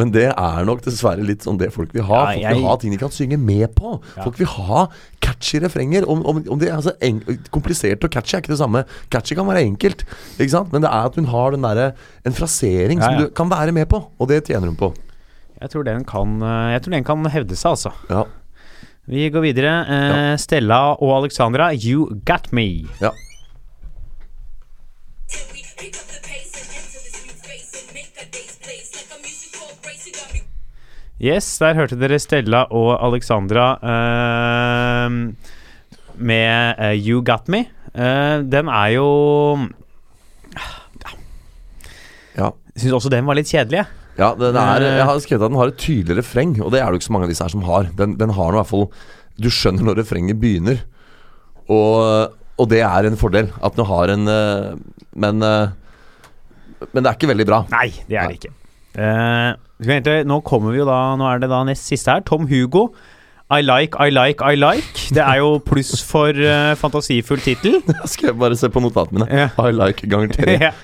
[0.00, 2.22] Men det er nok dessverre litt sånn det folk vil ha.
[2.34, 3.92] Ja, Folk vil ha ting de kan synge med på.
[4.16, 4.24] Ja.
[4.26, 4.86] Folk vil ha
[5.22, 6.08] catchy refrenger.
[6.10, 7.20] Om, om, om det altså en,
[7.54, 8.82] Komplisert og catchy er ikke det samme.
[9.12, 10.02] Catchy kan være enkelt,
[10.38, 10.74] ikke sant?
[10.74, 11.84] men det er at hun har den der,
[12.26, 14.90] en frasering Ja, som du kan være med på, og det tjener hun på.
[15.60, 17.92] Jeg tror den kan, eh, jeg tror den kan hevde seg, altså.
[18.10, 18.24] Ja.
[19.10, 19.72] Vi går videre.
[19.90, 22.68] Eh, Stella og Alexandra, You Got Me.
[23.02, 23.14] ja.
[31.20, 35.12] Yes, der hørte dere Stella og Alexandra uh,
[36.16, 37.66] med uh, You Got Me.
[37.92, 39.08] Uh, den er jo
[42.38, 42.48] Ja.
[42.72, 43.82] Syns også den var litt kjedelig.
[43.82, 43.86] jeg.
[44.18, 44.96] Ja, den er, Eh.
[44.96, 47.08] jeg har skrevet at den har et tydelig refreng, og det er det jo ikke
[47.10, 47.88] så mange av disse her som har.
[47.96, 48.90] Den, den har noe i hvert fall
[49.40, 50.82] Du skjønner når refrenget begynner,
[51.68, 53.50] og, og det er en fordel.
[53.64, 54.74] At du har en eh,
[55.16, 55.76] Men eh,
[56.92, 57.64] Men det er ikke veldig bra.
[57.72, 58.56] Nei, det er det ikke.
[58.90, 62.24] Uh, nå kommer vi jo da Nå er det da nest siste her.
[62.26, 62.90] Tom Hugo.
[63.50, 65.08] I like, I like, I like.
[65.10, 67.80] Det er jo pluss for uh, fantasifull tittel.
[68.12, 69.28] Skal jeg bare se på notatene mine?
[69.28, 69.50] Yeah.
[69.58, 70.56] I like ganger tre.
[70.60, 70.74] Yeah.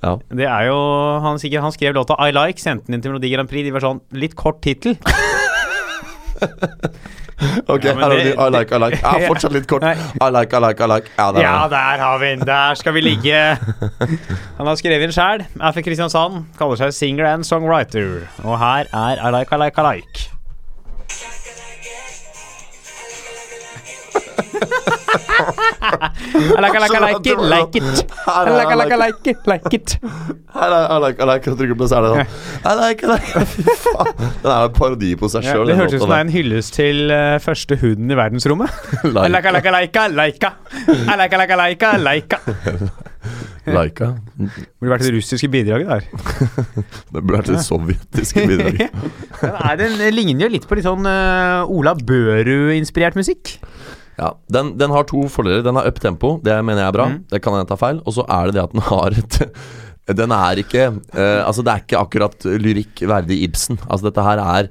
[0.00, 0.16] ja.
[0.32, 0.76] Det er jo
[1.20, 3.66] han, sikkert, han skrev låta I like, sendte den inn til Melodi Grand Prix.
[3.66, 4.96] De var sånn Litt kort tittel.
[7.72, 8.98] Ok, Ja, det- I like, I like.
[9.04, 9.82] Ja, fortsatt litt kort.
[9.84, 11.08] I like, I like, I like.
[11.18, 12.40] Ja, der Ja, er der har vi den.
[12.46, 13.38] Der skal vi ligge.
[14.58, 15.46] Han har skrevet den sjæl.
[15.60, 16.44] Er fra Kristiansand.
[16.58, 18.26] Kaller seg singer and songwriter.
[18.44, 20.26] Og her er I like, I like, I like.
[24.60, 27.82] I like, I like, I like it, like it.
[28.26, 29.98] I like, I like, I like it, like it.
[30.54, 31.48] I like, I like, I like.
[31.48, 32.26] I trykker på så er det sånn.
[32.64, 33.30] I like, I like.
[33.54, 34.12] Fy faen.
[34.42, 35.66] Den er en parodi på seg Ja, sjøl.
[35.70, 38.70] det hørtes ut som det er en hyllest til eh, første hunden i verdensrommet.
[39.04, 40.44] I like, I like, I like, I like.
[40.50, 40.52] I
[41.16, 42.32] like, I like, I like, I like.
[43.66, 44.06] Laika.
[44.40, 44.48] Det
[44.80, 46.00] burde vært det russiske bidraget der.
[47.12, 48.88] Det burde vært det sovjetiske bidraget.
[49.42, 53.44] Den, er, den ligner jo litt på litt sånn uh, Ola Børud-inspirert musikk.
[54.20, 55.62] Ja, den, den har to fordeler.
[55.64, 57.06] Den har up tempo, det mener jeg er bra.
[57.08, 57.20] Mm.
[57.32, 58.02] Det kan jeg ta feil.
[58.04, 59.40] Og så er det det at den har et
[60.20, 63.78] Den er ikke eh, Altså, det er ikke akkurat lyrikk verdig Ibsen.
[63.86, 64.70] Altså, dette her er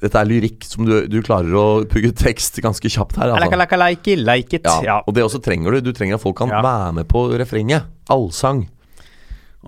[0.00, 3.34] Dette er lyrikk som du, du klarer å pugge tekst ganske kjapt her.
[3.34, 3.50] Altså.
[3.52, 4.64] like, like, like, it, like it.
[4.64, 4.98] Ja, Ja.
[5.06, 5.90] og det også trenger du.
[5.90, 6.62] Du trenger at folk kan Ja.
[6.64, 7.84] være med på refrenget.
[8.08, 8.62] Allsang.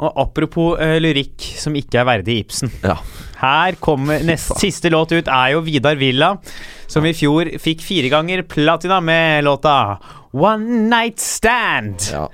[0.00, 2.70] Og apropos uh, lyrikk som ikke er verdig Ibsen.
[2.84, 2.94] Ja.
[3.42, 6.30] Her kommer nest siste låt ut, er jo Vidar Villa,
[6.88, 9.98] som i fjor fikk fire ganger platina med låta
[10.32, 12.08] One Night Stand.
[12.12, 12.28] ja.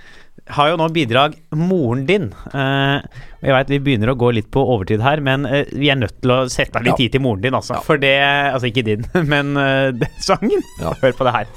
[0.57, 2.31] Har jo nå bidrag moren din.
[2.55, 3.03] Uh,
[3.45, 6.23] jeg vet vi begynner å gå litt på overtid her, men uh, vi er nødt
[6.23, 7.01] til å sette av litt Ja.
[7.03, 7.83] tid til moren din, altså.
[7.85, 9.05] For det Altså ikke din,
[9.35, 9.53] men
[10.25, 10.63] sangen.
[10.81, 11.51] Hør på det her.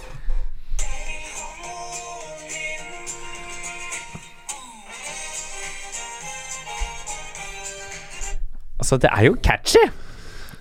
[8.91, 9.83] Altså, det er jo catchy.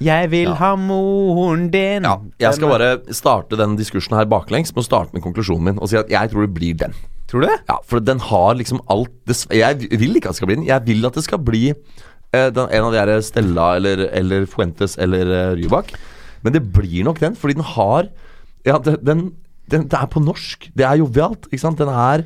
[0.01, 0.55] Jeg vil Ja.
[0.55, 2.03] ha moren din.
[2.05, 2.17] ja.
[2.39, 5.89] Jeg skal bare starte den diskursen her baklengs med å starte med konklusjonen min og
[5.89, 6.95] si at jeg tror det blir den.
[7.29, 7.59] Tror du det?
[7.69, 9.11] Ja, for den har liksom alt
[9.51, 10.65] Jeg vil ikke at det skal bli den.
[10.67, 11.71] Jeg vil at det skal bli
[12.33, 15.93] eh, den, en av de her Stella eller, eller Fuentes eller eh, Rybak.
[16.43, 18.09] Men det blir nok den, fordi den har
[18.65, 19.33] Ja, den, den,
[19.71, 20.71] den, det er på norsk.
[20.77, 21.79] Det er jovialt, ikke sant.
[21.79, 22.25] Den er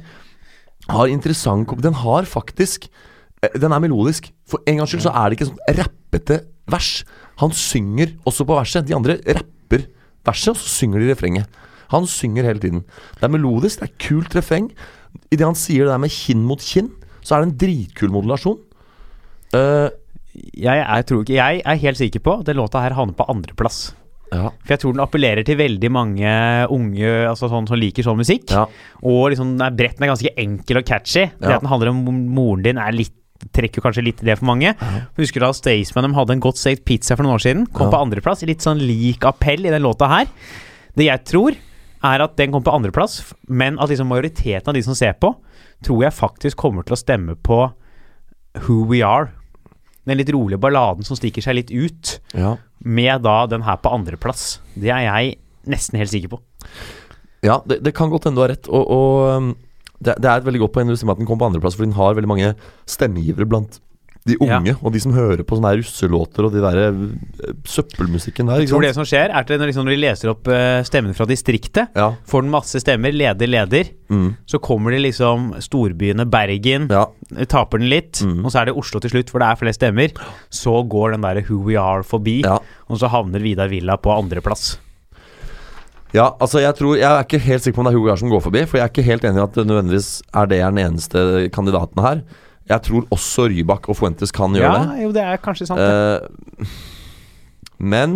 [0.89, 2.89] har interessant Den har faktisk
[3.43, 4.31] eh, Den er melodisk.
[4.47, 6.40] For en gangs skyld så er det ikke sånn rappete
[6.70, 6.90] vers.
[7.40, 8.86] Han synger også på verset.
[8.88, 9.86] De andre rapper
[10.24, 11.47] verset, og så synger de refrenget.
[11.92, 12.84] Han synger hele tiden.
[13.20, 14.70] Det er melodisk, det er kult refreng.
[15.30, 16.90] Idet han sier det der med kinn mot kinn,
[17.24, 18.59] så er det en dritkul modulasjon.
[19.55, 19.88] Uh,
[20.34, 23.26] Jeg jeg, tror ikke, jeg er helt sikker på at den låta her havner på
[23.30, 23.92] andreplass.
[24.32, 26.32] ja, For jeg tror den appellerer til veldig mange
[26.74, 28.51] unge altså sånn, som liker sånn musikk.
[28.51, 28.64] ja,
[29.03, 31.28] Og liksom, den er bretten er ganske enkel og catchy.
[31.38, 31.55] Det Ja.
[31.57, 32.03] at den handler om
[32.34, 33.12] moren din, er litt
[33.55, 34.72] trekker kanskje litt i det for mange.
[35.18, 37.66] Husker du da Staysman de hadde en godt stekt pizza for noen år siden?
[37.72, 37.97] Kom Ja.
[37.97, 38.43] på andreplass.
[38.47, 40.26] Litt sånn lik appell i den låta her.
[40.97, 41.57] Det jeg tror,
[42.05, 45.35] er at den kom på andreplass, men at liksom majoriteten av de som ser på,
[45.82, 47.72] tror jeg faktisk kommer til å stemme på
[48.66, 49.30] Who We Are.
[50.07, 52.57] Den litt rolige balladen som stikker seg litt ut, ja.
[52.85, 54.61] med da den her på andreplass.
[54.76, 56.41] Det er jeg nesten helt sikker på.
[57.43, 58.68] Ja, det, det kan godt hende du har rett.
[58.68, 59.57] Og, og um,
[60.05, 62.15] det, det er et veldig godt poeng at den kom på andreplass, for den har
[62.17, 62.55] veldig mange
[62.87, 63.81] stemmegivere blant
[64.25, 64.57] de Ja.
[64.57, 68.63] unge, og de som hører på sånne her russelåter og de der eh, søppelmusikken der.
[68.63, 71.13] Jeg tror det som skjer, er at når, liksom, når de leser opp uh, stemmene
[71.19, 72.07] fra distriktet, Ja.
[72.25, 77.07] får den masse stemmer, leder, leder, Mm, så kommer det liksom storbyene Bergen, ja.
[77.49, 78.45] taper den litt, Mm.
[78.45, 80.13] og så er det Oslo til slutt, for det er flest stemmer.
[80.51, 82.59] Så går den der Who We Are forbi, ja.
[82.89, 84.79] og så havner Vidar Villa på andreplass.
[86.15, 88.29] Ja, altså jeg tror Jeg er ikke helt sikker på om det er Hugo Garsen
[88.29, 90.61] som går forbi, for jeg er ikke helt enig i at det nødvendigvis er det
[90.62, 92.21] er den eneste kandidaten her.
[92.71, 95.03] Jeg tror også Rybak og Fuentes kan gjøre Ja, det.
[95.03, 95.83] jo, det er kanskje sant.
[95.83, 96.69] Eh,
[97.79, 98.15] men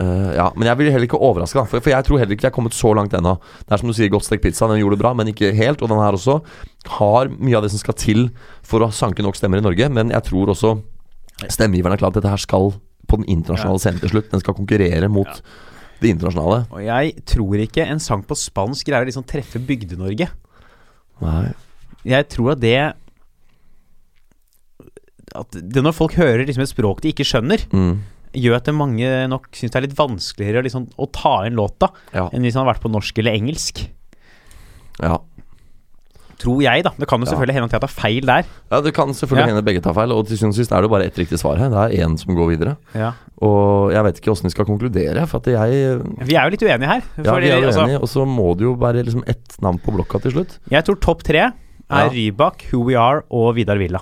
[0.00, 2.50] uh, Ja, men jeg blir heller ikke overraska, for, for jeg tror heller ikke jeg
[2.50, 3.36] er kommet så langt ennå.
[3.60, 5.84] Det er som du sier, godt stekt pizza, den gjorde det bra, men ikke helt.
[5.84, 6.40] Og den her også
[6.96, 8.26] har mye av det som skal til
[8.66, 10.78] for å sanke nok stemmer i Norge, men jeg tror også
[11.50, 12.68] Stemmegiveren er klar at dette her skal
[13.10, 14.28] på den internasjonale scenen til slutt.
[14.30, 15.40] Den skal konkurrere mot
[16.04, 16.60] det internasjonale.
[16.70, 20.28] Og jeg tror ikke en sang på spansk greier å liksom treffe Bygde-Norge.
[21.24, 21.46] Nei.
[22.04, 22.76] Jeg tror at det
[25.34, 28.02] At det når folk hører liksom et språk de ikke skjønner, Mm.
[28.34, 31.88] gjør at det mange nok syns det er litt vanskeligere liksom, å ta inn låta
[32.12, 32.28] Ja.
[32.32, 33.88] enn hvis han har vært på norsk eller engelsk.
[35.00, 35.18] ja.
[36.38, 36.90] Tror jeg, da.
[36.98, 37.30] Det kan jo Ja.
[37.32, 38.44] selvfølgelig hende at jeg tar feil der.
[38.72, 39.54] Ja, Det kan selvfølgelig Ja.
[39.54, 41.38] hende begge tar feil, og til syvende og sist er det jo bare ett riktig
[41.38, 41.68] svar her.
[41.70, 42.76] Det er én som går videre.
[42.94, 43.12] Ja.
[43.40, 46.62] Og jeg vet ikke åssen vi skal konkludere, for at jeg Vi er jo litt
[46.62, 47.02] uenige her.
[47.22, 49.78] Ja, vi er jo altså, enige, og så må det jo være liksom ett navn
[49.78, 50.58] på blokka til slutt.
[50.70, 51.52] Jeg tror topp tre er
[51.90, 52.08] Ja.
[52.08, 54.00] Rybak, Who We Are og Vidar Villa.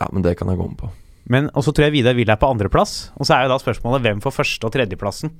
[0.00, 0.90] Ja, men det kan jeg gå med på.
[1.28, 3.10] Men Og så tror jeg Vidar Villa er på andreplass.
[3.18, 5.30] Og så er jo da spørsmålet hvem får første- og tredjeplassen.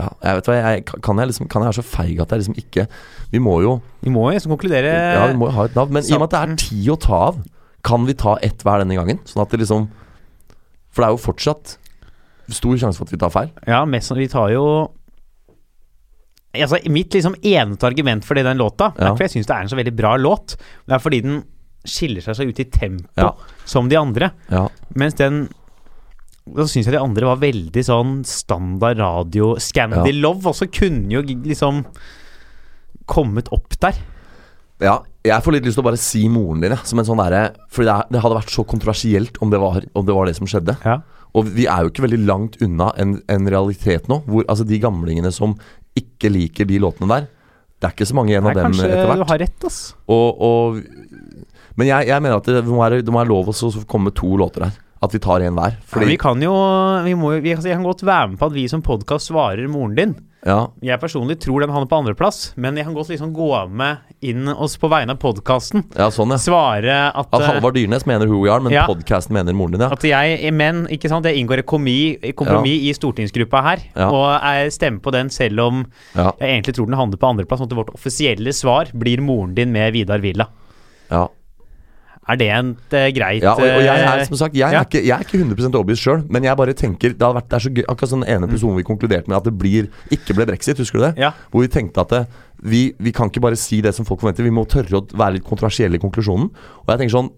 [0.00, 2.42] Ja, jeg vet hva, jeg, kan, jeg liksom, kan jeg være så feig at jeg
[2.42, 2.86] liksom ikke
[3.34, 5.92] Vi må jo Vi må jo liksom konkludere Ja, vi må jo ha et navn.
[5.96, 7.42] Men i og med at det er ti å ta av,
[7.86, 9.20] kan vi ta ett hver denne gangen?
[9.28, 9.88] Sånn at det liksom
[10.90, 11.76] For det er jo fortsatt
[12.50, 13.50] stor sjanse for at vi tar feil.
[13.70, 14.10] Ja, mest.
[14.18, 14.64] Vi tar jo
[16.50, 19.12] Altså, Mitt liksom eneste argument for det den låta, Ja.
[19.12, 21.44] er fordi jeg syns det er en så veldig bra låt, det er fordi den
[21.86, 23.30] skiller seg så ut i tempo Ja.
[23.64, 24.32] som de andre.
[24.50, 24.66] Ja.
[24.96, 25.48] Mens den
[26.48, 30.16] Da syns jeg de andre var veldig sånn standard radio Scandi Ja.
[30.24, 31.84] Love også kunne jo liksom
[33.10, 33.94] kommet opp der.
[34.80, 35.00] ja.
[35.20, 36.72] Jeg får litt lyst til å bare si moren din.
[36.88, 40.06] Som en sånn derre For det, det hadde vært så kontroversielt om det, var, om
[40.06, 40.78] det var det som skjedde.
[40.80, 41.02] Ja.
[41.36, 44.78] Og vi er jo ikke veldig langt unna en, en realitet nå, hvor altså de
[44.80, 45.52] gamlingene som
[45.98, 47.26] ikke liker de låtene der
[47.76, 49.78] Det er ikke så mange igjen av dem kanskje etter du har rett, ass.
[50.08, 50.80] Og, og,
[51.76, 54.32] men jeg, jeg mener at det må være, det må være lov å komme to
[54.40, 54.80] låter her.
[55.00, 55.78] At vi tar en hver.
[55.96, 56.52] Ja, vi kan jo
[57.06, 59.64] vi må, vi, altså, Jeg kan godt være med på at vi som podkast svarer
[59.72, 60.10] moren din.
[60.44, 63.96] ja, Jeg personlig tror den havner på andreplass, men jeg kan godt liksom gå med
[64.20, 65.86] inn oss på vegne av podkasten.
[65.96, 66.36] ja, sånn, ja.
[66.36, 68.84] Svare at, At eh, Halvard Dyrnes mener who we are, men Ja.
[68.86, 69.88] podcasten mener moren din, ja.
[69.90, 75.00] at jeg, men ikke sant, jeg inngår et kompromiss i stortingsgruppa her, og jeg stemmer
[75.00, 77.60] på den selv om jeg egentlig tror den havner på andreplass.
[77.64, 80.48] Sånn at vårt offisielle svar blir moren din med Vidar Villa.
[81.10, 81.26] ja.
[82.30, 84.82] Er det en eh, greit ja og, og jeg er eh, som sagt Jeg ja.
[84.82, 87.58] er ikke, jeg er ikke 100 overbevist sjøl, men jeg bare tenker Det vært det
[87.58, 90.46] er så gøy Akkurat sånn ene episoden vi konkluderte med at det blir ikke ble
[90.52, 91.12] brexit, husker du det?
[91.24, 91.32] Ja.
[91.50, 92.22] Hvor vi tenkte at det,
[92.60, 95.38] vi, vi kan ikke bare si det som folk forventer, vi må tørre å være
[95.38, 96.50] litt kontroversielle i konklusjonen.
[96.84, 97.30] Og jeg tenker sånn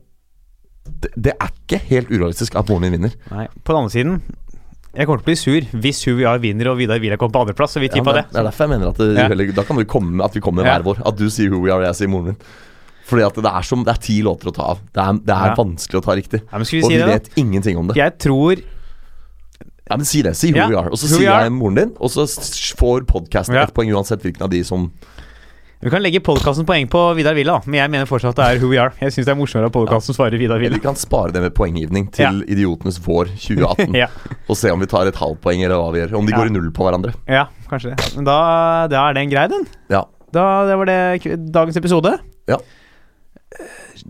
[0.82, 3.14] det, det er ikke helt urealistisk at moren min vinner.
[3.30, 4.16] Nei, på den andre siden
[4.92, 7.72] jeg kommer til å bli sur hvis Are vinner og Vidar Villa kommer på andreplass.
[7.72, 8.26] Så Ja, det.
[8.28, 9.52] det er derfor jeg mener at det, Ja.
[9.56, 11.06] Da kan vi komme, at vi kommer med hver vår.
[11.06, 12.36] At du sier are, og jeg sier moren min.
[13.08, 14.78] Fordi at det er, som, det er ti låter å ta av.
[14.94, 15.54] Det er, det er Ja.
[15.58, 16.42] vanskelig å ta riktig.
[16.52, 17.96] Ja, og si vi det, vet ingenting om det.
[17.96, 18.62] Jeg tror
[19.90, 20.36] Ja, men Si det.
[20.38, 20.88] Si who Ja, we are.
[20.90, 22.24] Og så sier jeg moren din, og så
[22.78, 23.64] får podkasten Ja.
[23.64, 24.92] ett poeng uansett hvilken av de som
[25.82, 27.60] Vi kan legge podkasten poeng på Vidar Villa, da.
[27.66, 28.92] Men jeg mener fortsatt at det er Who We Are.
[29.00, 30.76] Jeg syns det er morsommere at podkasten svarer Vidar Villa.
[30.76, 32.30] vi kan spare det med poenggivning til Ja.
[32.46, 33.92] Idiotenes vår 2018.
[33.98, 34.06] Ja,
[34.48, 36.14] Og se om vi tar et halvt poeng, eller hva vi gjør.
[36.18, 36.38] Om de Ja.
[36.38, 37.12] går i null på hverandre.
[37.28, 38.14] ja, kanskje det.
[38.14, 39.66] Men da, da er den grei, den.
[39.90, 40.04] Ja.
[40.32, 42.16] Da, det var det dagens episode.
[42.46, 42.56] Ja.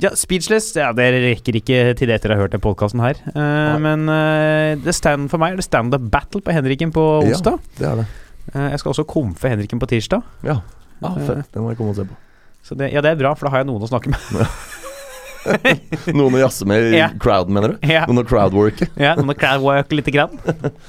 [0.01, 3.19] Ja, Speechless ja, det rekker ikke til det etter å ha hørt den podkasten her.
[3.35, 7.59] Uh, men uh, det stand for meg er det stand-up battle på Henriken på onsdag.
[7.59, 7.79] Ja.
[7.79, 8.07] Det er det.
[8.55, 10.25] Uh, jeg skal også komfe Henriken på tirsdag.
[10.47, 10.61] Ja.
[11.03, 11.51] ah, fett.
[11.55, 12.19] Den må jeg komme og se på.
[12.63, 14.23] Så det, ja, det er bra, for da har jeg noen å snakke med.
[16.15, 17.09] Noen å jazze med i Ja.
[17.19, 17.87] crowden, mener du?
[17.91, 18.05] Ja.
[18.07, 18.87] Noen å crowdworke?
[18.95, 20.37] Ja, noen crowd crowdworke lite grann.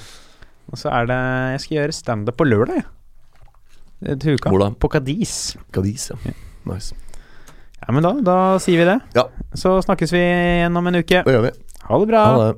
[0.69, 1.17] Og så er det
[1.55, 2.85] Jeg skal gjøre standup på lørdag, jeg.
[4.03, 4.15] Ja.
[4.19, 4.51] Til uka.
[4.51, 4.69] Hvor da?
[4.77, 5.55] På Kadis.
[5.73, 6.35] Gadis, ja.
[6.69, 6.93] Nice.
[7.83, 8.99] Ja, men da, da sier vi det.
[9.17, 9.27] Ja.
[9.59, 11.23] Så snakkes vi igjen om en uke.
[11.25, 11.51] Det gjør vi.
[11.83, 12.21] Ha det bra.
[12.25, 12.53] Ha det.